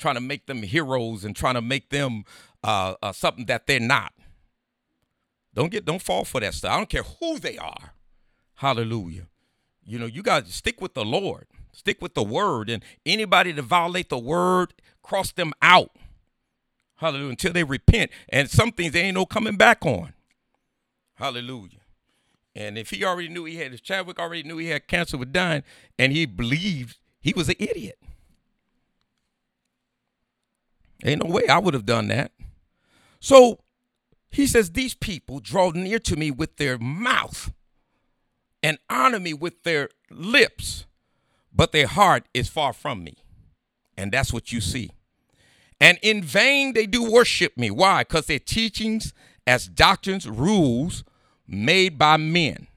trying 0.00 0.16
to 0.16 0.20
make 0.20 0.46
them 0.46 0.62
heroes 0.62 1.24
and 1.24 1.36
trying 1.36 1.54
to 1.54 1.62
make 1.62 1.90
them 1.90 2.24
uh, 2.64 2.94
uh, 3.02 3.12
something 3.12 3.46
that 3.46 3.66
they're 3.66 3.78
not. 3.78 4.12
Don't 5.54 5.70
get 5.70 5.84
don't 5.84 6.02
fall 6.02 6.24
for 6.24 6.40
that 6.40 6.54
stuff. 6.54 6.72
I 6.72 6.76
don't 6.76 6.88
care 6.88 7.02
who 7.02 7.38
they 7.38 7.58
are. 7.58 7.92
Hallelujah. 8.54 9.26
You 9.84 9.98
know, 9.98 10.06
you 10.06 10.22
got 10.22 10.46
to 10.46 10.52
stick 10.52 10.80
with 10.80 10.94
the 10.94 11.04
Lord. 11.04 11.46
Stick 11.72 12.00
with 12.00 12.14
the 12.14 12.22
word. 12.22 12.70
And 12.70 12.82
anybody 13.04 13.52
to 13.52 13.62
violate 13.62 14.08
the 14.08 14.18
word, 14.18 14.74
cross 15.02 15.32
them 15.32 15.52
out. 15.62 15.90
Hallelujah. 16.96 17.30
Until 17.30 17.52
they 17.52 17.64
repent. 17.64 18.10
And 18.28 18.48
some 18.50 18.72
things 18.72 18.92
they 18.92 19.00
ain't 19.02 19.14
no 19.14 19.26
coming 19.26 19.56
back 19.56 19.84
on. 19.84 20.12
Hallelujah. 21.14 21.80
And 22.54 22.76
if 22.76 22.90
he 22.90 23.04
already 23.04 23.28
knew 23.28 23.44
he 23.44 23.56
had, 23.56 23.72
if 23.72 23.82
Chadwick 23.82 24.18
already 24.18 24.42
knew 24.42 24.58
he 24.58 24.68
had 24.68 24.88
cancer 24.88 25.16
with 25.16 25.32
dying, 25.32 25.62
and 25.98 26.12
he 26.12 26.26
believed 26.26 26.98
he 27.20 27.32
was 27.32 27.48
an 27.48 27.56
idiot. 27.58 27.98
Ain't 31.04 31.24
no 31.24 31.30
way 31.30 31.46
I 31.48 31.58
would 31.58 31.74
have 31.74 31.86
done 31.86 32.08
that. 32.08 32.32
So 33.20 33.60
he 34.30 34.46
says, 34.46 34.72
These 34.72 34.94
people 34.94 35.40
draw 35.40 35.70
near 35.70 35.98
to 36.00 36.16
me 36.16 36.30
with 36.30 36.56
their 36.56 36.78
mouth 36.78 37.52
and 38.62 38.78
honor 38.88 39.20
me 39.20 39.32
with 39.32 39.62
their 39.62 39.88
lips, 40.10 40.86
but 41.52 41.72
their 41.72 41.86
heart 41.86 42.26
is 42.34 42.48
far 42.48 42.72
from 42.72 43.02
me. 43.04 43.16
And 43.96 44.12
that's 44.12 44.32
what 44.32 44.52
you 44.52 44.60
see. 44.60 44.90
And 45.80 45.98
in 46.02 46.22
vain 46.22 46.74
they 46.74 46.86
do 46.86 47.10
worship 47.10 47.56
me. 47.56 47.70
Why? 47.70 48.02
Because 48.02 48.26
their 48.26 48.38
teachings 48.38 49.14
as 49.46 49.66
doctrines, 49.66 50.28
rules 50.28 51.04
made 51.46 51.98
by 51.98 52.16
men. 52.16 52.68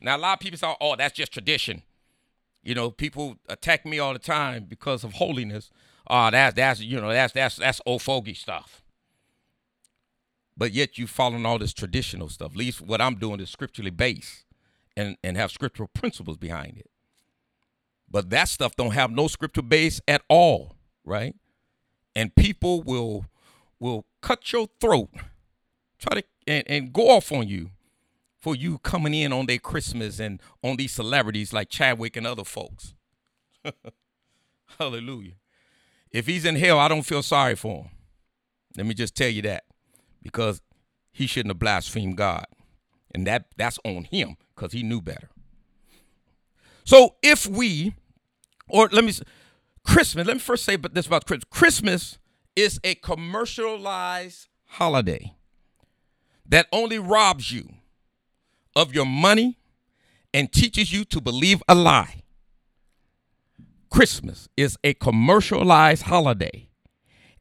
Now, 0.00 0.16
a 0.16 0.18
lot 0.18 0.32
of 0.34 0.40
people 0.40 0.58
say, 0.58 0.74
oh, 0.80 0.96
that's 0.96 1.14
just 1.14 1.32
tradition. 1.32 1.82
You 2.62 2.74
know, 2.74 2.90
people 2.90 3.36
attack 3.48 3.86
me 3.86 3.98
all 3.98 4.12
the 4.12 4.18
time 4.18 4.64
because 4.68 5.04
of 5.04 5.14
holiness 5.14 5.70
Ah, 6.10 6.26
oh, 6.26 6.30
that's 6.32 6.56
that's 6.56 6.80
you 6.80 7.00
know 7.00 7.12
that's 7.12 7.32
that's 7.32 7.56
that's 7.56 7.80
old 7.86 8.02
fogey 8.02 8.34
stuff. 8.34 8.82
But 10.56 10.72
yet 10.72 10.98
you 10.98 11.06
following 11.06 11.46
all 11.46 11.58
this 11.58 11.72
traditional 11.72 12.28
stuff. 12.28 12.50
At 12.50 12.56
least 12.56 12.80
what 12.80 13.00
I'm 13.00 13.14
doing 13.14 13.38
is 13.38 13.48
scripturally 13.48 13.92
based 13.92 14.44
and 14.96 15.16
and 15.22 15.36
have 15.36 15.52
scriptural 15.52 15.88
principles 15.94 16.36
behind 16.36 16.78
it. 16.78 16.90
But 18.10 18.30
that 18.30 18.48
stuff 18.48 18.74
don't 18.74 18.90
have 18.90 19.12
no 19.12 19.28
scriptural 19.28 19.66
base 19.66 20.00
at 20.08 20.22
all, 20.28 20.74
right? 21.04 21.36
And 22.16 22.34
people 22.34 22.82
will 22.82 23.26
will 23.78 24.04
cut 24.20 24.52
your 24.52 24.68
throat, 24.80 25.10
try 26.00 26.20
to 26.20 26.24
and, 26.48 26.64
and 26.66 26.92
go 26.92 27.10
off 27.10 27.30
on 27.30 27.46
you 27.46 27.70
for 28.40 28.56
you 28.56 28.78
coming 28.78 29.14
in 29.14 29.32
on 29.32 29.46
their 29.46 29.58
Christmas 29.58 30.18
and 30.18 30.42
on 30.64 30.76
these 30.76 30.92
celebrities 30.92 31.52
like 31.52 31.68
Chadwick 31.68 32.16
and 32.16 32.26
other 32.26 32.44
folks. 32.44 32.94
Hallelujah. 34.78 35.34
If 36.12 36.26
he's 36.26 36.44
in 36.44 36.56
hell, 36.56 36.78
I 36.78 36.88
don't 36.88 37.02
feel 37.02 37.22
sorry 37.22 37.54
for 37.54 37.84
him. 37.84 37.90
Let 38.76 38.86
me 38.86 38.94
just 38.94 39.14
tell 39.14 39.28
you 39.28 39.42
that. 39.42 39.64
Because 40.22 40.60
he 41.12 41.26
shouldn't 41.26 41.50
have 41.50 41.58
blasphemed 41.58 42.16
God. 42.16 42.46
And 43.14 43.26
that 43.26 43.46
that's 43.56 43.78
on 43.84 44.04
him 44.04 44.36
because 44.54 44.72
he 44.72 44.82
knew 44.82 45.00
better. 45.00 45.30
So 46.84 47.16
if 47.22 47.46
we, 47.46 47.94
or 48.68 48.88
let 48.92 49.04
me, 49.04 49.12
Christmas, 49.84 50.26
let 50.26 50.34
me 50.34 50.40
first 50.40 50.64
say 50.64 50.76
this 50.76 51.06
about 51.06 51.26
Christmas. 51.26 51.48
Christmas 51.50 52.18
is 52.56 52.80
a 52.84 52.94
commercialized 52.96 54.48
holiday 54.66 55.34
that 56.46 56.66
only 56.72 56.98
robs 56.98 57.52
you 57.52 57.68
of 58.76 58.94
your 58.94 59.06
money 59.06 59.58
and 60.32 60.52
teaches 60.52 60.92
you 60.92 61.04
to 61.06 61.20
believe 61.20 61.62
a 61.68 61.74
lie. 61.74 62.19
Christmas 63.90 64.48
is 64.56 64.78
a 64.84 64.94
commercialized 64.94 66.04
holiday 66.04 66.68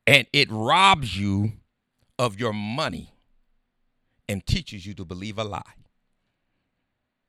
and 0.08 0.26
it 0.34 0.50
robs 0.50 1.18
you 1.18 1.54
of 2.18 2.40
your 2.40 2.54
money 2.54 3.14
and 4.28 4.46
teaches 4.46 4.86
you 4.86 4.94
to 4.96 5.06
believe 5.06 5.38
a 5.38 5.44
lie. 5.44 5.62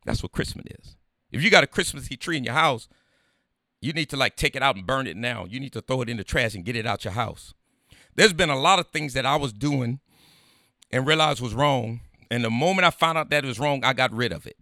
That's 0.07 0.23
what 0.23 0.33
Christmas 0.33 0.67
is. 0.81 0.97
If 1.31 1.43
you 1.43 1.51
got 1.51 1.65
a 1.65 1.67
Christmas 1.67 2.09
tree 2.09 2.39
in 2.39 2.45
your 2.45 2.55
house, 2.55 2.89
you 3.83 3.93
need 3.93 4.09
to 4.11 4.17
like 4.17 4.37
take 4.37 4.57
it 4.57 4.63
out 4.63 4.77
and 4.77 4.87
burn 4.87 5.07
it 5.07 5.17
now. 5.17 5.45
You 5.45 5.61
need 5.61 5.75
to 5.75 5.83
throw 5.83 6.01
it 6.03 6.09
in 6.09 6.17
the 6.17 6.25
trash 6.25 6.55
and 6.55 6.65
get 6.65 6.75
it 6.75 6.87
out 6.87 7.05
your 7.05 7.13
house. 7.13 7.53
There's 8.17 8.33
been 8.33 8.51
a 8.51 8.59
lot 8.59 8.79
of 8.79 8.89
things 8.89 9.13
that 9.13 9.27
I 9.27 9.37
was 9.37 9.53
doing 9.53 10.01
and 10.91 11.07
realized 11.07 11.41
was 11.41 11.55
wrong. 11.55 12.01
And 12.31 12.43
the 12.43 12.51
moment 12.51 12.87
I 12.87 12.91
found 12.91 13.19
out 13.19 13.31
that 13.31 13.45
it 13.45 13.49
was 13.49 13.61
wrong, 13.61 13.85
I 13.85 13.93
got 13.93 14.13
rid 14.13 14.33
of 14.33 14.47
it. 14.47 14.57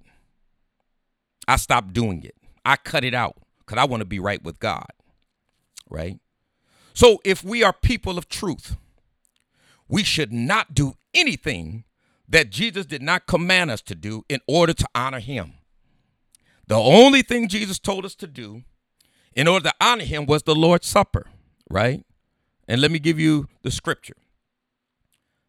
I 1.47 1.57
stopped 1.57 1.93
doing 1.93 2.25
it. 2.25 2.35
I 2.65 2.77
cut 2.77 3.05
it 3.05 3.15
out 3.15 3.37
because 3.69 3.81
I 3.81 3.85
want 3.85 4.01
to 4.01 4.07
be 4.07 4.19
right 4.19 4.43
with 4.43 4.59
God, 4.59 4.89
right? 5.91 6.19
So 6.95 7.21
if 7.23 7.45
we 7.45 7.63
are 7.63 7.73
people 7.73 8.17
of 8.17 8.29
truth, 8.29 8.77
we 9.89 10.03
should 10.03 10.33
not 10.33 10.75
do 10.75 10.95
anything 11.13 11.85
that 12.27 12.51
Jesus 12.51 12.87
did 12.87 13.03
not 13.03 13.27
command 13.27 13.71
us 13.71 13.83
to 13.83 13.95
do 13.95 14.25
in 14.29 14.41
order 14.47 14.73
to 14.73 14.89
honor 14.95 15.21
him. 15.21 15.55
The 16.67 16.77
only 16.77 17.23
thing 17.23 17.49
Jesus 17.49 17.79
told 17.79 18.05
us 18.05 18.15
to 18.17 18.27
do 18.27 18.63
in 19.35 19.47
order 19.47 19.69
to 19.69 19.75
honor 19.81 20.05
him 20.05 20.25
was 20.25 20.43
the 20.43 20.55
Lord's 20.55 20.87
Supper, 20.87 21.27
right? 21.71 22.05
And 22.67 22.81
let 22.81 22.91
me 22.91 22.99
give 22.99 23.19
you 23.19 23.49
the 23.63 23.71
scripture. 23.71 24.17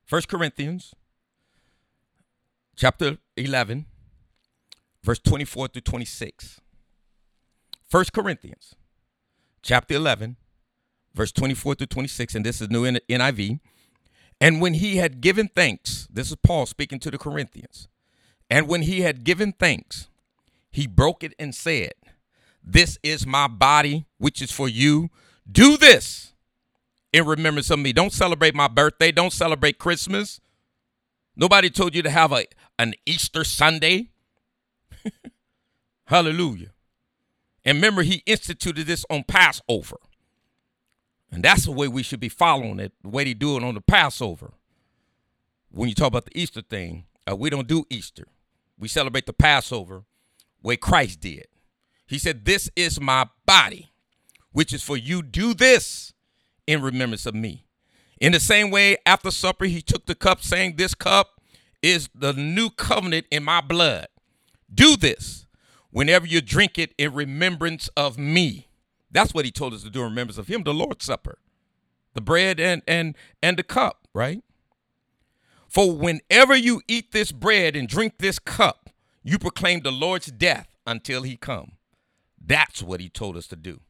First 0.06 0.28
Corinthians 0.28 0.94
chapter 2.76 3.18
11 3.38 3.86
verse 5.04 5.20
24 5.20 5.70
through 5.70 5.82
26. 5.82 6.62
First 7.90 8.14
Corinthians 8.14 8.76
chapter 9.64 9.96
11, 9.96 10.36
verse 11.16 11.32
24 11.32 11.76
to 11.76 11.88
26, 11.88 12.36
and 12.36 12.46
this 12.46 12.62
is 12.62 12.70
new 12.70 12.86
NIV. 12.86 13.60
And 14.40 14.62
when 14.62 14.76
he 14.76 14.98
had 14.98 15.22
given 15.22 15.50
thanks, 15.50 16.08
this 16.12 16.30
is 16.30 16.38
Paul 16.44 16.68
speaking 16.68 17.00
to 17.00 17.10
the 17.10 17.18
Corinthians. 17.18 17.88
And 18.48 18.68
when 18.68 18.84
he 18.84 19.02
had 19.02 19.24
given 19.24 19.54
thanks, 19.54 20.08
he 20.70 20.86
broke 20.86 21.24
it 21.24 21.34
and 21.40 21.54
said, 21.56 21.94
This 22.64 23.00
is 23.02 23.26
my 23.26 23.48
body, 23.48 24.06
which 24.20 24.40
is 24.40 24.52
for 24.52 24.70
you. 24.70 25.10
Do 25.52 25.76
this 25.76 26.34
in 27.12 27.26
remembrance 27.26 27.72
of 27.72 27.80
me. 27.80 27.92
Don't 27.92 28.14
celebrate 28.14 28.54
my 28.54 28.68
birthday. 28.68 29.12
Don't 29.12 29.34
celebrate 29.34 29.80
Christmas. 29.80 30.40
Nobody 31.36 31.72
told 31.72 31.96
you 31.96 32.04
to 32.04 32.10
have 32.12 32.32
a, 32.32 32.46
an 32.78 32.94
Easter 33.08 33.44
Sunday. 33.44 34.12
Hallelujah. 36.06 36.70
And 37.70 37.76
remember, 37.76 38.02
he 38.02 38.24
instituted 38.26 38.88
this 38.88 39.06
on 39.12 39.26
Passover. 39.26 39.98
And 41.32 41.44
that's 41.44 41.66
the 41.66 41.72
way 41.72 41.88
we 41.88 42.02
should 42.02 42.20
be 42.20 42.28
following 42.28 42.80
it, 42.80 42.94
the 43.04 43.10
way 43.10 43.24
they 43.24 43.36
do 43.36 43.58
it 43.58 43.64
on 43.64 43.76
the 43.76 43.82
Passover. 43.82 44.54
When 45.70 45.88
you 45.88 45.94
talk 45.94 46.08
about 46.08 46.26
the 46.26 46.36
Easter 46.36 46.64
thing, 46.64 47.06
uh, 47.30 47.36
we 47.36 47.52
don't 47.52 47.68
do 47.68 47.86
Easter. 47.92 48.26
We 48.80 48.88
celebrate 48.88 49.28
the 49.28 49.34
Passover 49.34 50.06
way 50.64 50.78
Christ 50.78 51.20
did. 51.20 51.46
He 52.08 52.18
said, 52.18 52.46
This 52.46 52.72
is 52.76 53.00
my 53.00 53.28
body, 53.46 53.92
which 54.52 54.74
is 54.74 54.82
for 54.82 54.98
you. 54.98 55.22
Do 55.22 55.54
this 55.54 56.12
in 56.66 56.82
remembrance 56.82 57.28
of 57.28 57.36
me. 57.36 57.68
In 58.20 58.32
the 58.32 58.40
same 58.40 58.72
way, 58.72 58.98
after 59.06 59.30
supper, 59.30 59.66
he 59.66 59.84
took 59.84 60.08
the 60.08 60.16
cup, 60.16 60.42
saying, 60.42 60.78
This 60.78 60.96
cup 60.96 61.40
is 61.84 62.10
the 62.16 62.34
new 62.34 62.72
covenant 62.72 63.28
in 63.30 63.44
my 63.44 63.62
blood. 63.62 64.08
Do 64.74 64.98
this 64.98 65.46
whenever 65.92 66.26
you 66.26 66.42
drink 66.42 66.78
it 66.78 66.94
in 66.98 67.14
remembrance 67.14 67.90
of 67.96 68.18
me. 68.18 68.68
That's 69.12 69.34
what 69.34 69.46
he 69.46 69.52
told 69.52 69.74
us 69.74 69.84
to 69.84 69.90
do 69.90 70.02
in 70.02 70.10
remembrance 70.10 70.38
of 70.38 70.48
him, 70.48 70.64
the 70.64 70.74
Lord's 70.74 71.06
Supper. 71.06 71.40
The 72.14 72.22
bread 72.22 72.60
and 72.60 72.82
and 72.88 73.16
and 73.42 73.58
the 73.58 73.64
cup, 73.64 74.08
right? 74.14 74.44
For 75.68 75.92
whenever 75.92 76.56
you 76.56 76.82
eat 76.88 77.12
this 77.12 77.32
bread 77.32 77.76
and 77.76 77.88
drink 77.88 78.18
this 78.18 78.40
cup, 78.40 78.90
you 79.24 79.38
proclaim 79.38 79.82
the 79.82 79.92
Lord's 79.92 80.28
death 80.28 80.68
until 80.88 81.22
he 81.22 81.38
come. 81.38 81.74
That's 82.44 82.82
what 82.82 83.00
he 83.00 83.10
told 83.10 83.38
us 83.38 83.46
to 83.48 83.56
do. 83.56 83.82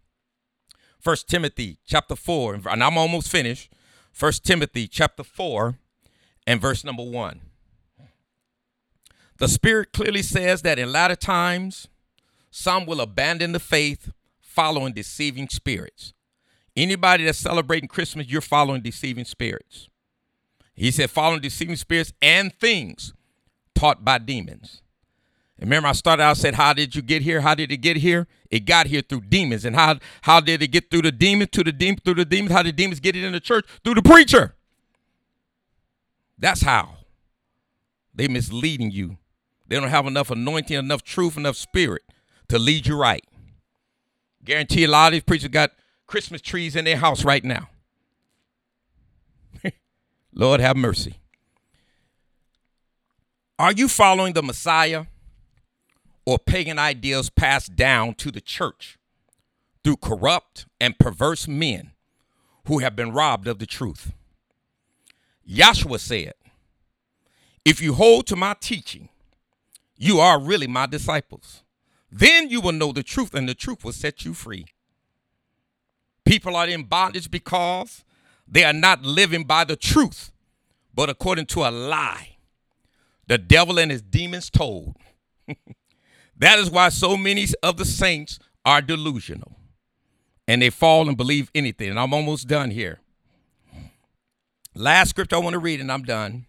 First 0.99 1.29
Timothy 1.29 1.79
chapter 1.85 2.15
4, 2.17 2.55
and 2.55 2.83
I'm 2.83 2.97
almost 2.97 3.29
finished. 3.29 3.71
First 4.11 4.43
Timothy 4.43 4.87
chapter 4.87 5.23
4 5.23 5.79
and 6.45 6.59
verse 6.59 6.83
number 6.83 7.03
1. 7.03 7.39
The 9.39 9.47
Spirit 9.47 9.93
clearly 9.93 10.21
says 10.21 10.61
that 10.63 10.79
in 10.79 10.91
latter 10.91 11.15
times, 11.15 11.87
some 12.51 12.85
will 12.85 13.01
abandon 13.01 13.53
the 13.53 13.59
faith 13.59 14.11
following 14.41 14.93
deceiving 14.93 15.47
spirits. 15.47 16.13
Anybody 16.75 17.25
that's 17.25 17.39
celebrating 17.39 17.87
Christmas, 17.87 18.27
you're 18.27 18.41
following 18.41 18.81
deceiving 18.81 19.25
spirits. 19.25 19.89
He 20.75 20.91
said, 20.91 21.09
following 21.09 21.41
deceiving 21.41 21.77
spirits 21.77 22.13
and 22.21 22.53
things 22.53 23.13
taught 23.75 24.03
by 24.03 24.17
demons. 24.17 24.81
Remember, 25.59 25.89
I 25.89 25.91
started 25.93 26.23
out 26.23 26.37
said, 26.37 26.55
How 26.55 26.71
did 26.73 26.95
you 26.95 27.01
get 27.01 27.21
here? 27.21 27.41
How 27.41 27.53
did 27.53 27.71
it 27.71 27.77
get 27.77 27.97
here? 27.97 28.27
It 28.49 28.61
got 28.61 28.87
here 28.87 29.01
through 29.01 29.21
demons. 29.21 29.65
And 29.65 29.75
how 29.75 29.99
how 30.21 30.39
did 30.39 30.63
it 30.63 30.69
get 30.69 30.89
through 30.89 31.01
the 31.01 31.11
demons 31.11 31.49
to 31.51 31.63
the 31.63 31.73
demon 31.73 31.99
through 32.03 32.13
the 32.15 32.25
demons? 32.25 32.53
How 32.53 32.63
did 32.63 32.77
demons 32.77 33.01
get 33.01 33.15
it 33.15 33.25
in 33.25 33.33
the 33.33 33.41
church? 33.41 33.65
Through 33.83 33.95
the 33.95 34.01
preacher. 34.01 34.55
That's 36.37 36.61
how. 36.61 36.95
They 38.15 38.29
misleading 38.29 38.91
you. 38.91 39.17
They 39.69 39.79
don't 39.79 39.89
have 39.89 40.05
enough 40.05 40.29
anointing, 40.29 40.77
enough 40.77 41.03
truth, 41.03 41.37
enough 41.37 41.55
spirit 41.55 42.01
to 42.49 42.59
lead 42.59 42.87
you 42.87 42.97
right. 42.97 43.23
Guarantee 44.43 44.83
a 44.83 44.87
lot 44.89 45.07
of 45.07 45.11
these 45.13 45.23
preachers 45.23 45.49
got 45.49 45.71
Christmas 46.07 46.41
trees 46.41 46.75
in 46.75 46.83
their 46.83 46.97
house 46.97 47.23
right 47.23 47.43
now. 47.43 47.69
Lord 50.33 50.59
have 50.59 50.75
mercy. 50.75 51.19
Are 53.57 53.71
you 53.71 53.87
following 53.87 54.33
the 54.33 54.43
Messiah? 54.43 55.05
or 56.29 56.37
pagan 56.37 56.77
ideas 56.77 57.31
passed 57.31 57.75
down 57.75 58.13
to 58.13 58.29
the 58.29 58.39
church 58.39 58.99
through 59.83 59.97
corrupt 59.97 60.67
and 60.79 60.99
perverse 60.99 61.47
men 61.47 61.93
who 62.67 62.77
have 62.77 62.95
been 62.95 63.11
robbed 63.11 63.47
of 63.47 63.57
the 63.57 63.65
truth. 63.65 64.13
Yahshua 65.49 65.99
said, 65.99 66.33
If 67.65 67.81
you 67.81 67.95
hold 67.95 68.27
to 68.27 68.35
my 68.35 68.55
teaching, 68.59 69.08
you 69.99 70.19
are 70.19 70.39
really 70.39 70.65
my 70.65 70.87
disciples. 70.87 71.63
Then 72.09 72.49
you 72.49 72.61
will 72.61 72.71
know 72.71 72.91
the 72.91 73.03
truth, 73.03 73.35
and 73.35 73.47
the 73.47 73.53
truth 73.53 73.83
will 73.83 73.91
set 73.91 74.25
you 74.25 74.33
free. 74.33 74.65
People 76.25 76.55
are 76.55 76.67
in 76.67 76.83
bondage 76.83 77.29
because 77.29 78.03
they 78.47 78.63
are 78.63 78.73
not 78.73 79.03
living 79.03 79.43
by 79.43 79.65
the 79.65 79.75
truth, 79.75 80.31
but 80.93 81.09
according 81.09 81.45
to 81.47 81.65
a 81.65 81.69
lie. 81.69 82.37
The 83.27 83.37
devil 83.37 83.77
and 83.77 83.91
his 83.91 84.01
demons 84.01 84.49
told. 84.49 84.95
That 86.39 86.57
is 86.57 86.71
why 86.71 86.87
so 86.87 87.17
many 87.17 87.45
of 87.61 87.75
the 87.75 87.83
saints 87.83 88.39
are 88.63 88.81
delusional 88.81 89.57
and 90.47 90.61
they 90.61 90.69
fall 90.69 91.09
and 91.09 91.17
believe 91.17 91.51
anything. 91.53 91.89
And 91.89 91.99
I'm 91.99 92.13
almost 92.13 92.47
done 92.47 92.71
here. 92.71 93.01
Last 94.73 95.09
script 95.09 95.33
I 95.33 95.37
want 95.37 95.53
to 95.53 95.59
read, 95.59 95.81
and 95.81 95.91
I'm 95.91 96.03
done. 96.03 96.45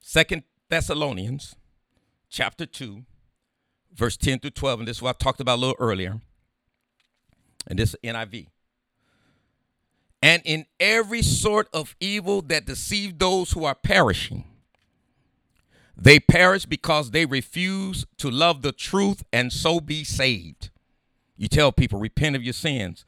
Second 0.00 0.42
Thessalonians 0.68 1.54
chapter 2.32 2.66
2, 2.66 3.04
verse 3.94 4.16
10 4.16 4.40
through 4.40 4.50
12. 4.50 4.80
And 4.80 4.88
this 4.88 4.96
is 4.96 5.02
what 5.02 5.16
I 5.16 5.24
talked 5.24 5.40
about 5.40 5.58
a 5.58 5.60
little 5.60 5.76
earlier. 5.78 6.20
And 7.66 7.78
this 7.78 7.94
NIV. 8.02 8.48
And 10.20 10.42
in 10.44 10.66
every 10.80 11.22
sort 11.22 11.68
of 11.72 11.94
evil 12.00 12.42
that 12.42 12.66
deceive 12.66 13.18
those 13.18 13.52
who 13.52 13.64
are 13.64 13.74
perishing 13.74 14.44
they 15.96 16.18
perish 16.18 16.66
because 16.66 17.10
they 17.10 17.26
refuse 17.26 18.06
to 18.18 18.30
love 18.30 18.62
the 18.62 18.72
truth 18.72 19.22
and 19.32 19.52
so 19.52 19.80
be 19.80 20.04
saved. 20.04 20.70
You 21.36 21.48
tell 21.48 21.72
people 21.72 21.98
repent 21.98 22.36
of 22.36 22.42
your 22.42 22.52
sins, 22.52 23.04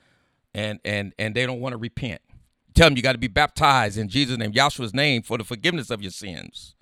and 0.54 0.80
and 0.84 1.12
and 1.18 1.34
they 1.34 1.46
don't 1.46 1.60
want 1.60 1.72
to 1.72 1.76
repent. 1.76 2.20
You 2.68 2.74
tell 2.74 2.88
them 2.88 2.96
you 2.96 3.02
got 3.02 3.12
to 3.12 3.18
be 3.18 3.28
baptized 3.28 3.98
in 3.98 4.08
Jesus' 4.08 4.38
name, 4.38 4.52
Yahshua's 4.52 4.94
name, 4.94 5.22
for 5.22 5.38
the 5.38 5.44
forgiveness 5.44 5.90
of 5.90 6.02
your 6.02 6.10
sins. 6.10 6.74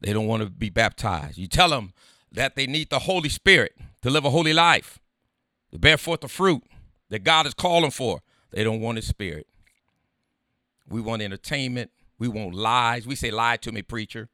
They 0.00 0.12
don't 0.12 0.26
want 0.26 0.42
to 0.42 0.50
be 0.50 0.70
baptized. 0.70 1.38
You 1.38 1.48
tell 1.48 1.70
them 1.70 1.92
that 2.30 2.54
they 2.54 2.66
need 2.66 2.90
the 2.90 3.00
Holy 3.00 3.28
Spirit 3.28 3.72
to 4.02 4.10
live 4.10 4.24
a 4.24 4.30
holy 4.30 4.52
life, 4.52 4.98
to 5.72 5.78
bear 5.78 5.98
forth 5.98 6.20
the 6.20 6.28
fruit 6.28 6.62
that 7.10 7.24
God 7.24 7.46
is 7.46 7.54
calling 7.54 7.90
for. 7.90 8.20
They 8.50 8.64
don't 8.64 8.80
want 8.80 8.96
His 8.96 9.06
Spirit. 9.06 9.46
We 10.88 11.00
want 11.00 11.22
entertainment. 11.22 11.90
We 12.18 12.28
want 12.28 12.54
lies. 12.54 13.06
We 13.06 13.14
say, 13.14 13.30
lie 13.30 13.56
to 13.58 13.72
me, 13.72 13.82
preacher. 13.82 14.28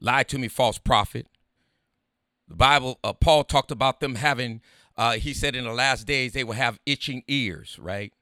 Lie 0.00 0.22
to 0.24 0.38
me, 0.38 0.48
false 0.48 0.78
prophet. 0.78 1.26
The 2.46 2.54
Bible, 2.54 2.98
uh, 3.04 3.12
Paul 3.12 3.44
talked 3.44 3.70
about 3.70 4.00
them 4.00 4.14
having, 4.14 4.62
uh, 4.96 5.12
he 5.12 5.34
said 5.34 5.54
in 5.54 5.64
the 5.64 5.72
last 5.72 6.06
days 6.06 6.32
they 6.32 6.44
will 6.44 6.54
have 6.54 6.78
itching 6.86 7.22
ears, 7.28 7.78
right? 7.80 8.12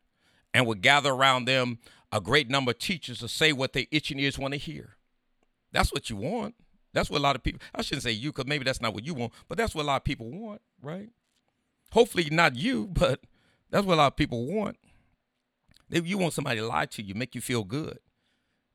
And 0.52 0.66
would 0.66 0.80
gather 0.80 1.12
around 1.12 1.44
them 1.44 1.78
a 2.10 2.20
great 2.20 2.48
number 2.48 2.70
of 2.70 2.78
teachers 2.78 3.18
to 3.18 3.28
say 3.28 3.52
what 3.52 3.72
their 3.72 3.86
itching 3.90 4.18
ears 4.18 4.38
want 4.38 4.54
to 4.54 4.58
hear. 4.58 4.95
That's 5.76 5.92
what 5.92 6.08
you 6.08 6.16
want. 6.16 6.54
That's 6.94 7.10
what 7.10 7.18
a 7.18 7.22
lot 7.22 7.36
of 7.36 7.42
people, 7.42 7.60
I 7.74 7.82
shouldn't 7.82 8.04
say 8.04 8.12
you 8.12 8.30
because 8.30 8.46
maybe 8.46 8.64
that's 8.64 8.80
not 8.80 8.94
what 8.94 9.04
you 9.04 9.12
want, 9.12 9.34
but 9.46 9.58
that's 9.58 9.74
what 9.74 9.82
a 9.82 9.86
lot 9.86 9.96
of 9.96 10.04
people 10.04 10.30
want, 10.30 10.62
right? 10.80 11.10
Hopefully 11.92 12.28
not 12.30 12.56
you, 12.56 12.86
but 12.90 13.20
that's 13.70 13.84
what 13.84 13.94
a 13.94 13.96
lot 13.96 14.06
of 14.06 14.16
people 14.16 14.46
want. 14.46 14.78
You 15.90 16.16
want 16.16 16.32
somebody 16.32 16.60
to 16.60 16.66
lie 16.66 16.86
to 16.86 17.02
you, 17.02 17.14
make 17.14 17.34
you 17.34 17.42
feel 17.42 17.62
good 17.62 17.98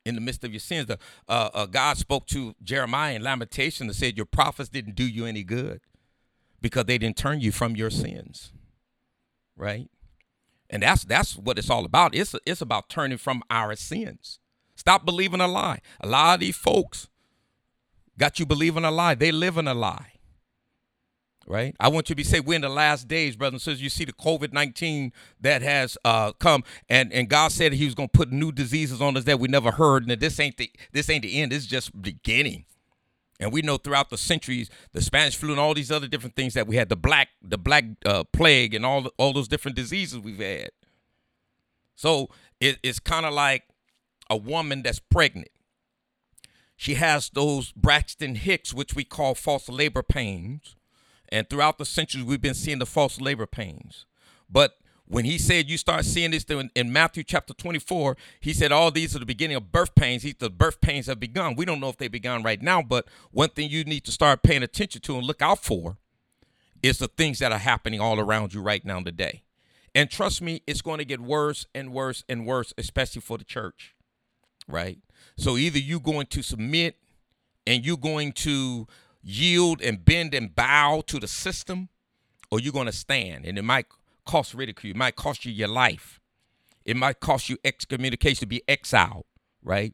in 0.05 0.13
the 0.13 0.21
midst 0.21 0.43
of 0.43 0.51
your 0.51 0.59
sins. 0.59 0.85
The, 0.85 0.99
uh, 1.27 1.49
uh, 1.55 1.65
God 1.65 1.97
spoke 1.97 2.27
to 2.27 2.53
Jeremiah 2.61 3.15
in 3.15 3.23
Lamentation 3.23 3.87
and 3.87 3.95
said, 3.95 4.15
Your 4.15 4.27
prophets 4.27 4.69
didn't 4.69 4.95
do 4.95 5.03
you 5.03 5.25
any 5.25 5.43
good 5.43 5.81
because 6.61 6.85
they 6.85 6.99
didn't 6.99 7.17
turn 7.17 7.41
you 7.41 7.51
from 7.51 7.75
your 7.75 7.89
sins. 7.89 8.53
Right? 9.57 9.89
And 10.69 10.83
that's 10.83 11.03
that's 11.03 11.35
what 11.35 11.57
it's 11.57 11.71
all 11.71 11.85
about. 11.85 12.13
It's 12.13 12.35
it's 12.45 12.61
about 12.61 12.87
turning 12.87 13.17
from 13.17 13.41
our 13.49 13.75
sins. 13.75 14.37
Stop 14.81 15.05
believing 15.05 15.41
a 15.41 15.47
lie. 15.47 15.79
A 15.99 16.07
lot 16.07 16.33
of 16.33 16.39
these 16.39 16.55
folks 16.55 17.07
got 18.17 18.39
you 18.39 18.47
believing 18.47 18.83
a 18.83 18.89
lie. 18.89 19.13
They 19.13 19.31
live 19.31 19.57
in 19.57 19.67
a 19.67 19.75
lie 19.75 20.13
right? 21.47 21.75
I 21.79 21.89
want 21.89 22.09
you 22.09 22.15
to 22.15 22.17
be 22.17 22.23
say 22.23 22.39
we're 22.39 22.55
in 22.55 22.61
the 22.61 22.69
last 22.69 23.07
days, 23.07 23.35
brothers 23.35 23.53
and 23.53 23.61
sisters. 23.61 23.81
You 23.83 23.89
see 23.89 24.05
the 24.05 24.13
COVID 24.13 24.53
nineteen 24.53 25.11
that 25.39 25.61
has 25.61 25.99
uh, 26.03 26.31
come, 26.31 26.63
and 26.89 27.13
and 27.13 27.29
God 27.29 27.51
said 27.51 27.73
He 27.73 27.85
was 27.85 27.93
going 27.93 28.09
to 28.09 28.17
put 28.17 28.31
new 28.31 28.51
diseases 28.51 29.01
on 29.01 29.15
us 29.17 29.25
that 29.25 29.39
we 29.39 29.47
never 29.47 29.69
heard, 29.69 30.07
and 30.07 30.19
this 30.19 30.39
ain't 30.39 30.57
the 30.57 30.71
this 30.93 31.09
ain't 31.09 31.23
the 31.23 31.39
end. 31.41 31.51
This 31.51 31.63
is 31.63 31.67
just 31.67 32.01
beginning. 32.01 32.65
And 33.39 33.51
we 33.51 33.61
know 33.61 33.77
throughout 33.77 34.11
the 34.11 34.17
centuries, 34.17 34.69
the 34.93 35.01
Spanish 35.01 35.35
flu 35.35 35.51
and 35.51 35.59
all 35.59 35.73
these 35.73 35.91
other 35.91 36.07
different 36.07 36.35
things 36.35 36.53
that 36.53 36.67
we 36.67 36.77
had, 36.77 36.89
the 36.89 36.95
black 36.95 37.29
the 37.41 37.57
black 37.57 37.83
uh, 38.05 38.23
plague 38.31 38.73
and 38.73 38.85
all 38.85 39.11
all 39.17 39.33
those 39.33 39.47
different 39.47 39.75
diseases 39.75 40.19
we've 40.19 40.39
had. 40.39 40.69
So 41.95 42.29
it, 42.59 42.79
it's 42.81 42.99
kind 42.99 43.25
of 43.25 43.33
like 43.33 43.63
a 44.31 44.37
woman 44.37 44.81
that's 44.81 44.99
pregnant. 44.99 45.49
She 46.75 46.95
has 46.95 47.29
those 47.29 47.71
Braxton 47.73 48.35
Hicks, 48.35 48.73
which 48.73 48.95
we 48.95 49.03
call 49.03 49.35
false 49.35 49.69
labor 49.69 50.01
pains 50.01 50.75
and 51.31 51.49
throughout 51.49 51.77
the 51.77 51.85
centuries, 51.85 52.25
we've 52.25 52.41
been 52.41 52.53
seeing 52.53 52.79
the 52.79 52.85
false 52.85 53.21
labor 53.21 53.45
pains. 53.45 54.05
But 54.49 54.77
when 55.05 55.23
he 55.23 55.37
said 55.37 55.69
you 55.69 55.77
start 55.77 56.03
seeing 56.03 56.31
this 56.31 56.43
in, 56.43 56.91
Matthew 56.91 57.23
chapter 57.23 57.53
24, 57.53 58.17
he 58.41 58.53
said 58.53 58.71
all 58.71 58.91
these 58.91 59.15
are 59.15 59.19
the 59.19 59.25
beginning 59.25 59.57
of 59.57 59.71
birth 59.71 59.95
pains. 59.95 60.23
He, 60.23 60.35
the 60.37 60.49
birth 60.49 60.81
pains 60.81 61.07
have 61.07 61.19
begun. 61.19 61.55
We 61.55 61.65
don't 61.65 61.79
know 61.79 61.89
if 61.89 61.97
they 61.97 62.09
begun 62.09 62.43
right 62.43 62.61
now, 62.61 62.81
but 62.81 63.07
one 63.31 63.49
thing 63.49 63.69
you 63.69 63.83
need 63.85 64.03
to 64.05 64.11
start 64.11 64.43
paying 64.43 64.63
attention 64.63 65.01
to 65.01 65.17
and 65.17 65.25
look 65.25 65.41
out 65.41 65.63
for 65.63 65.97
is 66.83 66.97
the 66.97 67.07
things 67.07 67.39
that 67.39 67.51
are 67.51 67.59
happening 67.59 68.01
all 68.01 68.19
around 68.19 68.53
you 68.53 68.61
right 68.61 68.83
now 68.83 68.99
today. 69.01 69.43
And 69.95 70.09
trust 70.09 70.41
me, 70.41 70.63
it's 70.67 70.81
going 70.81 70.99
to 70.99 71.05
get 71.05 71.19
worse 71.19 71.65
and 71.73 71.93
worse 71.93 72.23
and 72.27 72.45
worse, 72.45 72.73
especially 72.77 73.21
for 73.21 73.37
the 73.37 73.43
church, 73.43 73.93
right? 74.71 74.99
So 75.37 75.57
either 75.57 75.79
you're 75.79 75.99
going 75.99 76.27
to 76.27 76.41
submit 76.41 76.95
and 77.67 77.85
you're 77.85 77.97
going 77.97 78.31
to 78.33 78.87
yield 79.23 79.81
and 79.81 80.03
bend 80.03 80.33
and 80.33 80.55
bow 80.55 81.03
to 81.07 81.19
the 81.19 81.27
system, 81.27 81.89
or 82.49 82.59
you're 82.59 82.73
going 82.73 82.87
to 82.87 82.91
stand. 82.91 83.45
And 83.45 83.57
it 83.57 83.63
might 83.63 83.85
cost 84.25 84.53
ridicule. 84.53 84.91
It 84.91 84.97
might 84.97 85.15
cost 85.15 85.45
you 85.45 85.51
your 85.51 85.67
life. 85.67 86.19
It 86.83 86.97
might 86.97 87.19
cost 87.19 87.49
you 87.49 87.57
excommunication 87.63 88.41
to 88.41 88.45
be 88.47 88.63
exiled, 88.67 89.25
right? 89.63 89.93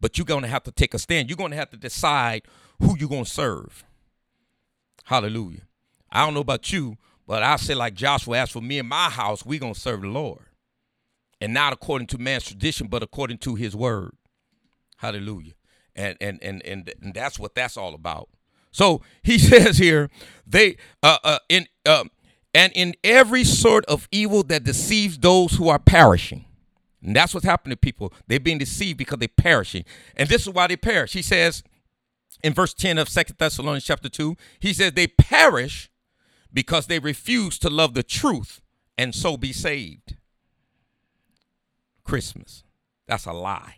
But 0.00 0.18
you're 0.18 0.24
going 0.24 0.42
to 0.42 0.48
have 0.48 0.64
to 0.64 0.72
take 0.72 0.94
a 0.94 0.98
stand. 0.98 1.28
You're 1.28 1.36
going 1.36 1.50
to 1.50 1.56
have 1.56 1.70
to 1.70 1.76
decide 1.76 2.42
who 2.80 2.96
you're 2.98 3.08
going 3.08 3.24
to 3.24 3.30
serve. 3.30 3.84
Hallelujah. 5.04 5.62
I 6.10 6.24
don't 6.24 6.34
know 6.34 6.40
about 6.40 6.72
you, 6.72 6.96
but 7.26 7.42
I 7.42 7.56
say 7.56 7.74
like 7.74 7.94
Joshua, 7.94 8.38
as 8.38 8.50
for 8.50 8.60
me 8.60 8.78
and 8.78 8.88
my 8.88 9.10
house, 9.10 9.44
we're 9.44 9.60
going 9.60 9.74
to 9.74 9.80
serve 9.80 10.02
the 10.02 10.08
Lord. 10.08 10.46
And 11.42 11.52
not 11.52 11.72
according 11.72 12.06
to 12.06 12.18
man's 12.18 12.44
tradition, 12.44 12.86
but 12.86 13.02
according 13.02 13.36
to 13.36 13.56
his 13.56 13.74
word. 13.74 14.12
Hallelujah. 14.98 15.54
And 15.96 16.16
and 16.20 16.40
and 16.40 16.64
and, 16.64 16.90
and 17.02 17.12
that's 17.12 17.36
what 17.36 17.56
that's 17.56 17.76
all 17.76 17.94
about. 17.94 18.28
So 18.70 19.02
he 19.24 19.38
says 19.50 19.76
here, 19.78 20.08
they 20.46 20.76
uh, 21.02 21.18
uh 21.24 21.38
in 21.48 21.66
uh, 21.84 22.04
and 22.54 22.72
in 22.76 22.94
every 23.02 23.42
sort 23.42 23.84
of 23.86 24.08
evil 24.12 24.44
that 24.44 24.62
deceives 24.62 25.18
those 25.18 25.54
who 25.56 25.68
are 25.68 25.80
perishing. 25.80 26.44
And 27.02 27.16
that's 27.16 27.34
what's 27.34 27.44
happening 27.44 27.72
to 27.72 27.80
people. 27.80 28.12
They're 28.28 28.38
being 28.38 28.58
deceived 28.58 28.98
because 28.98 29.18
they're 29.18 29.26
perishing. 29.26 29.84
And 30.16 30.28
this 30.28 30.42
is 30.42 30.50
why 30.52 30.68
they 30.68 30.76
perish. 30.76 31.12
He 31.12 31.22
says 31.22 31.64
in 32.44 32.54
verse 32.54 32.72
10 32.72 32.98
of 32.98 33.08
Second 33.08 33.36
Thessalonians 33.36 33.84
chapter 33.84 34.08
2, 34.08 34.36
he 34.60 34.72
says 34.72 34.92
they 34.92 35.08
perish 35.08 35.90
because 36.52 36.86
they 36.86 37.00
refuse 37.00 37.58
to 37.58 37.68
love 37.68 37.94
the 37.94 38.04
truth 38.04 38.60
and 38.96 39.12
so 39.12 39.36
be 39.36 39.52
saved. 39.52 40.14
Christmas, 42.12 42.62
that's 43.08 43.24
a 43.24 43.32
lie. 43.32 43.76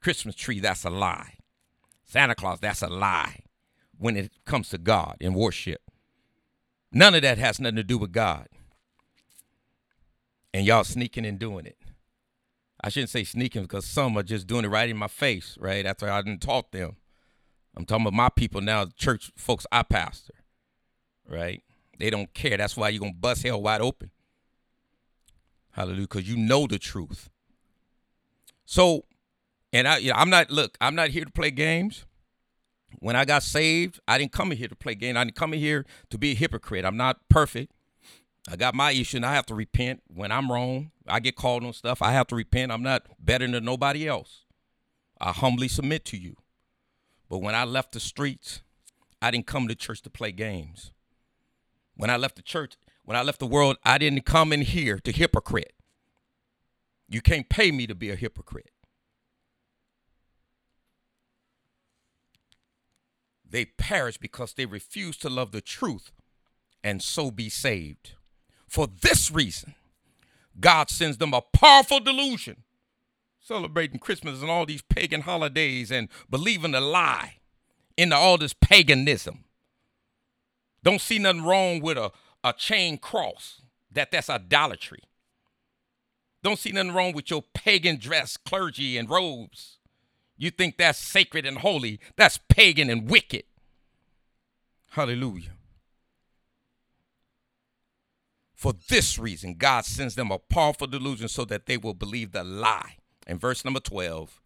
Christmas 0.00 0.34
tree, 0.34 0.58
that's 0.58 0.82
a 0.82 0.88
lie. 0.88 1.34
Santa 2.06 2.34
Claus, 2.34 2.60
that's 2.60 2.80
a 2.80 2.88
lie 2.88 3.40
when 3.98 4.16
it 4.16 4.32
comes 4.46 4.70
to 4.70 4.78
God 4.78 5.18
and 5.20 5.34
worship. 5.34 5.82
None 6.90 7.14
of 7.14 7.20
that 7.20 7.36
has 7.36 7.60
nothing 7.60 7.76
to 7.76 7.84
do 7.84 7.98
with 7.98 8.10
God. 8.10 8.48
And 10.54 10.64
y'all 10.64 10.84
sneaking 10.84 11.26
and 11.26 11.38
doing 11.38 11.66
it. 11.66 11.76
I 12.82 12.88
shouldn't 12.88 13.10
say 13.10 13.24
sneaking 13.24 13.60
because 13.60 13.84
some 13.84 14.16
are 14.16 14.22
just 14.22 14.46
doing 14.46 14.64
it 14.64 14.68
right 14.68 14.88
in 14.88 14.96
my 14.96 15.08
face, 15.08 15.58
right? 15.60 15.84
After 15.84 16.08
I 16.08 16.22
didn't 16.22 16.40
taught 16.40 16.72
them. 16.72 16.96
I'm 17.76 17.84
talking 17.84 18.06
about 18.06 18.16
my 18.16 18.30
people 18.30 18.62
now, 18.62 18.86
church 18.96 19.30
folks 19.36 19.66
I 19.70 19.82
pastor, 19.82 20.32
right? 21.28 21.62
They 21.98 22.08
don't 22.08 22.32
care. 22.32 22.56
That's 22.56 22.78
why 22.78 22.88
you're 22.88 23.00
going 23.00 23.12
to 23.12 23.20
bust 23.20 23.42
hell 23.42 23.60
wide 23.60 23.82
open. 23.82 24.10
Hallelujah. 25.74 26.02
Because 26.02 26.28
you 26.28 26.36
know 26.36 26.66
the 26.66 26.78
truth. 26.78 27.30
So, 28.64 29.04
and 29.72 29.86
I, 29.86 29.98
you 29.98 30.10
know, 30.10 30.16
I'm 30.16 30.30
not, 30.30 30.50
look, 30.50 30.76
I'm 30.80 30.94
not 30.94 31.10
here 31.10 31.24
to 31.24 31.30
play 31.30 31.50
games. 31.50 32.06
When 33.00 33.16
I 33.16 33.24
got 33.24 33.42
saved, 33.42 33.98
I 34.06 34.18
didn't 34.18 34.32
come 34.32 34.52
in 34.52 34.58
here 34.58 34.68
to 34.68 34.76
play 34.76 34.94
games. 34.94 35.18
I 35.18 35.24
didn't 35.24 35.36
come 35.36 35.52
in 35.52 35.60
here 35.60 35.84
to 36.10 36.18
be 36.18 36.30
a 36.30 36.34
hypocrite. 36.34 36.84
I'm 36.84 36.96
not 36.96 37.28
perfect. 37.28 37.72
I 38.48 38.56
got 38.56 38.74
my 38.74 38.92
issue 38.92 39.16
and 39.16 39.26
I 39.26 39.34
have 39.34 39.46
to 39.46 39.54
repent 39.54 40.02
when 40.06 40.30
I'm 40.30 40.50
wrong. 40.50 40.92
I 41.08 41.18
get 41.18 41.34
called 41.34 41.64
on 41.64 41.72
stuff. 41.72 42.02
I 42.02 42.12
have 42.12 42.28
to 42.28 42.36
repent. 42.36 42.70
I'm 42.70 42.82
not 42.82 43.06
better 43.18 43.46
than 43.48 43.64
nobody 43.64 44.06
else. 44.06 44.44
I 45.20 45.32
humbly 45.32 45.68
submit 45.68 46.04
to 46.06 46.16
you. 46.16 46.36
But 47.28 47.38
when 47.38 47.54
I 47.54 47.64
left 47.64 47.92
the 47.92 48.00
streets, 48.00 48.62
I 49.20 49.30
didn't 49.30 49.46
come 49.46 49.66
to 49.68 49.74
church 49.74 50.02
to 50.02 50.10
play 50.10 50.30
games. 50.30 50.92
When 51.96 52.10
I 52.10 52.16
left 52.16 52.36
the 52.36 52.42
church, 52.42 52.76
when 53.04 53.16
I 53.16 53.22
left 53.22 53.38
the 53.38 53.46
world, 53.46 53.76
I 53.84 53.98
didn't 53.98 54.24
come 54.24 54.52
in 54.52 54.62
here 54.62 54.98
to 55.00 55.12
hypocrite. 55.12 55.74
You 57.08 57.20
can't 57.20 57.48
pay 57.48 57.70
me 57.70 57.86
to 57.86 57.94
be 57.94 58.10
a 58.10 58.16
hypocrite. 58.16 58.70
They 63.48 63.66
perish 63.66 64.16
because 64.16 64.54
they 64.54 64.66
refuse 64.66 65.16
to 65.18 65.28
love 65.28 65.52
the 65.52 65.60
truth 65.60 66.10
and 66.82 67.02
so 67.02 67.30
be 67.30 67.48
saved. 67.48 68.12
For 68.66 68.88
this 68.88 69.30
reason, 69.30 69.74
God 70.58 70.90
sends 70.90 71.18
them 71.18 71.34
a 71.34 71.40
powerful 71.40 72.00
delusion, 72.00 72.64
celebrating 73.38 74.00
Christmas 74.00 74.40
and 74.40 74.50
all 74.50 74.66
these 74.66 74.82
pagan 74.82 75.20
holidays 75.20 75.92
and 75.92 76.08
believing 76.28 76.74
a 76.74 76.80
lie 76.80 77.34
into 77.96 78.16
all 78.16 78.38
this 78.38 78.54
paganism. 78.54 79.44
Don't 80.82 81.00
see 81.00 81.18
nothing 81.18 81.44
wrong 81.44 81.80
with 81.80 81.96
a, 81.96 82.10
a 82.44 82.52
chain 82.52 82.98
cross, 82.98 83.62
that 83.90 84.12
that's 84.12 84.30
idolatry. 84.30 85.00
Don't 86.42 86.58
see 86.58 86.70
nothing 86.72 86.92
wrong 86.92 87.14
with 87.14 87.30
your 87.30 87.42
pagan 87.54 87.98
dress, 87.98 88.36
clergy, 88.36 88.98
and 88.98 89.08
robes. 89.08 89.78
You 90.36 90.50
think 90.50 90.76
that's 90.76 90.98
sacred 90.98 91.46
and 91.46 91.58
holy. 91.58 91.98
That's 92.16 92.38
pagan 92.48 92.90
and 92.90 93.08
wicked. 93.08 93.44
Hallelujah. 94.90 95.52
For 98.54 98.74
this 98.88 99.18
reason, 99.18 99.54
God 99.54 99.86
sends 99.86 100.14
them 100.14 100.30
a 100.30 100.38
powerful 100.38 100.86
delusion 100.86 101.28
so 101.28 101.44
that 101.46 101.66
they 101.66 101.78
will 101.78 101.94
believe 101.94 102.32
the 102.32 102.44
lie. 102.44 102.96
In 103.26 103.38
verse 103.38 103.64
number 103.64 103.80
12, 103.80 104.40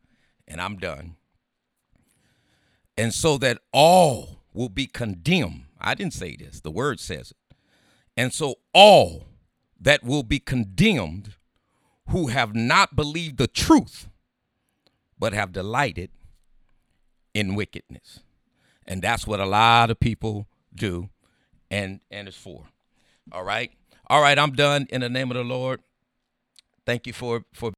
and 0.46 0.60
I'm 0.60 0.76
done. 0.76 1.16
And 2.96 3.12
so 3.12 3.38
that 3.38 3.58
all 3.72 4.42
will 4.52 4.68
be 4.68 4.86
condemned. 4.86 5.64
I 5.80 5.94
didn't 5.94 6.14
say 6.14 6.36
this, 6.36 6.60
the 6.60 6.70
word 6.70 7.00
says 7.00 7.32
it. 7.32 7.47
And 8.18 8.34
so 8.34 8.56
all 8.74 9.28
that 9.80 10.02
will 10.02 10.24
be 10.24 10.40
condemned 10.40 11.34
who 12.08 12.26
have 12.26 12.52
not 12.52 12.96
believed 12.96 13.38
the 13.38 13.46
truth, 13.46 14.08
but 15.16 15.32
have 15.32 15.52
delighted 15.52 16.10
in 17.32 17.54
wickedness. 17.54 18.18
And 18.84 19.02
that's 19.02 19.24
what 19.24 19.38
a 19.38 19.46
lot 19.46 19.92
of 19.92 20.00
people 20.00 20.48
do 20.74 21.10
and 21.70 22.00
and 22.10 22.26
it's 22.26 22.36
for. 22.36 22.64
All 23.30 23.44
right? 23.44 23.70
All 24.08 24.20
right, 24.20 24.36
I'm 24.36 24.52
done 24.52 24.88
in 24.90 25.02
the 25.02 25.08
name 25.08 25.30
of 25.30 25.36
the 25.36 25.44
Lord. 25.44 25.80
Thank 26.84 27.06
you 27.06 27.12
for 27.12 27.44
for 27.54 27.72